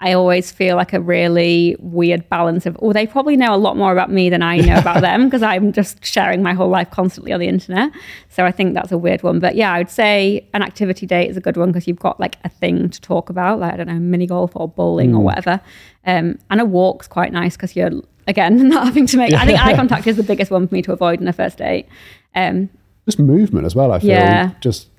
I 0.00 0.12
always 0.12 0.52
feel 0.52 0.76
like 0.76 0.92
a 0.92 1.00
really 1.00 1.74
weird 1.80 2.28
balance 2.28 2.66
of, 2.66 2.76
oh, 2.80 2.92
they 2.92 3.04
probably 3.04 3.36
know 3.36 3.52
a 3.52 3.56
lot 3.58 3.76
more 3.76 3.90
about 3.90 4.12
me 4.12 4.30
than 4.30 4.42
I 4.42 4.58
know 4.58 4.76
about 4.78 5.00
them 5.08 5.24
because 5.24 5.42
I'm 5.42 5.72
just 5.72 6.04
sharing 6.04 6.40
my 6.40 6.52
whole 6.54 6.68
life 6.68 6.88
constantly 6.92 7.32
on 7.32 7.40
the 7.40 7.48
internet. 7.48 7.90
So 8.28 8.44
I 8.46 8.52
think 8.52 8.74
that's 8.74 8.92
a 8.92 8.98
weird 8.98 9.24
one. 9.24 9.40
But 9.40 9.56
yeah, 9.56 9.72
I 9.72 9.78
would 9.78 9.90
say 9.90 10.48
an 10.54 10.62
activity 10.62 11.04
date 11.04 11.28
is 11.30 11.36
a 11.36 11.40
good 11.40 11.56
one 11.56 11.70
because 11.72 11.88
you've 11.88 11.98
got 11.98 12.20
like 12.20 12.36
a 12.44 12.48
thing 12.48 12.90
to 12.90 13.00
talk 13.00 13.28
about, 13.28 13.58
like, 13.58 13.74
I 13.74 13.76
don't 13.76 13.88
know, 13.88 13.98
mini 13.98 14.28
golf 14.28 14.52
or 14.54 14.68
bowling 14.68 15.16
or 15.16 15.20
whatever. 15.24 15.60
Um, 16.06 16.38
and 16.48 16.60
a 16.60 16.64
walk's 16.64 17.08
quite 17.08 17.32
nice 17.32 17.56
because 17.56 17.74
you're, 17.74 17.90
again, 18.28 18.68
not 18.68 18.84
having 18.84 19.06
to 19.08 19.16
make, 19.16 19.32
I 19.32 19.44
think 19.46 19.58
eye 19.60 19.74
contact 19.82 20.06
is 20.06 20.16
the 20.16 20.22
biggest 20.22 20.52
one 20.52 20.68
for 20.68 20.74
me 20.76 20.82
to 20.82 20.92
avoid 20.92 21.20
in 21.20 21.26
a 21.26 21.32
first 21.32 21.58
date. 21.58 21.88
Um, 22.36 22.70
just 23.04 23.18
movement 23.18 23.64
as 23.64 23.74
well 23.74 23.90
i 23.90 23.98
feel 23.98 24.10
Yeah. 24.10 24.50
just 24.60 24.90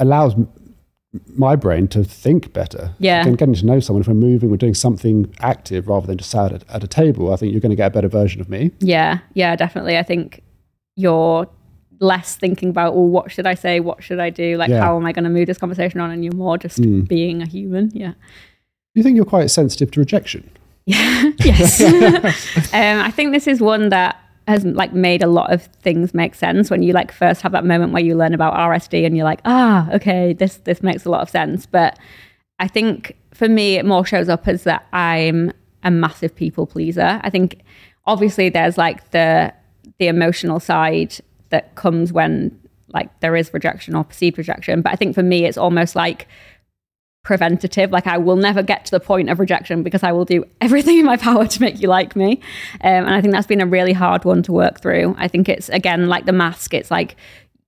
allows 0.00 0.34
my 1.36 1.54
brain 1.56 1.86
to 1.88 2.02
think 2.02 2.52
better 2.54 2.94
Yeah. 2.98 3.26
And 3.26 3.36
getting 3.36 3.54
to 3.54 3.66
know 3.66 3.80
someone 3.80 4.00
if 4.00 4.08
we're 4.08 4.14
moving 4.14 4.50
we're 4.50 4.56
doing 4.56 4.74
something 4.74 5.32
active 5.40 5.86
rather 5.88 6.06
than 6.06 6.16
just 6.18 6.30
sat 6.30 6.52
at, 6.52 6.64
at 6.70 6.82
a 6.82 6.86
table 6.88 7.32
i 7.32 7.36
think 7.36 7.52
you're 7.52 7.60
going 7.60 7.70
to 7.70 7.76
get 7.76 7.88
a 7.88 7.90
better 7.90 8.08
version 8.08 8.40
of 8.40 8.48
me 8.48 8.70
Yeah, 8.80 9.18
yeah, 9.34 9.54
definitely. 9.56 9.98
I 9.98 10.02
think 10.02 10.42
you're 10.96 11.48
less 12.00 12.36
thinking 12.36 12.68
about, 12.70 12.94
well, 12.96 13.06
what 13.06 13.30
should 13.30 13.46
I 13.46 13.54
say? 13.54 13.78
What 13.80 14.02
should 14.02 14.18
I 14.18 14.28
do? 14.30 14.56
Like, 14.56 14.70
Yeah. 14.70 14.80
how 14.80 14.96
am 14.96 15.06
I 15.06 15.12
going 15.12 15.24
to 15.24 15.30
move 15.30 15.46
this 15.46 15.58
conversation 15.58 16.00
on? 16.00 16.10
And 16.10 16.24
you're 16.24 16.34
more 16.34 16.58
just 16.58 16.80
being 17.08 17.40
a 17.42 17.46
human. 17.46 17.90
Yeah. 17.94 18.12
do 18.12 18.94
you 18.94 19.02
think 19.02 19.16
you're 19.16 19.24
quite 19.24 19.50
sensitive 19.50 19.90
to 19.92 20.00
rejection 20.00 20.50
Yeah. 20.86 21.30
yes. 21.38 21.80
um, 22.72 22.98
I 23.00 23.10
think 23.10 23.32
this 23.32 23.46
is 23.46 23.60
one 23.60 23.90
that 23.90 24.16
has 24.48 24.64
like 24.64 24.92
made 24.92 25.22
a 25.22 25.26
lot 25.26 25.52
of 25.52 25.66
things 25.82 26.14
make 26.14 26.34
sense 26.34 26.70
when 26.70 26.82
you 26.82 26.92
like 26.92 27.12
first 27.12 27.42
have 27.42 27.52
that 27.52 27.64
moment 27.64 27.92
where 27.92 28.02
you 28.02 28.16
learn 28.16 28.34
about 28.34 28.54
RSD 28.54 29.06
and 29.06 29.16
you're 29.16 29.24
like, 29.24 29.40
ah, 29.44 29.88
okay, 29.92 30.32
this 30.32 30.56
this 30.58 30.82
makes 30.82 31.04
a 31.04 31.10
lot 31.10 31.22
of 31.22 31.30
sense. 31.30 31.66
But 31.66 31.98
I 32.58 32.68
think 32.68 33.16
for 33.32 33.48
me, 33.48 33.76
it 33.76 33.84
more 33.84 34.04
shows 34.04 34.28
up 34.28 34.48
as 34.48 34.64
that 34.64 34.86
I'm 34.92 35.52
a 35.84 35.90
massive 35.90 36.34
people 36.34 36.66
pleaser. 36.66 37.20
I 37.22 37.30
think 37.30 37.62
obviously 38.06 38.48
there's 38.48 38.76
like 38.78 39.10
the 39.10 39.52
the 39.98 40.08
emotional 40.08 40.60
side 40.60 41.14
that 41.50 41.74
comes 41.74 42.12
when 42.12 42.58
like 42.92 43.20
there 43.20 43.36
is 43.36 43.52
rejection 43.54 43.94
or 43.94 44.04
perceived 44.04 44.38
rejection. 44.38 44.82
But 44.82 44.92
I 44.92 44.96
think 44.96 45.14
for 45.14 45.22
me, 45.22 45.44
it's 45.44 45.58
almost 45.58 45.96
like 45.96 46.28
preventative. 47.22 47.90
Like 47.90 48.06
I 48.06 48.18
will 48.18 48.36
never 48.36 48.62
get 48.62 48.84
to 48.86 48.90
the 48.90 49.00
point 49.00 49.30
of 49.30 49.38
rejection 49.38 49.82
because 49.82 50.02
I 50.02 50.12
will 50.12 50.24
do 50.24 50.44
everything 50.60 50.98
in 50.98 51.04
my 51.04 51.16
power 51.28 51.46
to 51.46 51.60
make 51.60 51.80
you 51.80 51.88
like 51.88 52.16
me. 52.16 52.40
Um, 52.82 53.04
and 53.06 53.14
I 53.14 53.20
think 53.20 53.32
that's 53.32 53.46
been 53.46 53.60
a 53.60 53.66
really 53.66 53.92
hard 53.92 54.24
one 54.24 54.42
to 54.44 54.52
work 54.52 54.80
through. 54.80 55.14
I 55.18 55.28
think 55.28 55.48
it's 55.48 55.68
again 55.68 56.08
like 56.08 56.26
the 56.26 56.32
mask. 56.32 56.74
It's 56.74 56.90
like 56.90 57.16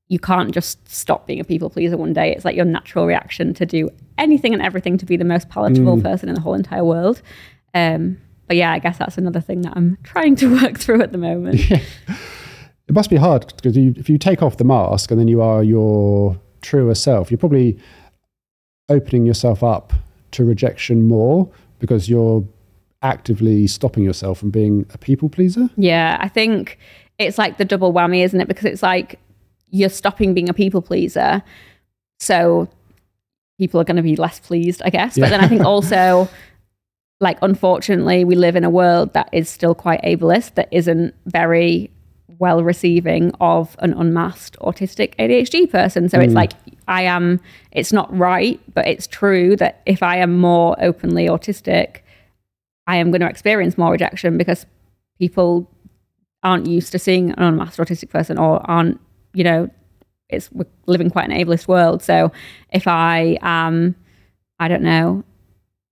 you 0.08 0.18
can't 0.18 0.52
just 0.52 0.86
stop 0.88 1.26
being 1.26 1.40
a 1.40 1.44
people 1.44 1.70
pleaser 1.70 1.96
one 1.96 2.12
day. 2.12 2.32
It's 2.32 2.44
like 2.44 2.56
your 2.56 2.66
natural 2.66 3.06
reaction 3.06 3.54
to 3.54 3.64
do 3.64 3.88
anything 4.18 4.52
and 4.52 4.62
everything 4.62 4.98
to 4.98 5.06
be 5.06 5.16
the 5.16 5.24
most 5.24 5.48
palatable 5.48 6.00
person 6.02 6.28
in 6.28 6.34
the 6.34 6.40
whole 6.40 6.54
entire 6.54 6.84
world. 6.84 7.22
Um, 7.72 8.18
but 8.46 8.56
yeah, 8.56 8.72
I 8.72 8.78
guess 8.78 8.98
that's 8.98 9.16
another 9.16 9.40
thing 9.40 9.62
that 9.62 9.72
I'm 9.74 9.96
trying 10.02 10.36
to 10.36 10.60
work 10.60 10.78
through 10.78 11.00
at 11.02 11.12
the 11.12 11.18
moment. 11.18 11.58
it 11.70 12.92
must 12.92 13.08
be 13.08 13.16
hard 13.16 13.52
because 13.56 13.76
you, 13.76 13.94
if 13.96 14.10
you 14.10 14.18
take 14.18 14.42
off 14.42 14.58
the 14.58 14.64
mask 14.64 15.10
and 15.10 15.18
then 15.18 15.28
you 15.28 15.40
are 15.40 15.62
your 15.62 16.38
truer 16.60 16.94
self 16.94 17.30
you're 17.30 17.36
probably 17.36 17.78
opening 18.88 19.26
yourself 19.26 19.62
up 19.62 19.92
to 20.32 20.44
rejection 20.44 21.06
more 21.08 21.50
because 21.78 22.08
you're 22.08 22.44
actively 23.02 23.66
stopping 23.66 24.02
yourself 24.02 24.38
from 24.38 24.50
being 24.50 24.86
a 24.94 24.98
people 24.98 25.28
pleaser 25.28 25.68
Yeah, 25.76 26.16
I 26.20 26.28
think 26.28 26.78
it's 27.18 27.38
like 27.38 27.58
the 27.58 27.64
double 27.64 27.92
whammy, 27.92 28.24
isn't 28.24 28.40
it? 28.40 28.48
Because 28.48 28.64
it's 28.64 28.82
like 28.82 29.18
you're 29.70 29.90
stopping 29.90 30.34
being 30.34 30.48
a 30.48 30.54
people 30.54 30.82
pleaser. 30.82 31.42
So 32.20 32.68
people 33.58 33.80
are 33.80 33.84
going 33.84 33.96
to 33.96 34.02
be 34.02 34.16
less 34.16 34.40
pleased, 34.40 34.82
I 34.84 34.90
guess. 34.90 35.18
But 35.18 35.30
then 35.30 35.40
I 35.40 35.48
think 35.48 35.62
also, 35.64 36.28
like, 37.20 37.38
unfortunately, 37.42 38.24
we 38.24 38.34
live 38.34 38.56
in 38.56 38.64
a 38.64 38.70
world 38.70 39.12
that 39.14 39.28
is 39.32 39.48
still 39.48 39.74
quite 39.74 40.02
ableist, 40.02 40.54
that 40.54 40.68
isn't 40.70 41.14
very 41.26 41.90
well 42.38 42.62
receiving 42.62 43.32
of 43.40 43.76
an 43.80 43.92
unmasked 43.92 44.58
autistic 44.60 45.14
ADHD 45.16 45.70
person. 45.70 46.08
So 46.08 46.18
it's 46.20 46.32
mm. 46.32 46.36
like, 46.36 46.52
I 46.88 47.02
am, 47.02 47.40
it's 47.72 47.92
not 47.92 48.16
right, 48.16 48.60
but 48.72 48.86
it's 48.86 49.06
true 49.06 49.56
that 49.56 49.82
if 49.86 50.02
I 50.02 50.16
am 50.16 50.38
more 50.38 50.76
openly 50.80 51.26
autistic, 51.26 52.00
I 52.86 52.96
am 52.96 53.10
going 53.10 53.20
to 53.20 53.28
experience 53.28 53.78
more 53.78 53.92
rejection 53.92 54.36
because 54.38 54.66
people 55.18 55.70
aren't 56.42 56.66
used 56.66 56.92
to 56.92 56.98
seeing 56.98 57.30
an 57.30 57.42
unmasked 57.42 57.78
autistic 57.78 58.10
person 58.10 58.38
or 58.38 58.60
aren't, 58.70 59.00
you 59.32 59.44
know, 59.44 59.70
it's 60.28 60.50
we're 60.52 60.66
living 60.86 61.10
quite 61.10 61.30
an 61.30 61.36
ableist 61.36 61.68
world. 61.68 62.02
So 62.02 62.32
if 62.70 62.86
I 62.86 63.38
am, 63.42 63.94
I 64.58 64.68
don't 64.68 64.82
know, 64.82 65.24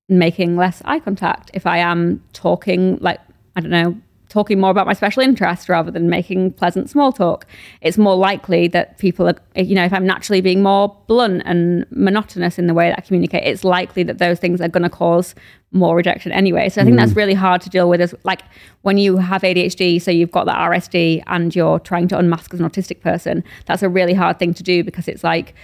making 0.08 0.56
less 0.56 0.82
eye 0.84 1.00
contact, 1.00 1.50
if 1.54 1.66
I 1.66 1.78
am 1.78 2.22
talking 2.32 2.98
like, 3.00 3.20
I 3.56 3.60
don't 3.60 3.70
know, 3.70 3.96
talking 4.32 4.58
more 4.58 4.70
about 4.70 4.86
my 4.86 4.94
special 4.94 5.22
interest 5.22 5.68
rather 5.68 5.90
than 5.90 6.08
making 6.08 6.52
pleasant 6.52 6.88
small 6.88 7.12
talk, 7.12 7.46
it's 7.82 7.98
more 7.98 8.16
likely 8.16 8.66
that 8.68 8.98
people 8.98 9.28
are, 9.28 9.36
you 9.54 9.74
know, 9.74 9.84
if 9.84 9.92
I'm 9.92 10.06
naturally 10.06 10.40
being 10.40 10.62
more 10.62 10.96
blunt 11.06 11.42
and 11.44 11.84
monotonous 11.90 12.58
in 12.58 12.66
the 12.66 12.74
way 12.74 12.88
that 12.88 12.98
I 12.98 13.02
communicate, 13.02 13.44
it's 13.44 13.62
likely 13.62 14.02
that 14.04 14.18
those 14.18 14.38
things 14.38 14.60
are 14.60 14.68
going 14.68 14.82
to 14.82 14.90
cause 14.90 15.34
more 15.70 15.94
rejection 15.94 16.32
anyway. 16.32 16.70
So 16.70 16.80
I 16.80 16.84
think 16.84 16.96
that's 16.96 17.12
mm. 17.12 17.16
really 17.16 17.34
hard 17.34 17.60
to 17.62 17.70
deal 17.70 17.88
with 17.88 18.00
as 18.00 18.14
like 18.24 18.42
when 18.82 18.96
you 18.96 19.18
have 19.18 19.42
ADHD, 19.42 20.00
so 20.00 20.10
you've 20.10 20.32
got 20.32 20.46
that 20.46 20.56
RSD 20.56 21.22
and 21.26 21.54
you're 21.54 21.78
trying 21.78 22.08
to 22.08 22.18
unmask 22.18 22.52
as 22.54 22.60
an 22.60 22.68
autistic 22.68 23.00
person, 23.00 23.44
that's 23.66 23.82
a 23.82 23.88
really 23.88 24.14
hard 24.14 24.38
thing 24.38 24.54
to 24.54 24.62
do 24.62 24.82
because 24.82 25.08
it's 25.08 25.22
like, 25.22 25.54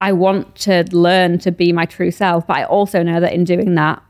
I 0.00 0.12
want 0.12 0.54
to 0.56 0.84
learn 0.90 1.38
to 1.40 1.50
be 1.50 1.72
my 1.72 1.86
true 1.86 2.10
self, 2.10 2.46
but 2.46 2.56
I 2.56 2.64
also 2.64 3.02
know 3.02 3.20
that 3.20 3.32
in 3.32 3.44
doing 3.44 3.74
that, 3.76 4.02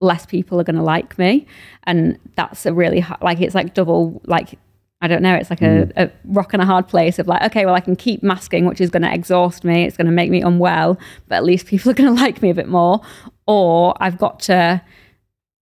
less 0.00 0.26
people 0.26 0.60
are 0.60 0.64
going 0.64 0.76
to 0.76 0.82
like 0.82 1.18
me. 1.18 1.46
And 1.84 2.18
that's 2.36 2.66
a 2.66 2.72
really, 2.72 3.00
ha- 3.00 3.18
like, 3.20 3.40
it's 3.40 3.54
like 3.54 3.74
double, 3.74 4.20
like, 4.24 4.58
I 5.02 5.08
don't 5.08 5.22
know, 5.22 5.34
it's 5.34 5.50
like 5.50 5.62
a, 5.62 5.90
a 5.96 6.10
rock 6.24 6.52
and 6.52 6.62
a 6.62 6.66
hard 6.66 6.88
place 6.88 7.18
of 7.18 7.26
like, 7.26 7.42
okay, 7.42 7.64
well, 7.64 7.74
I 7.74 7.80
can 7.80 7.96
keep 7.96 8.22
masking, 8.22 8.66
which 8.66 8.80
is 8.80 8.90
going 8.90 9.02
to 9.02 9.12
exhaust 9.12 9.64
me. 9.64 9.84
It's 9.84 9.96
going 9.96 10.06
to 10.06 10.12
make 10.12 10.30
me 10.30 10.42
unwell, 10.42 10.98
but 11.28 11.36
at 11.36 11.44
least 11.44 11.66
people 11.66 11.90
are 11.90 11.94
going 11.94 12.14
to 12.14 12.22
like 12.22 12.42
me 12.42 12.50
a 12.50 12.54
bit 12.54 12.68
more. 12.68 13.00
Or 13.46 13.94
I've 14.00 14.18
got 14.18 14.40
to 14.40 14.82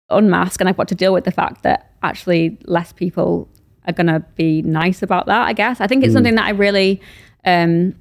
unmask 0.09 0.59
and 0.59 0.67
I've 0.67 0.77
got 0.77 0.87
to 0.89 0.95
deal 0.95 1.13
with 1.13 1.23
the 1.23 1.31
fact 1.31 1.63
that 1.63 1.91
actually 2.03 2.57
less 2.65 2.91
people 2.91 3.47
are 3.87 3.93
going 3.93 4.07
to 4.07 4.19
be 4.35 4.61
nice 4.61 5.01
about 5.01 5.25
that, 5.27 5.47
I 5.47 5.53
guess. 5.53 5.81
I 5.81 5.87
think 5.87 6.03
it's 6.03 6.13
something 6.13 6.35
that 6.35 6.45
I 6.45 6.51
really 6.51 7.01
um, 7.45 7.95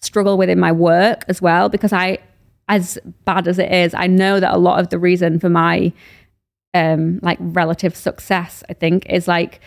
struggle 0.00 0.36
with 0.36 0.48
in 0.48 0.60
my 0.60 0.72
work 0.72 1.24
as 1.28 1.42
well 1.42 1.68
because 1.68 1.92
I, 1.92 2.18
as 2.68 2.98
bad 3.24 3.48
as 3.48 3.58
it 3.58 3.70
is, 3.72 3.94
I 3.94 4.06
know 4.06 4.40
that 4.40 4.54
a 4.54 4.58
lot 4.58 4.80
of 4.80 4.88
the 4.88 4.98
reason 4.98 5.38
for 5.38 5.48
my 5.48 5.92
um, 6.72 7.20
like 7.22 7.38
relative 7.40 7.94
success, 7.94 8.62
I 8.68 8.72
think, 8.72 9.06
is 9.08 9.28
like 9.28 9.60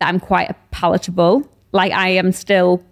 that 0.00 0.08
I'm 0.08 0.20
quite 0.20 0.54
palatable. 0.70 1.48
Like 1.72 1.92
I 1.92 2.10
am 2.10 2.32
still 2.32 2.84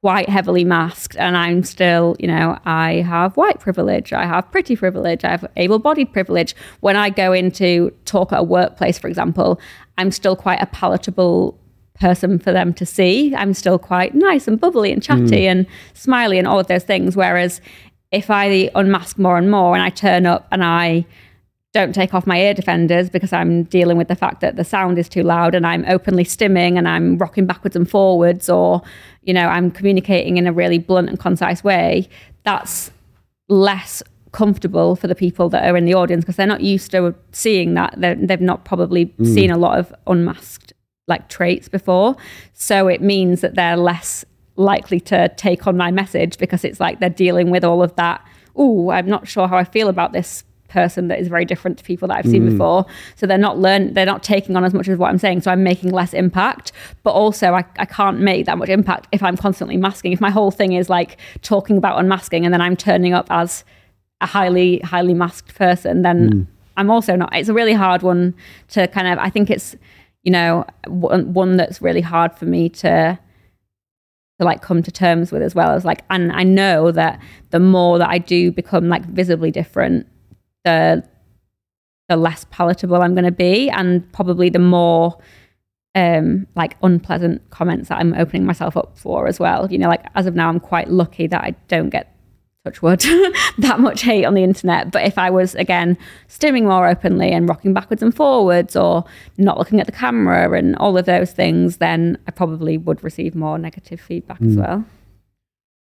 quite 0.00 0.28
heavily 0.28 0.64
masked 0.64 1.16
and 1.16 1.36
I'm 1.36 1.64
still, 1.64 2.14
you 2.20 2.28
know, 2.28 2.56
I 2.64 2.96
have 2.96 3.36
white 3.36 3.58
privilege, 3.58 4.12
I 4.12 4.26
have 4.26 4.50
pretty 4.52 4.76
privilege, 4.76 5.24
I 5.24 5.30
have 5.30 5.44
able 5.56 5.80
bodied 5.80 6.12
privilege. 6.12 6.54
When 6.80 6.96
I 6.96 7.10
go 7.10 7.32
into 7.32 7.90
talk 8.04 8.32
at 8.32 8.40
a 8.40 8.44
workplace, 8.44 8.98
for 8.98 9.08
example, 9.08 9.60
I'm 9.96 10.12
still 10.12 10.36
quite 10.36 10.62
a 10.62 10.66
palatable 10.66 11.58
person 11.98 12.38
for 12.38 12.52
them 12.52 12.72
to 12.74 12.86
see. 12.86 13.34
I'm 13.34 13.54
still 13.54 13.78
quite 13.78 14.14
nice 14.14 14.46
and 14.46 14.60
bubbly 14.60 14.92
and 14.92 15.02
chatty 15.02 15.42
mm. 15.42 15.50
and 15.50 15.66
smiley 15.94 16.38
and 16.38 16.46
all 16.46 16.60
of 16.60 16.68
those 16.68 16.84
things. 16.84 17.16
Whereas 17.16 17.60
if 18.10 18.30
I 18.30 18.70
unmask 18.74 19.18
more 19.18 19.36
and 19.36 19.50
more 19.50 19.74
and 19.74 19.82
I 19.82 19.90
turn 19.90 20.26
up 20.26 20.46
and 20.50 20.64
I 20.64 21.04
don't 21.74 21.94
take 21.94 22.14
off 22.14 22.26
my 22.26 22.40
ear 22.40 22.54
defenders 22.54 23.10
because 23.10 23.32
I'm 23.32 23.64
dealing 23.64 23.98
with 23.98 24.08
the 24.08 24.16
fact 24.16 24.40
that 24.40 24.56
the 24.56 24.64
sound 24.64 24.98
is 24.98 25.08
too 25.08 25.22
loud 25.22 25.54
and 25.54 25.66
I'm 25.66 25.84
openly 25.86 26.24
stimming 26.24 26.78
and 26.78 26.88
I'm 26.88 27.18
rocking 27.18 27.44
backwards 27.46 27.76
and 27.76 27.88
forwards 27.88 28.48
or, 28.48 28.82
you 29.22 29.34
know, 29.34 29.46
I'm 29.46 29.70
communicating 29.70 30.38
in 30.38 30.46
a 30.46 30.52
really 30.52 30.78
blunt 30.78 31.10
and 31.10 31.20
concise 31.20 31.62
way, 31.62 32.08
that's 32.44 32.90
less 33.48 34.02
comfortable 34.32 34.96
for 34.96 35.08
the 35.08 35.14
people 35.14 35.48
that 35.50 35.64
are 35.68 35.76
in 35.76 35.84
the 35.84 35.94
audience 35.94 36.24
because 36.24 36.36
they're 36.36 36.46
not 36.46 36.62
used 36.62 36.90
to 36.92 37.14
seeing 37.32 37.74
that. 37.74 37.94
they 37.98 38.16
have 38.28 38.40
not 38.40 38.64
probably 38.64 39.06
mm. 39.06 39.34
seen 39.34 39.50
a 39.50 39.58
lot 39.58 39.78
of 39.78 39.94
unmasked 40.06 40.72
like 41.06 41.28
traits 41.28 41.68
before. 41.68 42.16
So 42.54 42.88
it 42.88 43.02
means 43.02 43.40
that 43.40 43.54
they're 43.54 43.76
less 43.76 44.24
likely 44.58 45.00
to 45.00 45.28
take 45.36 45.66
on 45.66 45.76
my 45.76 45.90
message 45.90 46.36
because 46.36 46.64
it's 46.64 46.80
like 46.80 47.00
they're 47.00 47.08
dealing 47.08 47.50
with 47.50 47.64
all 47.64 47.82
of 47.82 47.94
that. 47.96 48.26
Oh, 48.56 48.90
I'm 48.90 49.08
not 49.08 49.28
sure 49.28 49.46
how 49.46 49.56
I 49.56 49.64
feel 49.64 49.88
about 49.88 50.12
this 50.12 50.44
person 50.68 51.08
that 51.08 51.18
is 51.18 51.28
very 51.28 51.44
different 51.44 51.78
to 51.78 51.84
people 51.84 52.08
that 52.08 52.18
I've 52.18 52.30
seen 52.30 52.46
mm. 52.46 52.50
before. 52.50 52.84
So 53.16 53.26
they're 53.26 53.38
not 53.38 53.58
learn 53.58 53.94
they're 53.94 54.04
not 54.04 54.22
taking 54.22 54.56
on 54.56 54.64
as 54.64 54.74
much 54.74 54.88
as 54.88 54.98
what 54.98 55.08
I'm 55.08 55.18
saying. 55.18 55.40
So 55.42 55.50
I'm 55.50 55.62
making 55.62 55.92
less 55.92 56.12
impact. 56.12 56.72
But 57.02 57.12
also 57.12 57.54
I, 57.54 57.64
I 57.78 57.86
can't 57.86 58.20
make 58.20 58.46
that 58.46 58.58
much 58.58 58.68
impact 58.68 59.08
if 59.12 59.22
I'm 59.22 59.36
constantly 59.36 59.76
masking. 59.76 60.12
If 60.12 60.20
my 60.20 60.30
whole 60.30 60.50
thing 60.50 60.72
is 60.72 60.90
like 60.90 61.16
talking 61.42 61.78
about 61.78 61.98
unmasking 61.98 62.44
and 62.44 62.52
then 62.52 62.60
I'm 62.60 62.76
turning 62.76 63.14
up 63.14 63.26
as 63.30 63.64
a 64.20 64.26
highly, 64.26 64.80
highly 64.80 65.14
masked 65.14 65.54
person, 65.54 66.02
then 66.02 66.30
mm. 66.30 66.46
I'm 66.76 66.90
also 66.90 67.16
not. 67.16 67.34
It's 67.34 67.48
a 67.48 67.54
really 67.54 67.72
hard 67.72 68.02
one 68.02 68.34
to 68.68 68.86
kind 68.88 69.08
of 69.08 69.18
I 69.18 69.30
think 69.30 69.50
it's, 69.50 69.76
you 70.22 70.32
know, 70.32 70.66
one, 70.86 71.32
one 71.32 71.56
that's 71.56 71.80
really 71.80 72.02
hard 72.02 72.34
for 72.34 72.44
me 72.44 72.68
to 72.68 73.18
to 74.38 74.44
like 74.44 74.62
come 74.62 74.82
to 74.82 74.90
terms 74.90 75.32
with 75.32 75.42
as 75.42 75.54
well 75.54 75.70
as 75.70 75.84
like 75.84 76.04
and 76.10 76.30
I 76.32 76.44
know 76.44 76.92
that 76.92 77.20
the 77.50 77.60
more 77.60 77.98
that 77.98 78.08
I 78.08 78.18
do 78.18 78.52
become 78.52 78.88
like 78.88 79.04
visibly 79.04 79.50
different 79.50 80.06
the 80.64 81.04
the 82.08 82.16
less 82.16 82.46
palatable 82.50 83.00
I'm 83.02 83.14
going 83.14 83.24
to 83.24 83.30
be, 83.30 83.68
and 83.70 84.10
probably 84.12 84.48
the 84.48 84.58
more 84.58 85.18
um, 85.94 86.46
like 86.56 86.76
unpleasant 86.82 87.48
comments 87.50 87.88
that 87.90 87.98
I'm 87.98 88.14
opening 88.14 88.44
myself 88.44 88.76
up 88.76 88.96
for 88.96 89.26
as 89.26 89.38
well. 89.38 89.70
You 89.70 89.78
know, 89.78 89.88
like 89.88 90.06
as 90.14 90.26
of 90.26 90.34
now, 90.34 90.48
I'm 90.48 90.60
quite 90.60 90.88
lucky 90.88 91.26
that 91.26 91.44
I 91.44 91.50
don't 91.68 91.90
get 91.90 92.14
touch 92.64 92.82
wood 92.82 93.00
that 93.58 93.80
much 93.80 94.02
hate 94.02 94.24
on 94.24 94.34
the 94.34 94.42
internet. 94.42 94.90
But 94.90 95.04
if 95.04 95.18
I 95.18 95.30
was 95.30 95.54
again 95.54 95.96
stimming 96.28 96.64
more 96.64 96.86
openly 96.86 97.30
and 97.30 97.48
rocking 97.48 97.72
backwards 97.72 98.02
and 98.02 98.14
forwards, 98.14 98.76
or 98.76 99.04
not 99.36 99.58
looking 99.58 99.80
at 99.80 99.86
the 99.86 99.92
camera 99.92 100.56
and 100.56 100.76
all 100.76 100.96
of 100.96 101.06
those 101.06 101.32
things, 101.32 101.78
then 101.78 102.18
I 102.26 102.30
probably 102.30 102.76
would 102.76 103.02
receive 103.02 103.34
more 103.34 103.58
negative 103.58 104.00
feedback 104.00 104.40
mm. 104.40 104.50
as 104.50 104.56
well. 104.56 104.84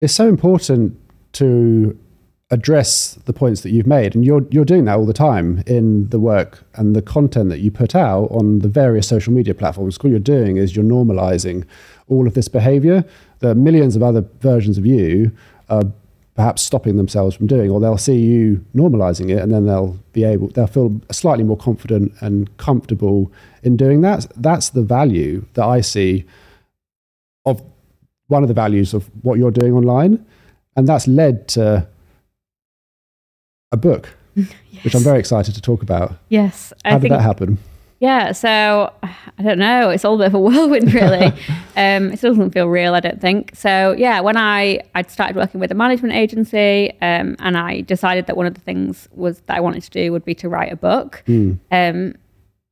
It's 0.01 0.13
so 0.13 0.27
important 0.27 0.99
to 1.33 1.97
address 2.51 3.15
the 3.25 3.33
points 3.33 3.61
that 3.61 3.71
you've 3.71 3.87
made 3.87 4.13
and 4.13 4.23
you're 4.23 4.45
you're 4.51 4.63
doing 4.63 4.85
that 4.85 4.95
all 4.95 5.05
the 5.05 5.13
time 5.13 5.63
in 5.65 6.07
the 6.09 6.19
work 6.19 6.63
and 6.75 6.95
the 6.95 7.01
content 7.01 7.49
that 7.49 7.59
you 7.59 7.71
put 7.71 7.95
out 7.95 8.25
on 8.25 8.59
the 8.59 8.67
various 8.67 9.07
social 9.07 9.33
media 9.33 9.51
platforms 9.51 9.97
what 10.03 10.11
you're 10.11 10.19
doing 10.19 10.55
is 10.55 10.75
you're 10.75 10.85
normalizing 10.85 11.65
all 12.07 12.27
of 12.27 12.35
this 12.35 12.47
behavior 12.47 13.03
there 13.39 13.49
are 13.49 13.55
millions 13.55 13.95
of 13.95 14.03
other 14.03 14.23
versions 14.41 14.77
of 14.77 14.85
you 14.85 15.31
are 15.69 15.85
perhaps 16.35 16.61
stopping 16.61 16.97
themselves 16.97 17.35
from 17.35 17.47
doing 17.47 17.71
or 17.71 17.79
they'll 17.79 17.97
see 17.97 18.17
you 18.17 18.63
normalizing 18.75 19.29
it 19.29 19.39
and 19.39 19.51
then 19.51 19.65
they'll 19.65 19.97
be 20.11 20.23
able 20.23 20.49
they'll 20.49 20.67
feel 20.67 20.99
slightly 21.11 21.43
more 21.43 21.57
confident 21.57 22.11
and 22.19 22.55
comfortable 22.57 23.31
in 23.63 23.77
doing 23.77 24.01
that 24.01 24.27
that's 24.35 24.69
the 24.69 24.83
value 24.83 25.45
that 25.53 25.65
i 25.65 25.79
see 25.79 26.25
of 27.45 27.61
one 28.27 28.43
of 28.43 28.47
the 28.49 28.53
values 28.53 28.93
of 28.93 29.09
what 29.23 29.39
you're 29.39 29.51
doing 29.51 29.73
online 29.73 30.25
and 30.75 30.87
that's 30.87 31.07
led 31.07 31.47
to 31.47 31.87
a 33.71 33.77
book, 33.77 34.09
yes. 34.33 34.49
which 34.83 34.95
I'm 34.95 35.03
very 35.03 35.19
excited 35.19 35.53
to 35.55 35.61
talk 35.61 35.81
about. 35.81 36.15
Yes. 36.29 36.73
I 36.83 36.91
How 36.91 36.99
did 36.99 37.11
that 37.11 37.21
happen? 37.21 37.57
Yeah, 37.99 38.33
so 38.33 38.93
I 39.03 39.43
don't 39.43 39.57
know. 39.57 39.89
It's 39.89 40.03
all 40.03 40.15
a 40.15 40.17
bit 40.17 40.27
of 40.27 40.33
a 40.33 40.39
whirlwind, 40.41 40.93
really. 40.93 41.27
um, 41.77 42.11
it 42.11 42.21
doesn't 42.21 42.51
feel 42.51 42.67
real, 42.67 42.93
I 42.93 42.99
don't 42.99 43.21
think. 43.21 43.51
So 43.55 43.95
yeah, 43.97 44.19
when 44.19 44.37
I 44.37 44.81
I 44.93 45.03
started 45.03 45.35
working 45.35 45.59
with 45.59 45.71
a 45.71 45.75
management 45.75 46.13
agency, 46.13 46.91
um, 47.01 47.35
and 47.39 47.57
I 47.57 47.81
decided 47.81 48.27
that 48.27 48.37
one 48.37 48.45
of 48.45 48.53
the 48.53 48.61
things 48.61 49.07
was 49.13 49.39
that 49.41 49.57
I 49.57 49.59
wanted 49.59 49.83
to 49.83 49.89
do 49.89 50.11
would 50.11 50.25
be 50.25 50.35
to 50.35 50.49
write 50.49 50.71
a 50.71 50.75
book. 50.75 51.23
Mm. 51.27 51.59
Um, 51.71 52.15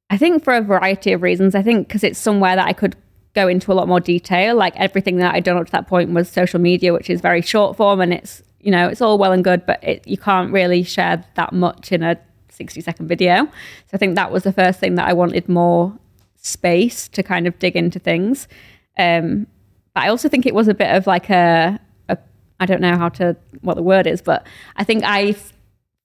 I 0.10 0.18
think 0.18 0.44
for 0.44 0.54
a 0.54 0.62
variety 0.62 1.14
of 1.14 1.22
reasons. 1.22 1.56
I 1.56 1.64
think 1.64 1.88
because 1.88 2.04
it's 2.04 2.20
somewhere 2.20 2.56
that 2.56 2.68
I 2.68 2.74
could 2.74 2.96
go 3.34 3.48
into 3.48 3.72
a 3.72 3.74
lot 3.74 3.88
more 3.88 4.00
detail. 4.00 4.56
Like 4.56 4.76
everything 4.76 5.18
that 5.18 5.34
I'd 5.34 5.44
done 5.44 5.58
up 5.58 5.66
to 5.66 5.72
that 5.72 5.88
point 5.88 6.12
was 6.12 6.30
social 6.30 6.60
media, 6.60 6.94
which 6.94 7.10
is 7.10 7.22
very 7.22 7.42
short 7.42 7.78
form, 7.78 8.02
and 8.02 8.14
it's 8.14 8.44
you 8.64 8.72
know, 8.72 8.88
it's 8.88 9.02
all 9.02 9.18
well 9.18 9.34
and 9.34 9.44
good, 9.44 9.66
but 9.66 9.84
it, 9.84 10.08
you 10.08 10.18
can't 10.18 10.52
really 10.52 10.84
share 10.84 11.24
that 11.36 11.52
much 11.52 11.92
in 11.92 12.02
a 12.02 12.18
60 12.54 12.82
second 12.82 13.08
video. 13.08 13.46
So 13.46 13.94
I 13.94 13.98
think 13.98 14.16
that 14.16 14.32
was 14.32 14.44
the 14.44 14.54
first 14.54 14.80
thing 14.80 14.96
that 14.96 15.08
I 15.08 15.14
wanted 15.14 15.50
more 15.50 15.98
space 16.38 17.08
to 17.10 17.24
kind 17.24 17.48
of 17.48 17.58
dig 17.60 17.76
into 17.76 18.00
things. 18.00 18.48
Um, 18.98 19.48
but 19.94 20.04
I 20.04 20.10
also 20.10 20.30
think 20.30 20.46
it 20.46 20.54
was 20.54 20.68
a 20.68 20.74
bit 20.74 20.94
of 20.96 21.08
like 21.08 21.30
a, 21.30 21.80
a, 22.10 22.18
I 22.60 22.66
don't 22.66 22.82
know 22.82 22.98
how 22.98 23.10
to, 23.10 23.36
what 23.62 23.76
the 23.76 23.84
word 23.84 24.08
is, 24.08 24.22
but 24.22 24.46
I 24.76 24.84
think 24.84 25.04
I 25.06 25.36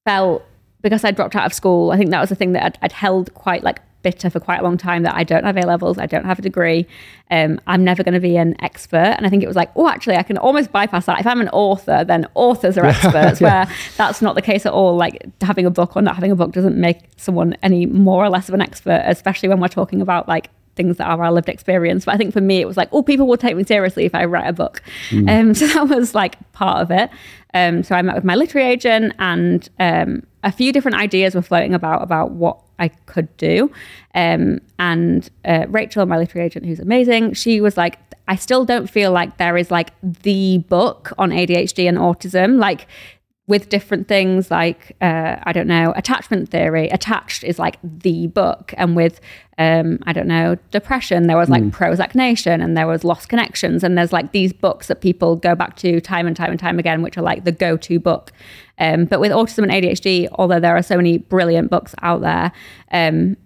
felt 0.04 0.44
because 0.80 1.04
I 1.04 1.10
dropped 1.10 1.34
out 1.34 1.46
of 1.46 1.52
school, 1.52 1.90
I 1.90 1.96
think 1.96 2.10
that 2.10 2.20
was 2.20 2.28
the 2.28 2.34
thing 2.34 2.52
that 2.52 2.64
I'd, 2.64 2.78
I'd 2.82 2.92
held 2.92 3.34
quite 3.34 3.62
like 3.62 3.80
bitter 4.02 4.30
for 4.30 4.40
quite 4.40 4.60
a 4.60 4.62
long 4.62 4.76
time 4.76 5.02
that 5.02 5.14
I 5.14 5.24
don't 5.24 5.44
have 5.44 5.56
A 5.56 5.62
levels, 5.62 5.98
I 5.98 6.06
don't 6.06 6.24
have 6.24 6.38
a 6.38 6.42
degree, 6.42 6.86
um, 7.30 7.60
I'm 7.66 7.84
never 7.84 8.02
going 8.02 8.14
to 8.14 8.20
be 8.20 8.36
an 8.36 8.56
expert. 8.62 9.14
And 9.16 9.26
I 9.26 9.28
think 9.28 9.42
it 9.42 9.46
was 9.46 9.56
like, 9.56 9.70
oh, 9.76 9.88
actually, 9.88 10.16
I 10.16 10.22
can 10.22 10.38
almost 10.38 10.72
bypass 10.72 11.06
that. 11.06 11.20
If 11.20 11.26
I'm 11.26 11.40
an 11.40 11.48
author, 11.50 12.04
then 12.04 12.26
authors 12.34 12.78
are 12.78 12.86
experts, 12.86 13.40
yeah. 13.40 13.64
where 13.64 13.76
that's 13.96 14.22
not 14.22 14.34
the 14.34 14.42
case 14.42 14.66
at 14.66 14.72
all. 14.72 14.96
Like 14.96 15.26
having 15.40 15.66
a 15.66 15.70
book 15.70 15.96
or 15.96 16.02
not 16.02 16.14
having 16.14 16.30
a 16.30 16.36
book 16.36 16.52
doesn't 16.52 16.76
make 16.76 17.00
someone 17.16 17.56
any 17.62 17.86
more 17.86 18.24
or 18.24 18.28
less 18.28 18.48
of 18.48 18.54
an 18.54 18.62
expert, 18.62 19.02
especially 19.06 19.48
when 19.48 19.60
we're 19.60 19.68
talking 19.68 20.00
about 20.00 20.28
like 20.28 20.50
things 20.78 20.96
that 20.96 21.06
are 21.06 21.22
our 21.22 21.32
lived 21.32 21.50
experience. 21.50 22.06
But 22.06 22.14
I 22.14 22.16
think 22.16 22.32
for 22.32 22.40
me, 22.40 22.62
it 22.62 22.66
was 22.66 22.78
like, 22.78 22.88
oh, 22.92 23.02
people 23.02 23.26
will 23.26 23.36
take 23.36 23.56
me 23.56 23.64
seriously 23.64 24.06
if 24.06 24.14
I 24.14 24.24
write 24.24 24.46
a 24.46 24.52
book. 24.54 24.80
Mm. 25.10 25.28
Um, 25.28 25.54
so 25.54 25.66
that 25.66 25.88
was 25.94 26.14
like 26.14 26.36
part 26.52 26.80
of 26.80 26.90
it. 26.90 27.10
Um, 27.52 27.82
so 27.82 27.94
I 27.94 28.00
met 28.00 28.14
with 28.14 28.24
my 28.24 28.34
literary 28.34 28.68
agent, 28.68 29.14
and 29.18 29.68
um, 29.78 30.22
a 30.42 30.52
few 30.52 30.72
different 30.72 30.96
ideas 30.96 31.34
were 31.34 31.42
floating 31.42 31.74
about 31.74 32.02
about 32.02 32.30
what 32.30 32.58
I 32.78 32.88
could 32.88 33.34
do. 33.36 33.70
Um, 34.14 34.60
and 34.78 35.28
uh, 35.44 35.66
Rachel, 35.68 36.04
my 36.06 36.18
literary 36.18 36.46
agent, 36.46 36.66
who's 36.66 36.80
amazing, 36.80 37.34
she 37.34 37.60
was 37.60 37.76
like, 37.76 37.98
I 38.28 38.36
still 38.36 38.64
don't 38.64 38.88
feel 38.88 39.10
like 39.10 39.38
there 39.38 39.56
is 39.56 39.70
like 39.70 39.90
the 40.02 40.58
book 40.68 41.12
on 41.18 41.30
ADHD 41.30 41.88
and 41.88 41.96
autism. 41.96 42.58
Like 42.58 42.86
with 43.48 43.70
different 43.70 44.06
things 44.06 44.50
like 44.50 44.94
uh, 45.00 45.36
I 45.42 45.52
don't 45.52 45.66
know 45.66 45.92
attachment 45.96 46.50
theory. 46.50 46.88
Attached 46.90 47.42
is 47.42 47.58
like 47.58 47.78
the 47.82 48.28
book, 48.28 48.72
and 48.76 48.94
with 48.94 49.20
um, 49.56 49.98
I 50.06 50.12
don't 50.12 50.28
know 50.28 50.56
depression, 50.70 51.26
there 51.26 51.36
was 51.36 51.48
like 51.48 51.64
mm. 51.64 51.70
Prozac 51.70 52.14
Nation, 52.14 52.60
and 52.60 52.76
there 52.76 52.86
was 52.86 53.02
Lost 53.04 53.28
Connections, 53.28 53.82
and 53.82 53.98
there's 53.98 54.12
like 54.12 54.32
these 54.32 54.52
books 54.52 54.86
that 54.86 55.00
people 55.00 55.34
go 55.34 55.54
back 55.54 55.76
to 55.76 56.00
time 56.00 56.26
and 56.26 56.36
time 56.36 56.50
and 56.50 56.60
time 56.60 56.78
again, 56.78 57.02
which 57.02 57.16
are 57.16 57.22
like 57.22 57.44
the 57.44 57.52
go-to 57.52 57.98
book. 57.98 58.30
Um, 58.78 59.06
but 59.06 59.18
with 59.18 59.32
autism 59.32 59.64
and 59.64 59.72
ADHD, 59.72 60.28
although 60.32 60.60
there 60.60 60.76
are 60.76 60.82
so 60.82 60.96
many 60.96 61.18
brilliant 61.18 61.70
books 61.70 61.94
out 62.02 62.20
there, 62.20 62.52
um, 62.92 63.36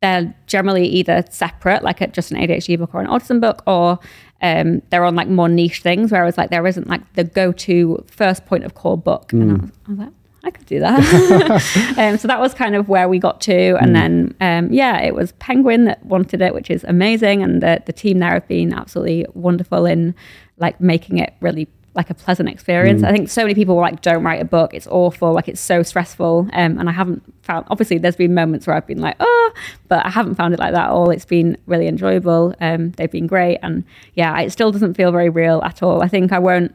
they're 0.00 0.34
generally 0.46 0.86
either 0.86 1.24
separate, 1.30 1.82
like 1.82 2.00
a, 2.00 2.06
just 2.06 2.30
an 2.30 2.38
ADHD 2.38 2.78
book 2.78 2.94
or 2.94 3.00
an 3.00 3.08
autism 3.08 3.40
book, 3.40 3.62
or 3.66 3.98
um, 4.40 4.82
they're 4.90 5.04
on 5.04 5.16
like 5.16 5.28
more 5.28 5.48
niche 5.48 5.82
things. 5.82 6.12
Whereas 6.12 6.38
like 6.38 6.50
there 6.50 6.66
isn't 6.66 6.88
like 6.88 7.12
the 7.14 7.24
go-to 7.24 8.04
first 8.08 8.46
point 8.46 8.64
of 8.64 8.74
call 8.74 8.96
book. 8.96 9.28
Mm. 9.28 9.40
And 9.40 9.50
I 9.50 9.54
was, 9.54 9.70
I 9.70 9.90
was, 9.90 9.98
like, 9.98 10.12
I 10.44 10.50
could 10.50 10.66
do 10.66 10.80
that. 10.80 11.94
um, 11.98 12.18
so 12.18 12.28
that 12.28 12.40
was 12.40 12.54
kind 12.54 12.74
of 12.74 12.88
where 12.88 13.08
we 13.08 13.18
got 13.18 13.40
to, 13.42 13.76
and 13.76 13.90
mm. 13.90 13.94
then 13.94 14.34
um, 14.40 14.72
yeah, 14.72 15.00
it 15.00 15.14
was 15.14 15.32
Penguin 15.32 15.84
that 15.84 16.04
wanted 16.04 16.40
it, 16.40 16.54
which 16.54 16.70
is 16.70 16.84
amazing, 16.84 17.42
and 17.42 17.62
the 17.62 17.82
the 17.86 17.92
team 17.92 18.18
there 18.18 18.32
have 18.32 18.48
been 18.48 18.72
absolutely 18.72 19.26
wonderful 19.34 19.86
in 19.86 20.14
like 20.58 20.80
making 20.80 21.18
it 21.18 21.34
really 21.40 21.68
like 21.98 22.10
a 22.10 22.14
pleasant 22.14 22.48
experience. 22.48 23.02
Mm. 23.02 23.08
I 23.08 23.12
think 23.12 23.28
so 23.28 23.42
many 23.42 23.56
people 23.56 23.74
were 23.74 23.82
like, 23.82 24.02
don't 24.02 24.22
write 24.22 24.40
a 24.40 24.44
book. 24.44 24.72
It's 24.72 24.86
awful. 24.86 25.32
Like 25.32 25.48
it's 25.48 25.60
so 25.60 25.82
stressful. 25.82 26.48
Um, 26.52 26.78
and 26.78 26.88
I 26.88 26.92
haven't 26.92 27.24
found, 27.42 27.66
obviously 27.70 27.98
there's 27.98 28.14
been 28.14 28.34
moments 28.34 28.68
where 28.68 28.76
I've 28.76 28.86
been 28.86 29.00
like, 29.00 29.16
oh, 29.18 29.52
but 29.88 30.06
I 30.06 30.08
haven't 30.08 30.36
found 30.36 30.54
it 30.54 30.60
like 30.60 30.72
that 30.74 30.84
at 30.84 30.90
all. 30.90 31.10
It's 31.10 31.24
been 31.24 31.58
really 31.66 31.88
enjoyable. 31.88 32.54
Um, 32.60 32.92
they've 32.92 33.10
been 33.10 33.26
great. 33.26 33.58
And 33.64 33.82
yeah, 34.14 34.38
it 34.40 34.52
still 34.52 34.70
doesn't 34.70 34.94
feel 34.94 35.10
very 35.10 35.28
real 35.28 35.60
at 35.64 35.82
all. 35.82 36.00
I 36.00 36.06
think 36.06 36.32
I 36.32 36.38
won't 36.38 36.72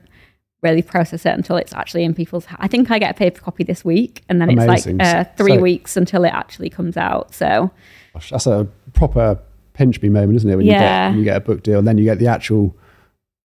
really 0.62 0.82
process 0.82 1.26
it 1.26 1.34
until 1.34 1.56
it's 1.56 1.72
actually 1.72 2.04
in 2.04 2.14
people's, 2.14 2.46
I 2.58 2.68
think 2.68 2.92
I 2.92 3.00
get 3.00 3.12
a 3.12 3.14
paper 3.14 3.40
copy 3.40 3.64
this 3.64 3.86
week 3.86 4.24
and 4.28 4.42
then 4.42 4.50
Amazing. 4.50 5.00
it's 5.00 5.10
like 5.10 5.16
uh, 5.16 5.24
three 5.38 5.56
so, 5.56 5.62
weeks 5.62 5.96
until 5.96 6.26
it 6.26 6.34
actually 6.34 6.70
comes 6.70 6.98
out. 6.98 7.34
So 7.34 7.72
gosh, 8.14 8.30
that's 8.30 8.46
a 8.46 8.68
proper 8.94 9.40
pinch 9.72 10.02
me 10.02 10.10
moment, 10.10 10.36
isn't 10.36 10.50
it? 10.50 10.56
When 10.58 10.66
yeah. 10.66 10.74
you 10.74 10.80
get, 10.80 11.10
when 11.12 11.20
you 11.20 11.24
get 11.24 11.38
a 11.38 11.40
book 11.40 11.64
deal 11.64 11.80
and 11.80 11.88
then 11.88 11.98
you 11.98 12.04
get 12.04 12.20
the 12.20 12.28
actual 12.28 12.76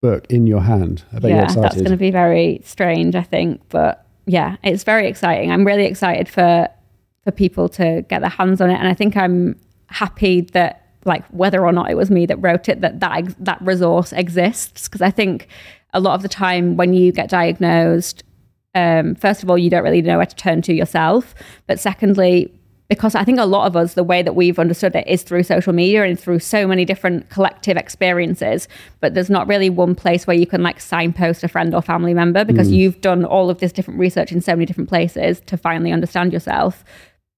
book 0.00 0.26
in 0.30 0.46
your 0.46 0.60
hand. 0.60 1.04
Yeah, 1.22 1.46
that's 1.46 1.76
going 1.76 1.90
to 1.90 1.96
be 1.96 2.10
very 2.10 2.60
strange, 2.64 3.14
I 3.14 3.22
think. 3.22 3.60
But 3.68 4.06
yeah, 4.26 4.56
it's 4.62 4.84
very 4.84 5.06
exciting. 5.08 5.50
I'm 5.50 5.66
really 5.66 5.84
excited 5.84 6.28
for 6.28 6.68
for 7.24 7.32
people 7.32 7.68
to 7.68 8.02
get 8.08 8.20
their 8.20 8.30
hands 8.30 8.60
on 8.60 8.70
it, 8.70 8.78
and 8.78 8.88
I 8.88 8.94
think 8.94 9.16
I'm 9.16 9.58
happy 9.88 10.42
that 10.52 10.86
like 11.04 11.26
whether 11.28 11.64
or 11.64 11.72
not 11.72 11.90
it 11.90 11.96
was 11.96 12.10
me 12.10 12.26
that 12.26 12.36
wrote 12.36 12.68
it, 12.68 12.80
that 12.80 13.00
that 13.00 13.44
that 13.44 13.60
resource 13.62 14.12
exists 14.12 14.88
because 14.88 15.02
I 15.02 15.10
think 15.10 15.48
a 15.94 16.00
lot 16.00 16.14
of 16.14 16.22
the 16.22 16.28
time 16.28 16.76
when 16.76 16.92
you 16.92 17.12
get 17.12 17.30
diagnosed, 17.30 18.22
um, 18.74 19.14
first 19.14 19.42
of 19.42 19.50
all, 19.50 19.58
you 19.58 19.70
don't 19.70 19.82
really 19.82 20.02
know 20.02 20.18
where 20.18 20.26
to 20.26 20.36
turn 20.36 20.62
to 20.62 20.74
yourself, 20.74 21.34
but 21.66 21.80
secondly, 21.80 22.52
because 22.88 23.14
I 23.14 23.22
think 23.22 23.38
a 23.38 23.44
lot 23.44 23.66
of 23.66 23.76
us, 23.76 23.94
the 23.94 24.02
way 24.02 24.22
that 24.22 24.34
we've 24.34 24.58
understood 24.58 24.96
it 24.96 25.06
is 25.06 25.22
through 25.22 25.42
social 25.42 25.74
media 25.74 26.04
and 26.04 26.18
through 26.18 26.38
so 26.38 26.66
many 26.66 26.86
different 26.86 27.28
collective 27.28 27.76
experiences. 27.76 28.66
But 29.00 29.12
there's 29.12 29.28
not 29.28 29.46
really 29.46 29.68
one 29.68 29.94
place 29.94 30.26
where 30.26 30.36
you 30.36 30.46
can 30.46 30.62
like 30.62 30.80
signpost 30.80 31.44
a 31.44 31.48
friend 31.48 31.74
or 31.74 31.82
family 31.82 32.14
member 32.14 32.46
because 32.46 32.68
mm. 32.68 32.76
you've 32.76 33.00
done 33.02 33.26
all 33.26 33.50
of 33.50 33.58
this 33.58 33.72
different 33.72 34.00
research 34.00 34.32
in 34.32 34.40
so 34.40 34.52
many 34.52 34.64
different 34.64 34.88
places 34.88 35.40
to 35.40 35.58
finally 35.58 35.92
understand 35.92 36.32
yourself. 36.32 36.82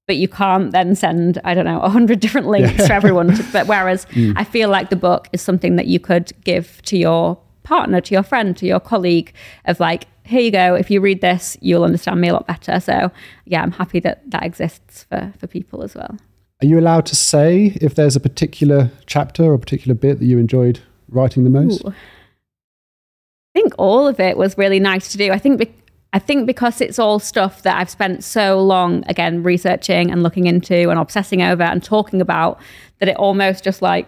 But 0.07 0.17
you 0.17 0.29
can't 0.29 0.71
then 0.71 0.95
send, 0.95 1.41
I 1.45 1.55
don't 1.55 1.65
know, 1.65 1.81
a 1.81 1.89
hundred 1.89 2.21
different 2.21 2.47
links 2.47 2.87
for 2.87 2.93
everyone. 2.93 3.35
To, 3.35 3.45
but 3.53 3.67
whereas 3.67 4.07
mm. 4.07 4.35
I 4.37 4.45
feel 4.45 4.69
like 4.69 4.91
the 4.91 4.97
book 4.97 5.29
is 5.33 5.43
something 5.43 5.75
that 5.77 5.87
you 5.87 5.99
could 5.99 6.33
give 6.45 6.81
to 6.83 6.97
your 6.97 7.39
partner, 7.65 8.01
to 8.01 8.15
your 8.15 8.23
friend, 8.23 8.57
to 8.57 8.67
your 8.67 8.81
colleague 8.81 9.33
of 9.65 9.81
like, 9.81 10.07
here 10.31 10.41
you 10.41 10.51
go. 10.51 10.75
If 10.75 10.91
you 10.91 11.01
read 11.01 11.21
this, 11.21 11.57
you'll 11.61 11.85
understand 11.85 12.21
me 12.21 12.29
a 12.29 12.33
lot 12.33 12.47
better. 12.47 12.79
So 12.81 13.11
yeah, 13.45 13.63
I'm 13.63 13.73
happy 13.73 14.01
that 14.01 14.23
that 14.31 14.45
exists 14.45 15.05
for 15.05 15.33
for 15.39 15.47
people 15.47 15.83
as 15.83 15.95
well. 15.95 16.17
Are 16.63 16.67
you 16.67 16.79
allowed 16.79 17.07
to 17.07 17.17
say 17.17 17.77
if 17.81 17.95
there's 17.95 18.17
a 18.17 18.21
particular 18.21 18.91
chapter 19.07 19.45
or 19.45 19.55
a 19.55 19.59
particular 19.59 19.95
bit 19.95 20.19
that 20.19 20.27
you 20.27 20.39
enjoyed 20.39 20.81
writing 21.09 21.45
the 21.45 21.51
most? 21.51 21.85
Ooh. 21.85 21.89
I 21.89 23.59
think 23.59 23.75
all 23.79 24.07
of 24.07 24.21
it 24.21 24.37
was 24.37 24.57
really 24.57 24.79
nice 24.79 25.11
to 25.13 25.19
do. 25.19 25.33
I 25.33 25.39
think 25.39 25.59
be- 25.59 25.75
I 26.13 26.19
think 26.19 26.47
because 26.47 26.81
it's 26.81 26.99
all 26.99 27.19
stuff 27.19 27.63
that 27.63 27.77
I've 27.79 27.91
spent 27.91 28.23
so 28.25 28.61
long 28.61 29.05
again 29.09 29.43
researching 29.43 30.11
and 30.11 30.23
looking 30.23 30.47
into 30.47 30.91
and 30.91 30.99
obsessing 30.99 31.43
over 31.43 31.63
and 31.63 31.83
talking 31.83 32.21
about 32.21 32.61
that 32.99 33.09
it 33.09 33.17
almost 33.17 33.65
just 33.65 33.81
like 33.81 34.07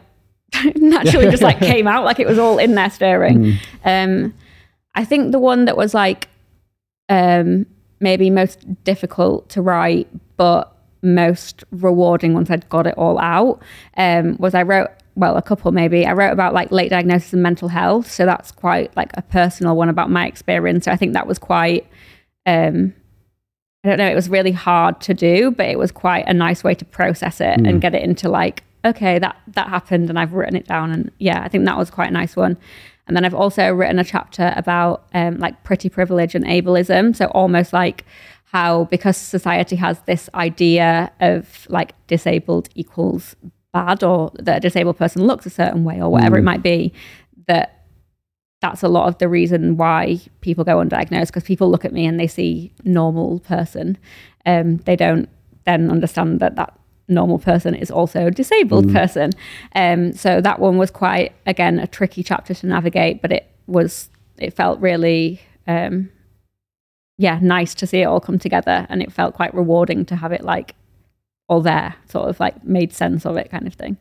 naturally 0.76 1.30
just 1.30 1.42
like 1.42 1.58
came 1.72 1.88
out 1.88 2.04
like 2.04 2.20
it 2.20 2.26
was 2.26 2.38
all 2.38 2.58
in 2.58 2.74
there 2.74 2.90
stirring. 2.90 3.58
Um, 3.84 4.34
I 4.94 5.04
think 5.04 5.32
the 5.32 5.38
one 5.38 5.64
that 5.64 5.76
was 5.76 5.94
like 5.94 6.28
um, 7.08 7.66
maybe 8.00 8.30
most 8.30 8.84
difficult 8.84 9.48
to 9.50 9.62
write, 9.62 10.08
but 10.36 10.72
most 11.02 11.64
rewarding 11.70 12.32
once 12.34 12.50
I'd 12.50 12.68
got 12.68 12.86
it 12.86 12.96
all 12.96 13.18
out 13.18 13.60
um, 13.96 14.36
was 14.38 14.54
I 14.54 14.62
wrote 14.62 14.88
well 15.14 15.36
a 15.36 15.42
couple 15.42 15.72
maybe. 15.72 16.06
I 16.06 16.12
wrote 16.12 16.32
about 16.32 16.54
like 16.54 16.70
late 16.70 16.90
diagnosis 16.90 17.32
and 17.32 17.42
mental 17.42 17.68
health 17.68 18.10
so 18.10 18.24
that's 18.24 18.52
quite 18.52 18.96
like 18.96 19.10
a 19.14 19.22
personal 19.22 19.76
one 19.76 19.88
about 19.88 20.10
my 20.10 20.26
experience. 20.26 20.84
So 20.84 20.92
I 20.92 20.96
think 20.96 21.14
that 21.14 21.26
was 21.26 21.38
quite 21.38 21.86
um, 22.46 22.94
I 23.84 23.88
don't 23.88 23.98
know 23.98 24.08
it 24.08 24.14
was 24.14 24.28
really 24.28 24.52
hard 24.52 25.00
to 25.02 25.14
do 25.14 25.50
but 25.50 25.66
it 25.66 25.78
was 25.78 25.90
quite 25.90 26.26
a 26.28 26.34
nice 26.34 26.62
way 26.62 26.74
to 26.74 26.84
process 26.84 27.40
it 27.40 27.60
and 27.66 27.80
get 27.80 27.94
it 27.94 28.02
into 28.02 28.28
like 28.28 28.62
okay 28.84 29.18
that 29.18 29.36
that 29.48 29.68
happened 29.68 30.08
and 30.08 30.18
I've 30.18 30.32
written 30.32 30.56
it 30.56 30.66
down 30.66 30.92
and 30.92 31.10
yeah 31.18 31.42
I 31.42 31.48
think 31.48 31.64
that 31.64 31.76
was 31.76 31.90
quite 31.90 32.10
a 32.10 32.12
nice 32.12 32.36
one 32.36 32.56
and 33.06 33.16
then 33.16 33.24
I've 33.24 33.34
also 33.34 33.70
written 33.70 33.98
a 33.98 34.04
chapter 34.04 34.52
about 34.56 35.06
um, 35.12 35.38
like 35.38 35.64
pretty 35.64 35.88
privilege 35.88 36.34
and 36.34 36.44
ableism. 36.44 37.14
So 37.14 37.26
almost 37.26 37.72
like 37.72 38.04
how 38.44 38.84
because 38.84 39.16
society 39.16 39.76
has 39.76 40.00
this 40.02 40.28
idea 40.34 41.10
of 41.20 41.66
like 41.68 41.94
disabled 42.06 42.68
equals 42.74 43.34
bad 43.72 44.04
or 44.04 44.30
that 44.38 44.58
a 44.58 44.60
disabled 44.60 44.98
person 44.98 45.26
looks 45.26 45.46
a 45.46 45.50
certain 45.50 45.84
way 45.84 46.00
or 46.00 46.10
whatever 46.10 46.38
it 46.38 46.42
might 46.42 46.62
be, 46.62 46.92
that 47.48 47.86
that's 48.60 48.82
a 48.82 48.88
lot 48.88 49.08
of 49.08 49.18
the 49.18 49.28
reason 49.28 49.76
why 49.76 50.20
people 50.40 50.62
go 50.64 50.76
undiagnosed 50.76 51.28
because 51.28 51.42
people 51.42 51.70
look 51.70 51.84
at 51.84 51.92
me 51.92 52.06
and 52.06 52.20
they 52.20 52.28
see 52.28 52.72
normal 52.84 53.40
person. 53.40 53.98
Um, 54.46 54.76
they 54.78 54.94
don't 54.96 55.28
then 55.64 55.90
understand 55.90 56.38
that 56.40 56.56
that 56.56 56.78
normal 57.12 57.38
person 57.38 57.74
is 57.74 57.90
also 57.90 58.26
a 58.26 58.30
disabled 58.30 58.92
person. 58.92 59.30
Um, 59.74 60.12
so 60.12 60.40
that 60.40 60.58
one 60.58 60.78
was 60.78 60.90
quite 60.90 61.32
again 61.46 61.78
a 61.78 61.86
tricky 61.86 62.22
chapter 62.22 62.54
to 62.54 62.66
navigate, 62.66 63.22
but 63.22 63.32
it 63.32 63.50
was 63.66 64.08
it 64.38 64.54
felt 64.54 64.80
really 64.80 65.40
um, 65.66 66.10
yeah 67.18 67.38
nice 67.40 67.74
to 67.76 67.86
see 67.86 67.98
it 67.98 68.06
all 68.06 68.20
come 68.20 68.38
together, 68.38 68.86
and 68.88 69.02
it 69.02 69.12
felt 69.12 69.34
quite 69.34 69.54
rewarding 69.54 70.04
to 70.06 70.16
have 70.16 70.32
it 70.32 70.42
like 70.42 70.74
all 71.48 71.60
there, 71.60 71.94
sort 72.08 72.28
of 72.28 72.40
like 72.40 72.64
made 72.64 72.92
sense 72.92 73.26
of 73.26 73.36
it 73.36 73.50
kind 73.50 73.66
of 73.66 73.74
thing. 73.74 73.96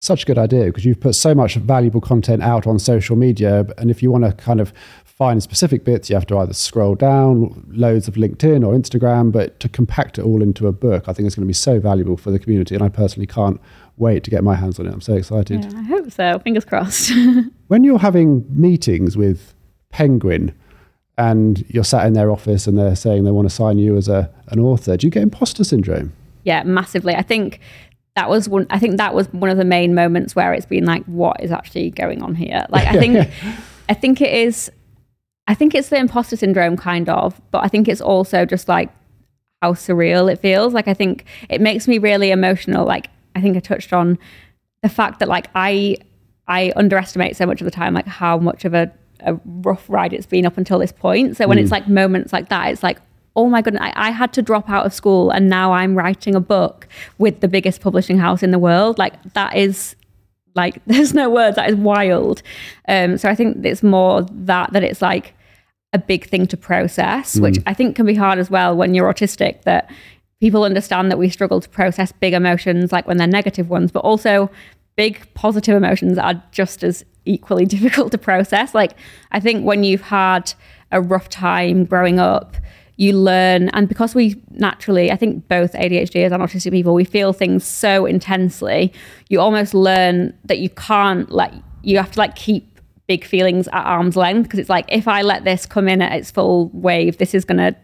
Such 0.00 0.24
a 0.24 0.26
good 0.26 0.38
idea 0.38 0.64
because 0.64 0.84
you've 0.84 1.00
put 1.00 1.14
so 1.14 1.34
much 1.34 1.54
valuable 1.54 2.00
content 2.00 2.42
out 2.42 2.66
on 2.66 2.78
social 2.78 3.14
media. 3.14 3.66
And 3.78 3.88
if 3.88 4.02
you 4.02 4.10
want 4.10 4.24
to 4.24 4.32
kind 4.32 4.60
of 4.60 4.72
find 5.22 5.40
specific 5.40 5.84
bits, 5.84 6.10
you 6.10 6.16
have 6.16 6.26
to 6.26 6.36
either 6.38 6.52
scroll 6.52 6.96
down 6.96 7.64
loads 7.70 8.08
of 8.08 8.14
LinkedIn 8.14 8.66
or 8.66 8.74
Instagram, 8.74 9.30
but 9.30 9.60
to 9.60 9.68
compact 9.68 10.18
it 10.18 10.24
all 10.24 10.42
into 10.42 10.66
a 10.66 10.72
book, 10.72 11.08
I 11.08 11.12
think 11.12 11.28
it's 11.28 11.36
going 11.36 11.46
to 11.46 11.46
be 11.46 11.52
so 11.52 11.78
valuable 11.78 12.16
for 12.16 12.32
the 12.32 12.40
community. 12.40 12.74
And 12.74 12.82
I 12.82 12.88
personally 12.88 13.28
can't 13.28 13.60
wait 13.96 14.24
to 14.24 14.30
get 14.30 14.42
my 14.42 14.56
hands 14.56 14.80
on 14.80 14.86
it. 14.86 14.92
I'm 14.92 15.00
so 15.00 15.14
excited. 15.14 15.64
Yeah, 15.64 15.78
I 15.78 15.82
hope 15.84 16.10
so. 16.10 16.40
Fingers 16.40 16.64
crossed. 16.64 17.12
When 17.68 17.84
you're 17.84 18.00
having 18.00 18.44
meetings 18.50 19.16
with 19.16 19.54
Penguin 19.90 20.52
and 21.16 21.64
you're 21.68 21.84
sat 21.84 22.04
in 22.04 22.14
their 22.14 22.30
office 22.30 22.66
and 22.66 22.76
they're 22.76 22.96
saying 22.96 23.22
they 23.22 23.30
want 23.30 23.48
to 23.48 23.54
sign 23.54 23.78
you 23.78 23.96
as 23.96 24.08
a, 24.08 24.28
an 24.48 24.58
author, 24.58 24.96
do 24.96 25.06
you 25.06 25.10
get 25.10 25.22
imposter 25.22 25.64
syndrome? 25.64 26.12
yeah, 26.44 26.64
massively. 26.64 27.14
I 27.14 27.22
think 27.22 27.60
that 28.16 28.28
was 28.28 28.48
one. 28.48 28.66
I 28.70 28.78
think 28.78 28.96
that 28.96 29.14
was 29.14 29.28
one 29.32 29.50
of 29.50 29.56
the 29.56 29.64
main 29.64 29.94
moments 29.94 30.34
where 30.34 30.52
it's 30.52 30.66
been 30.66 30.84
like, 30.84 31.04
what 31.04 31.40
is 31.40 31.52
actually 31.52 31.90
going 31.90 32.22
on 32.22 32.34
here? 32.34 32.66
Like, 32.68 32.88
I 32.88 32.92
think, 32.98 33.30
I 33.88 33.94
think 33.94 34.20
it 34.20 34.32
is. 34.32 34.70
I 35.46 35.54
think 35.54 35.74
it's 35.74 35.88
the 35.88 35.96
imposter 35.96 36.36
syndrome, 36.36 36.76
kind 36.76 37.08
of, 37.08 37.40
but 37.50 37.64
I 37.64 37.68
think 37.68 37.88
it's 37.88 38.00
also 38.00 38.44
just 38.44 38.68
like 38.68 38.90
how 39.60 39.74
surreal 39.74 40.32
it 40.32 40.38
feels. 40.40 40.72
Like, 40.72 40.88
I 40.88 40.94
think 40.94 41.24
it 41.48 41.60
makes 41.60 41.88
me 41.88 41.98
really 41.98 42.30
emotional. 42.30 42.86
Like, 42.86 43.08
I 43.34 43.40
think 43.40 43.56
I 43.56 43.60
touched 43.60 43.92
on 43.92 44.18
the 44.82 44.88
fact 44.88 45.20
that 45.20 45.28
like 45.28 45.48
I 45.54 45.96
I 46.48 46.72
underestimate 46.76 47.36
so 47.36 47.46
much 47.46 47.60
of 47.60 47.64
the 47.64 47.70
time 47.70 47.94
like 47.94 48.06
how 48.06 48.36
much 48.36 48.64
of 48.64 48.74
a, 48.74 48.92
a 49.20 49.38
rough 49.44 49.88
ride 49.88 50.12
it's 50.12 50.26
been 50.26 50.44
up 50.44 50.58
until 50.58 50.78
this 50.78 50.92
point. 50.92 51.36
So 51.36 51.46
when 51.46 51.58
it's 51.58 51.68
mm. 51.68 51.72
like 51.72 51.88
moments 51.88 52.32
like 52.32 52.48
that, 52.48 52.72
it's 52.72 52.82
like, 52.82 52.98
oh 53.36 53.48
my 53.48 53.62
goodness, 53.62 53.82
I, 53.82 54.08
I 54.08 54.10
had 54.10 54.32
to 54.34 54.42
drop 54.42 54.68
out 54.68 54.84
of 54.84 54.92
school 54.92 55.30
and 55.30 55.48
now 55.48 55.72
I'm 55.72 55.94
writing 55.94 56.34
a 56.34 56.40
book 56.40 56.88
with 57.18 57.40
the 57.40 57.48
biggest 57.48 57.80
publishing 57.80 58.18
house 58.18 58.42
in 58.42 58.50
the 58.50 58.58
world. 58.58 58.98
Like 58.98 59.22
that 59.34 59.56
is 59.56 59.94
like 60.54 60.80
there's 60.86 61.14
no 61.14 61.30
words, 61.30 61.56
that 61.56 61.68
is 61.70 61.76
wild. 61.76 62.42
Um 62.88 63.18
so 63.18 63.28
I 63.28 63.34
think 63.34 63.64
it's 63.64 63.82
more 63.82 64.22
that 64.30 64.72
that 64.72 64.82
it's 64.82 65.02
like 65.02 65.34
a 65.92 65.98
big 65.98 66.26
thing 66.26 66.46
to 66.46 66.56
process, 66.56 67.38
which 67.38 67.58
I 67.66 67.74
think 67.74 67.96
can 67.96 68.06
be 68.06 68.14
hard 68.14 68.38
as 68.38 68.50
well 68.50 68.74
when 68.76 68.94
you're 68.94 69.12
autistic 69.12 69.62
that 69.62 69.90
people 70.40 70.64
understand 70.64 71.10
that 71.10 71.18
we 71.18 71.28
struggle 71.28 71.60
to 71.60 71.68
process 71.68 72.12
big 72.12 72.32
emotions 72.32 72.90
like 72.90 73.06
when 73.06 73.16
they're 73.16 73.26
negative 73.26 73.68
ones, 73.68 73.92
but 73.92 74.00
also 74.00 74.50
big 74.96 75.26
positive 75.34 75.76
emotions 75.76 76.18
are 76.18 76.42
just 76.50 76.82
as 76.82 77.04
equally 77.24 77.66
difficult 77.76 78.10
to 78.12 78.18
process. 78.18 78.74
Like 78.74 78.92
I 79.30 79.40
think 79.40 79.64
when 79.64 79.84
you've 79.84 80.02
had 80.02 80.52
a 80.90 81.00
rough 81.00 81.28
time 81.28 81.84
growing 81.84 82.18
up, 82.18 82.56
you 83.02 83.12
learn 83.12 83.68
and 83.70 83.88
because 83.88 84.14
we 84.14 84.40
naturally 84.52 85.10
I 85.10 85.16
think 85.16 85.48
both 85.48 85.72
ADHD 85.72 86.24
and 86.24 86.34
autistic 86.34 86.70
people 86.70 86.94
we 86.94 87.04
feel 87.04 87.32
things 87.32 87.64
so 87.64 88.06
intensely, 88.06 88.92
you 89.28 89.40
almost 89.40 89.74
learn 89.74 90.32
that 90.44 90.60
you 90.60 90.70
can't 90.70 91.28
like 91.28 91.52
you 91.82 91.96
have 91.96 92.12
to 92.12 92.18
like 92.20 92.36
keep 92.36 92.78
big 93.08 93.24
feelings 93.24 93.66
at 93.68 93.84
arm's 93.84 94.16
length 94.16 94.44
because 94.44 94.60
it's 94.60 94.70
like 94.70 94.84
if 94.88 95.08
I 95.08 95.22
let 95.22 95.42
this 95.42 95.66
come 95.66 95.88
in 95.88 96.00
at 96.00 96.12
its 96.12 96.30
full 96.30 96.70
wave, 96.72 97.18
this 97.18 97.34
is 97.34 97.44
gonna 97.44 97.74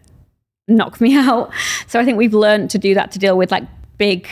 knock 0.69 1.01
me 1.01 1.17
out. 1.27 1.51
So 1.87 1.99
I 1.99 2.05
think 2.05 2.17
we've 2.17 2.33
learned 2.33 2.69
to 2.69 2.77
do 2.77 2.93
that 2.93 3.11
to 3.11 3.19
deal 3.19 3.37
with 3.37 3.51
like 3.51 3.65
big 3.97 4.25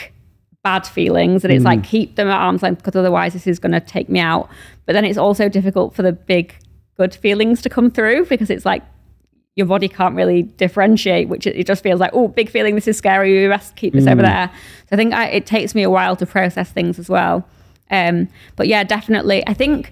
bad 0.63 0.87
feelings 0.87 1.43
and 1.43 1.53
it's 1.53 1.65
like 1.65 1.79
mm. 1.79 1.83
keep 1.83 2.15
them 2.15 2.29
at 2.29 2.37
arm's 2.37 2.63
length 2.63 2.79
because 2.79 2.95
otherwise 2.95 3.33
this 3.33 3.45
is 3.45 3.59
going 3.59 3.73
to 3.73 3.81
take 3.81 4.07
me 4.07 4.19
out. 4.19 4.49
But 4.85 4.93
then 4.93 5.03
it's 5.03 5.17
also 5.17 5.49
difficult 5.49 5.93
for 5.95 6.01
the 6.01 6.13
big 6.13 6.55
good 6.95 7.13
feelings 7.13 7.61
to 7.61 7.69
come 7.69 7.91
through 7.91 8.25
because 8.25 8.49
it's 8.49 8.65
like 8.65 8.83
your 9.57 9.65
body 9.65 9.89
can't 9.89 10.15
really 10.15 10.43
differentiate, 10.43 11.27
which 11.29 11.47
it, 11.47 11.65
just 11.65 11.81
feels 11.81 11.99
like, 11.99 12.11
oh, 12.13 12.27
big 12.27 12.47
feeling, 12.47 12.75
this 12.75 12.87
is 12.87 12.95
scary, 12.95 13.41
we 13.41 13.47
best 13.49 13.75
keep 13.75 13.91
this 13.91 14.05
over 14.05 14.21
there. 14.21 14.51
So 14.81 14.89
I 14.91 14.95
think 14.95 15.13
I, 15.13 15.25
it 15.29 15.47
takes 15.47 15.73
me 15.73 15.81
a 15.81 15.89
while 15.89 16.15
to 16.15 16.27
process 16.27 16.71
things 16.71 16.99
as 16.99 17.09
well. 17.09 17.43
Um, 17.89 18.29
but 18.55 18.67
yeah, 18.67 18.83
definitely. 18.83 19.45
I 19.47 19.55
think 19.55 19.91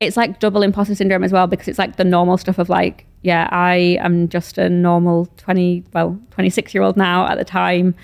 it's 0.00 0.18
like 0.18 0.38
double 0.38 0.62
imposter 0.62 0.94
syndrome 0.94 1.24
as 1.24 1.32
well 1.32 1.46
because 1.46 1.66
it's 1.66 1.78
like 1.78 1.96
the 1.96 2.04
normal 2.04 2.36
stuff 2.36 2.58
of 2.58 2.68
like, 2.68 3.06
yeah, 3.22 3.48
I 3.50 3.96
am 4.00 4.28
just 4.28 4.58
a 4.58 4.68
normal 4.68 5.26
20, 5.38 5.84
well, 5.94 6.20
26 6.32 6.74
year 6.74 6.82
old 6.82 6.98
now 6.98 7.26
at 7.26 7.38
the 7.38 7.44
time 7.44 7.94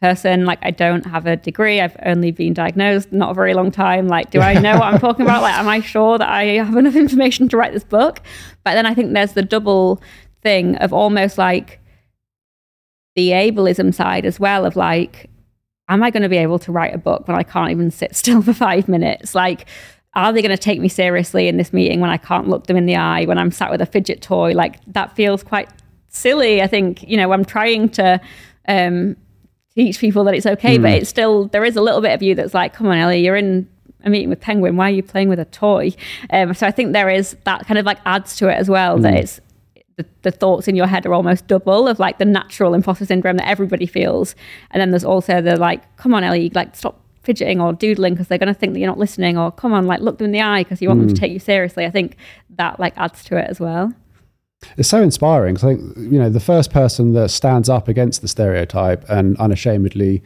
person. 0.00 0.44
Like, 0.44 0.58
I 0.62 0.70
don't 0.70 1.06
have 1.06 1.26
a 1.26 1.36
degree. 1.36 1.80
I've 1.80 1.96
only 2.04 2.30
been 2.30 2.52
diagnosed 2.52 3.12
not 3.12 3.30
a 3.30 3.34
very 3.34 3.54
long 3.54 3.70
time. 3.70 4.06
Like, 4.06 4.30
do 4.30 4.40
I 4.40 4.54
know 4.54 4.74
what 4.78 4.84
I'm 4.84 5.00
talking 5.00 5.24
about? 5.24 5.42
Like, 5.44 5.58
am 5.58 5.68
I 5.68 5.80
sure 5.80 6.16
that 6.16 6.28
I 6.28 6.44
have 6.64 6.76
enough 6.76 6.96
information 6.96 7.48
to 7.50 7.56
write 7.56 7.72
this 7.72 7.84
book? 7.84 8.20
But 8.64 8.74
then 8.74 8.86
I 8.86 8.94
think 8.94 9.12
there's 9.12 9.32
the 9.32 9.42
double 9.42 10.02
thing 10.44 10.76
of 10.76 10.92
almost 10.92 11.38
like 11.38 11.80
the 13.16 13.30
ableism 13.30 13.92
side 13.92 14.24
as 14.24 14.38
well 14.38 14.64
of 14.64 14.76
like, 14.76 15.28
am 15.88 16.02
I 16.02 16.10
going 16.10 16.22
to 16.22 16.28
be 16.28 16.36
able 16.36 16.58
to 16.60 16.70
write 16.70 16.94
a 16.94 16.98
book 16.98 17.26
when 17.26 17.36
I 17.36 17.42
can't 17.42 17.70
even 17.70 17.90
sit 17.90 18.14
still 18.22 18.42
for 18.42 18.52
five 18.52 18.86
minutes? 18.88 19.34
Like, 19.34 19.66
are 20.14 20.32
they 20.32 20.42
going 20.42 20.56
to 20.56 20.62
take 20.62 20.80
me 20.80 20.88
seriously 20.88 21.48
in 21.48 21.56
this 21.56 21.72
meeting 21.72 21.98
when 22.00 22.10
I 22.10 22.18
can't 22.18 22.48
look 22.48 22.68
them 22.68 22.76
in 22.76 22.86
the 22.86 22.94
eye, 22.94 23.24
when 23.24 23.38
I'm 23.38 23.50
sat 23.50 23.70
with 23.70 23.80
a 23.80 23.86
fidget 23.86 24.22
toy? 24.22 24.52
Like 24.52 24.78
that 24.92 25.16
feels 25.16 25.42
quite 25.42 25.68
silly. 26.08 26.62
I 26.62 26.68
think, 26.68 27.02
you 27.02 27.16
know, 27.16 27.32
I'm 27.32 27.44
trying 27.44 27.88
to 27.90 28.20
um, 28.68 29.16
teach 29.74 29.98
people 29.98 30.22
that 30.24 30.34
it's 30.34 30.46
okay, 30.46 30.78
mm. 30.78 30.82
but 30.82 30.92
it's 30.92 31.10
still, 31.10 31.48
there 31.48 31.64
is 31.64 31.74
a 31.74 31.82
little 31.82 32.00
bit 32.00 32.12
of 32.12 32.22
you 32.22 32.36
that's 32.36 32.54
like, 32.54 32.74
come 32.74 32.86
on, 32.86 32.96
Ellie, 32.96 33.24
you're 33.24 33.34
in 33.34 33.68
a 34.04 34.10
meeting 34.10 34.28
with 34.28 34.40
Penguin. 34.40 34.76
Why 34.76 34.90
are 34.90 34.94
you 34.94 35.02
playing 35.02 35.28
with 35.28 35.40
a 35.40 35.46
toy? 35.46 35.90
Um, 36.30 36.54
so 36.54 36.66
I 36.66 36.70
think 36.70 36.92
there 36.92 37.10
is 37.10 37.36
that 37.44 37.66
kind 37.66 37.78
of 37.78 37.84
like 37.84 37.98
adds 38.06 38.36
to 38.36 38.48
it 38.48 38.54
as 38.54 38.70
well, 38.70 38.98
mm. 38.98 39.02
that 39.02 39.14
it's, 39.14 39.40
the, 39.96 40.06
the, 40.22 40.30
thoughts 40.30 40.68
in 40.68 40.74
your 40.74 40.86
head 40.86 41.06
are 41.06 41.14
almost 41.14 41.46
double 41.46 41.86
of 41.86 41.98
like 41.98 42.18
the 42.18 42.24
natural 42.24 42.74
imposter 42.74 43.06
syndrome 43.06 43.36
that 43.36 43.48
everybody 43.48 43.86
feels. 43.86 44.34
And 44.70 44.80
then 44.80 44.90
there's 44.90 45.04
also 45.04 45.40
the 45.40 45.56
like, 45.56 45.96
come 45.96 46.14
on, 46.14 46.24
Ellie, 46.24 46.50
like 46.50 46.74
stop 46.74 47.00
fidgeting 47.22 47.60
or 47.60 47.72
doodling 47.72 48.14
because 48.14 48.28
they're 48.28 48.38
going 48.38 48.52
to 48.52 48.58
think 48.58 48.74
that 48.74 48.80
you're 48.80 48.88
not 48.88 48.98
listening 48.98 49.38
or 49.38 49.50
come 49.52 49.72
on, 49.72 49.86
like 49.86 50.00
look 50.00 50.18
them 50.18 50.26
in 50.26 50.32
the 50.32 50.40
eye 50.40 50.62
because 50.62 50.82
you 50.82 50.88
want 50.88 51.00
mm. 51.00 51.06
them 51.06 51.14
to 51.14 51.14
mm. 51.14 51.20
take 51.20 51.32
you 51.32 51.38
seriously. 51.38 51.86
I 51.86 51.90
think 51.90 52.16
that 52.56 52.78
like 52.78 52.96
adds 52.96 53.24
to 53.24 53.36
it 53.36 53.48
as 53.48 53.60
well. 53.60 53.92
It's 54.76 54.88
so 54.88 55.02
inspiring. 55.02 55.56
I 55.56 55.60
think, 55.60 55.96
you 55.96 56.18
know, 56.18 56.30
the 56.30 56.40
first 56.40 56.70
person 56.72 57.12
that 57.14 57.30
stands 57.30 57.68
up 57.68 57.88
against 57.88 58.22
the 58.22 58.28
stereotype 58.28 59.08
and 59.08 59.36
unashamedly 59.38 60.22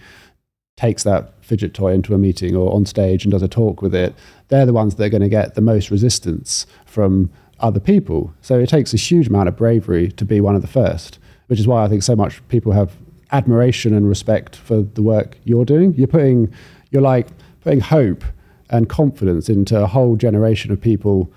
takes 0.77 1.03
that 1.03 1.33
fidget 1.45 1.75
toy 1.75 1.93
into 1.93 2.14
a 2.14 2.19
meeting 2.19 2.55
or 2.55 2.73
on 2.73 2.87
stage 2.87 3.25
and 3.25 3.33
does 3.33 3.43
a 3.43 3.49
talk 3.49 3.83
with 3.83 3.95
it, 3.95 4.14
they're 4.47 4.66
the 4.66 4.73
ones 4.73 4.95
that 4.95 5.05
are 5.05 5.09
going 5.09 5.23
to 5.23 5.29
get 5.29 5.55
the 5.55 5.61
most 5.61 5.91
resistance 5.91 6.66
from 6.87 7.31
other 7.61 7.81
people. 7.81 8.33
So 8.41 8.59
it 8.59 8.69
takes 8.69 8.95
a 8.95 8.97
huge 8.97 9.29
amount 9.29 9.49
of 9.49 9.57
bravery 9.57 10.11
to 10.13 10.25
be 10.25 10.41
one 10.41 10.55
of 10.55 10.63
the 10.63 10.69
first, 10.69 11.19
which 11.49 11.59
is 11.59 11.67
why 11.67 11.85
I 11.85 11.89
think 11.89 12.03
so 12.03 12.17
much 12.17 12.47
people 12.49 12.73
have 12.73 12.97
admiration 13.33 13.95
and 13.95 14.09
respect 14.09 14.57
for 14.57 14.83
the 14.83 15.03
work 15.03 15.37
you're 15.45 15.65
doing. 15.65 15.95
You're 15.95 16.09
putting 16.09 16.53
you're 16.91 17.03
like 17.03 17.29
putting 17.61 17.81
hope 17.81 18.25
and 18.71 18.89
confidence 18.89 19.49
into 19.49 19.81
a 19.81 19.87
whole 19.87 20.17
generation 20.17 20.73
of 20.73 20.81
people 20.81 21.31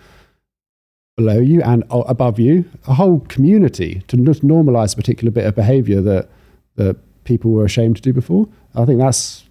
below 1.17 1.39
you 1.39 1.61
and 1.61 1.83
above 1.91 2.39
you, 2.39 2.65
a 2.87 2.93
whole 2.93 3.19
community 3.21 4.03
to 4.07 4.17
just 4.17 4.43
normalize 4.43 4.93
a 4.93 4.95
particular 4.95 5.31
bit 5.31 5.45
of 5.45 5.55
behavior 5.55 6.01
that 6.01 6.29
that 6.75 6.97
people 7.23 7.51
were 7.51 7.65
ashamed 7.65 7.95
to 7.97 8.01
do 8.01 8.13
before. 8.13 8.47
I 8.75 8.85
think 8.85 8.99
that's 8.99 9.43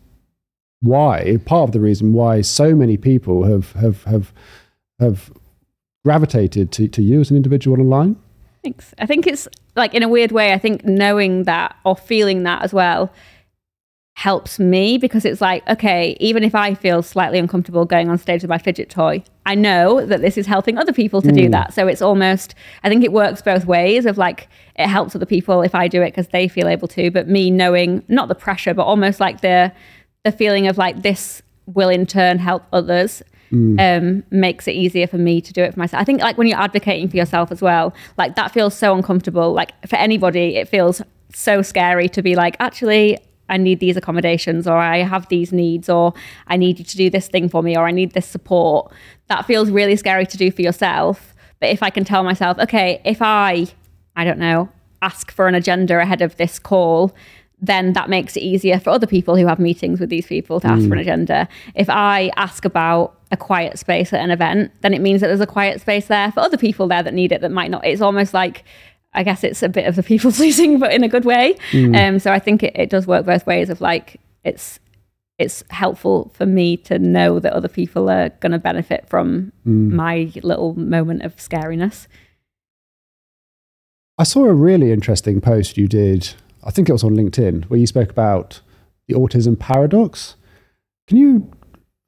why 0.80 1.38
part 1.44 1.68
of 1.68 1.72
the 1.72 1.80
reason 1.80 2.12
why 2.12 2.40
so 2.40 2.74
many 2.74 2.96
people 2.96 3.44
have 3.44 3.72
have 3.72 4.04
have 4.04 4.32
have 4.98 5.30
gravitated 6.04 6.72
to, 6.72 6.88
to 6.88 7.02
you 7.02 7.20
as 7.20 7.30
an 7.30 7.36
individual 7.36 7.80
online. 7.80 8.16
Thanks. 8.62 8.94
I 8.98 9.06
think 9.06 9.26
it's 9.26 9.48
like 9.76 9.94
in 9.94 10.02
a 10.02 10.08
weird 10.08 10.32
way, 10.32 10.52
I 10.52 10.58
think 10.58 10.84
knowing 10.84 11.44
that 11.44 11.76
or 11.84 11.96
feeling 11.96 12.42
that 12.44 12.62
as 12.62 12.72
well 12.72 13.12
helps 14.14 14.58
me 14.58 14.98
because 14.98 15.24
it's 15.24 15.40
like, 15.40 15.66
okay, 15.66 16.14
even 16.20 16.44
if 16.44 16.54
I 16.54 16.74
feel 16.74 17.02
slightly 17.02 17.38
uncomfortable 17.38 17.86
going 17.86 18.10
on 18.10 18.18
stage 18.18 18.42
with 18.42 18.50
my 18.50 18.58
fidget 18.58 18.90
toy, 18.90 19.22
I 19.46 19.54
know 19.54 20.04
that 20.04 20.20
this 20.20 20.36
is 20.36 20.46
helping 20.46 20.76
other 20.76 20.92
people 20.92 21.22
to 21.22 21.30
mm. 21.30 21.36
do 21.36 21.48
that. 21.50 21.72
So 21.72 21.86
it's 21.86 22.02
almost, 22.02 22.54
I 22.82 22.90
think 22.90 23.02
it 23.02 23.12
works 23.12 23.40
both 23.40 23.64
ways 23.64 24.04
of 24.04 24.18
like, 24.18 24.48
it 24.76 24.88
helps 24.88 25.16
other 25.16 25.24
people 25.24 25.62
if 25.62 25.74
I 25.74 25.88
do 25.88 26.02
it 26.02 26.10
because 26.10 26.28
they 26.28 26.48
feel 26.48 26.68
able 26.68 26.88
to, 26.88 27.10
but 27.10 27.28
me 27.28 27.50
knowing 27.50 28.04
not 28.08 28.28
the 28.28 28.34
pressure, 28.34 28.74
but 28.74 28.82
almost 28.82 29.20
like 29.20 29.40
the, 29.40 29.72
the 30.24 30.32
feeling 30.32 30.66
of 30.66 30.76
like 30.76 31.00
this 31.00 31.40
will 31.64 31.88
in 31.88 32.04
turn 32.04 32.38
help 32.38 32.64
others. 32.74 33.22
Mm. 33.52 33.80
Um, 33.80 34.22
makes 34.30 34.68
it 34.68 34.72
easier 34.72 35.08
for 35.08 35.18
me 35.18 35.40
to 35.40 35.52
do 35.52 35.62
it 35.62 35.74
for 35.74 35.80
myself. 35.80 36.00
I 36.00 36.04
think 36.04 36.20
like 36.20 36.38
when 36.38 36.46
you're 36.46 36.60
advocating 36.60 37.08
for 37.08 37.16
yourself 37.16 37.50
as 37.50 37.60
well, 37.60 37.92
like 38.16 38.36
that 38.36 38.52
feels 38.52 38.74
so 38.74 38.94
uncomfortable. 38.94 39.52
Like 39.52 39.72
for 39.88 39.96
anybody, 39.96 40.56
it 40.56 40.68
feels 40.68 41.02
so 41.34 41.60
scary 41.62 42.08
to 42.10 42.22
be 42.22 42.36
like, 42.36 42.56
actually, 42.60 43.18
I 43.48 43.56
need 43.56 43.80
these 43.80 43.96
accommodations 43.96 44.66
or 44.66 44.76
I 44.76 44.98
have 44.98 45.28
these 45.28 45.52
needs 45.52 45.88
or 45.88 46.14
I 46.46 46.56
need 46.56 46.78
you 46.78 46.84
to 46.84 46.96
do 46.96 47.10
this 47.10 47.28
thing 47.28 47.48
for 47.48 47.62
me 47.62 47.76
or 47.76 47.86
I 47.86 47.90
need 47.90 48.12
this 48.12 48.26
support. 48.26 48.92
That 49.26 49.44
feels 49.46 49.70
really 49.70 49.96
scary 49.96 50.26
to 50.26 50.36
do 50.36 50.50
for 50.52 50.62
yourself. 50.62 51.34
But 51.58 51.70
if 51.70 51.82
I 51.82 51.90
can 51.90 52.04
tell 52.04 52.22
myself, 52.22 52.58
okay, 52.58 53.02
if 53.04 53.20
I, 53.20 53.66
I 54.16 54.24
don't 54.24 54.38
know, 54.38 54.70
ask 55.02 55.32
for 55.32 55.48
an 55.48 55.54
agenda 55.54 55.98
ahead 55.98 56.22
of 56.22 56.36
this 56.36 56.58
call, 56.58 57.14
then 57.62 57.92
that 57.92 58.08
makes 58.08 58.36
it 58.36 58.40
easier 58.40 58.80
for 58.80 58.90
other 58.90 59.06
people 59.06 59.36
who 59.36 59.46
have 59.46 59.58
meetings 59.58 60.00
with 60.00 60.08
these 60.08 60.26
people 60.26 60.60
to 60.60 60.66
ask 60.66 60.88
for 60.88 60.94
an 60.94 60.98
mm. 60.98 61.02
agenda. 61.02 61.48
If 61.74 61.90
I 61.90 62.30
ask 62.36 62.64
about 62.64 63.18
a 63.30 63.36
quiet 63.36 63.78
space 63.78 64.12
at 64.12 64.20
an 64.20 64.30
event, 64.30 64.72
then 64.80 64.94
it 64.94 65.00
means 65.00 65.20
that 65.20 65.28
there's 65.28 65.40
a 65.40 65.46
quiet 65.46 65.80
space 65.80 66.06
there 66.06 66.32
for 66.32 66.40
other 66.40 66.56
people 66.56 66.88
there 66.88 67.02
that 67.02 67.14
need 67.14 67.32
it 67.32 67.42
that 67.42 67.50
might 67.50 67.70
not. 67.70 67.84
It's 67.84 68.00
almost 68.00 68.32
like 68.32 68.64
I 69.12 69.22
guess 69.24 69.42
it's 69.42 69.62
a 69.62 69.68
bit 69.68 69.86
of 69.86 69.96
the 69.96 70.02
people 70.02 70.32
pleasing, 70.40 70.78
but 70.78 70.92
in 70.92 71.04
a 71.04 71.08
good 71.08 71.24
way. 71.24 71.56
Mm. 71.72 71.96
Um, 71.96 72.18
so 72.18 72.32
I 72.32 72.38
think 72.38 72.62
it, 72.62 72.76
it 72.76 72.90
does 72.90 73.06
work 73.06 73.26
both 73.26 73.46
ways. 73.46 73.70
Of 73.70 73.80
like, 73.80 74.20
it's 74.44 74.78
it's 75.38 75.64
helpful 75.70 76.30
for 76.34 76.44
me 76.44 76.76
to 76.76 76.98
know 76.98 77.38
that 77.40 77.52
other 77.52 77.68
people 77.68 78.10
are 78.10 78.28
going 78.40 78.52
to 78.52 78.58
benefit 78.58 79.08
from 79.08 79.52
mm. 79.66 79.90
my 79.90 80.30
little 80.42 80.78
moment 80.78 81.22
of 81.22 81.36
scariness. 81.36 82.06
I 84.18 84.24
saw 84.24 84.44
a 84.44 84.52
really 84.52 84.92
interesting 84.92 85.40
post 85.40 85.78
you 85.78 85.88
did. 85.88 86.34
I 86.64 86.70
think 86.70 86.88
it 86.88 86.92
was 86.92 87.04
on 87.04 87.12
LinkedIn 87.12 87.64
where 87.64 87.78
you 87.78 87.86
spoke 87.86 88.10
about 88.10 88.60
the 89.08 89.14
autism 89.14 89.58
paradox. 89.58 90.36
Can 91.08 91.16
you, 91.16 91.50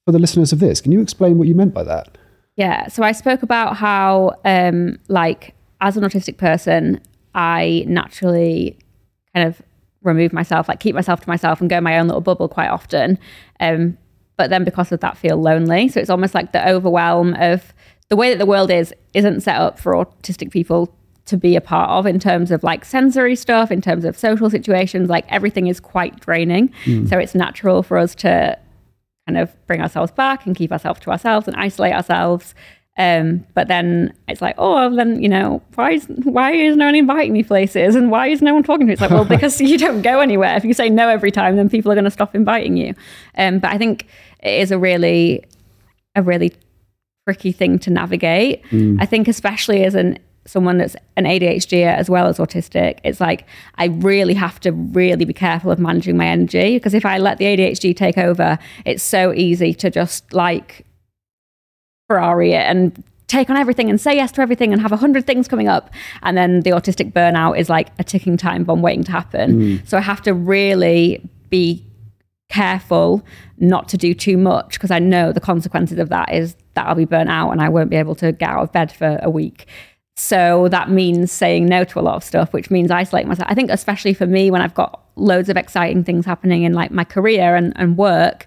for 0.04 0.12
the 0.12 0.18
listeners 0.18 0.52
of 0.52 0.60
this, 0.60 0.80
can 0.80 0.92
you 0.92 1.00
explain 1.00 1.38
what 1.38 1.48
you 1.48 1.54
meant 1.54 1.74
by 1.74 1.82
that? 1.84 2.18
Yeah. 2.56 2.88
So 2.88 3.02
I 3.02 3.12
spoke 3.12 3.42
about 3.42 3.76
how, 3.76 4.34
um, 4.44 4.98
like, 5.08 5.54
as 5.80 5.96
an 5.96 6.04
autistic 6.04 6.36
person, 6.36 7.00
I 7.34 7.84
naturally 7.88 8.78
kind 9.34 9.48
of 9.48 9.62
remove 10.02 10.32
myself, 10.32 10.68
like 10.68 10.80
keep 10.80 10.94
myself 10.94 11.20
to 11.20 11.28
myself 11.28 11.60
and 11.60 11.70
go 11.70 11.78
in 11.78 11.84
my 11.84 11.98
own 11.98 12.06
little 12.06 12.20
bubble 12.20 12.48
quite 12.48 12.68
often. 12.68 13.18
Um, 13.60 13.96
but 14.36 14.50
then 14.50 14.64
because 14.64 14.92
of 14.92 15.00
that, 15.00 15.16
feel 15.16 15.36
lonely. 15.36 15.88
So 15.88 16.00
it's 16.00 16.10
almost 16.10 16.34
like 16.34 16.52
the 16.52 16.68
overwhelm 16.68 17.34
of 17.34 17.72
the 18.08 18.16
way 18.16 18.30
that 18.30 18.38
the 18.38 18.46
world 18.46 18.70
is 18.70 18.92
isn't 19.14 19.40
set 19.40 19.56
up 19.56 19.78
for 19.78 19.94
autistic 19.94 20.50
people 20.50 20.94
to 21.26 21.36
be 21.36 21.56
a 21.56 21.60
part 21.60 21.90
of 21.90 22.06
in 22.06 22.18
terms 22.18 22.50
of 22.50 22.62
like 22.62 22.84
sensory 22.84 23.36
stuff, 23.36 23.70
in 23.70 23.80
terms 23.80 24.04
of 24.04 24.18
social 24.18 24.50
situations. 24.50 25.08
Like 25.08 25.24
everything 25.28 25.66
is 25.66 25.80
quite 25.80 26.20
draining. 26.20 26.72
Mm. 26.84 27.08
So 27.08 27.18
it's 27.18 27.34
natural 27.34 27.82
for 27.82 27.98
us 27.98 28.14
to 28.16 28.58
kind 29.26 29.38
of 29.38 29.54
bring 29.66 29.80
ourselves 29.80 30.10
back 30.12 30.46
and 30.46 30.56
keep 30.56 30.72
ourselves 30.72 31.00
to 31.00 31.10
ourselves 31.10 31.46
and 31.46 31.56
isolate 31.56 31.94
ourselves 31.94 32.54
um, 32.98 33.46
but 33.54 33.68
then 33.68 34.12
it's 34.28 34.42
like, 34.42 34.54
oh, 34.58 34.74
well, 34.74 34.94
then 34.94 35.22
you 35.22 35.28
know, 35.28 35.62
why 35.76 35.92
is 35.92 36.04
why 36.24 36.52
is 36.52 36.76
no 36.76 36.86
one 36.86 36.94
inviting 36.94 37.32
me 37.32 37.42
places, 37.42 37.94
and 37.96 38.10
why 38.10 38.26
is 38.26 38.42
no 38.42 38.52
one 38.52 38.62
talking 38.62 38.80
to 38.80 38.86
me? 38.86 38.92
It's 38.92 39.00
like, 39.00 39.10
well, 39.10 39.24
because 39.28 39.60
you 39.60 39.78
don't 39.78 40.02
go 40.02 40.20
anywhere. 40.20 40.56
If 40.56 40.64
you 40.64 40.74
say 40.74 40.90
no 40.90 41.08
every 41.08 41.30
time, 41.30 41.56
then 41.56 41.70
people 41.70 41.90
are 41.90 41.94
going 41.94 42.04
to 42.04 42.10
stop 42.10 42.34
inviting 42.34 42.76
you. 42.76 42.94
Um, 43.38 43.60
but 43.60 43.70
I 43.70 43.78
think 43.78 44.06
it 44.40 44.60
is 44.60 44.70
a 44.70 44.78
really, 44.78 45.42
a 46.14 46.22
really 46.22 46.52
tricky 47.26 47.52
thing 47.52 47.78
to 47.80 47.90
navigate. 47.90 48.62
Mm. 48.64 48.98
I 49.00 49.06
think, 49.06 49.26
especially 49.26 49.84
as 49.84 49.94
an 49.94 50.18
someone 50.44 50.78
that's 50.78 50.96
an 51.16 51.24
ADHD 51.24 51.84
as 51.84 52.10
well 52.10 52.26
as 52.26 52.38
autistic, 52.38 52.98
it's 53.04 53.20
like 53.20 53.46
I 53.76 53.86
really 53.86 54.34
have 54.34 54.58
to 54.60 54.72
really 54.72 55.24
be 55.24 55.32
careful 55.32 55.70
of 55.70 55.78
managing 55.78 56.16
my 56.16 56.26
energy 56.26 56.76
because 56.76 56.94
if 56.94 57.06
I 57.06 57.18
let 57.18 57.38
the 57.38 57.44
ADHD 57.44 57.96
take 57.96 58.18
over, 58.18 58.58
it's 58.84 59.02
so 59.02 59.32
easy 59.32 59.74
to 59.74 59.90
just 59.90 60.32
like 60.32 60.84
Ferrari 62.08 62.52
it 62.52 62.64
and 62.68 63.02
take 63.28 63.48
on 63.48 63.56
everything 63.56 63.88
and 63.88 63.98
say 64.00 64.14
yes 64.14 64.30
to 64.32 64.42
everything 64.42 64.72
and 64.72 64.82
have 64.82 64.92
a 64.92 64.96
hundred 64.96 65.26
things 65.26 65.48
coming 65.48 65.68
up. 65.68 65.90
And 66.22 66.36
then 66.36 66.60
the 66.60 66.70
autistic 66.70 67.12
burnout 67.12 67.58
is 67.58 67.70
like 67.70 67.88
a 67.98 68.04
ticking 68.04 68.36
time 68.36 68.64
bomb 68.64 68.82
waiting 68.82 69.04
to 69.04 69.12
happen. 69.12 69.60
Mm. 69.60 69.88
So 69.88 69.96
I 69.96 70.02
have 70.02 70.20
to 70.22 70.34
really 70.34 71.26
be 71.48 71.84
careful 72.50 73.24
not 73.58 73.88
to 73.88 73.96
do 73.96 74.12
too 74.12 74.36
much 74.36 74.74
because 74.74 74.90
I 74.90 74.98
know 74.98 75.32
the 75.32 75.40
consequences 75.40 75.98
of 75.98 76.10
that 76.10 76.34
is 76.34 76.54
that 76.74 76.86
I'll 76.86 76.94
be 76.94 77.06
burnt 77.06 77.30
out 77.30 77.50
and 77.50 77.62
I 77.62 77.70
won't 77.70 77.88
be 77.88 77.96
able 77.96 78.14
to 78.16 78.32
get 78.32 78.50
out 78.50 78.62
of 78.62 78.72
bed 78.72 78.92
for 78.92 79.18
a 79.22 79.30
week. 79.30 79.66
So 80.16 80.68
that 80.68 80.90
means 80.90 81.32
saying 81.32 81.66
no 81.66 81.84
to 81.84 81.98
a 81.98 82.02
lot 82.02 82.16
of 82.16 82.24
stuff, 82.24 82.52
which 82.52 82.70
means 82.70 82.90
isolating 82.90 83.28
myself. 83.28 83.48
I 83.50 83.54
think 83.54 83.70
especially 83.70 84.14
for 84.14 84.26
me 84.26 84.50
when 84.50 84.60
I've 84.60 84.74
got 84.74 85.02
loads 85.16 85.48
of 85.48 85.56
exciting 85.56 86.04
things 86.04 86.26
happening 86.26 86.64
in 86.64 86.74
like 86.74 86.90
my 86.90 87.04
career 87.04 87.56
and, 87.56 87.72
and 87.76 87.96
work, 87.96 88.46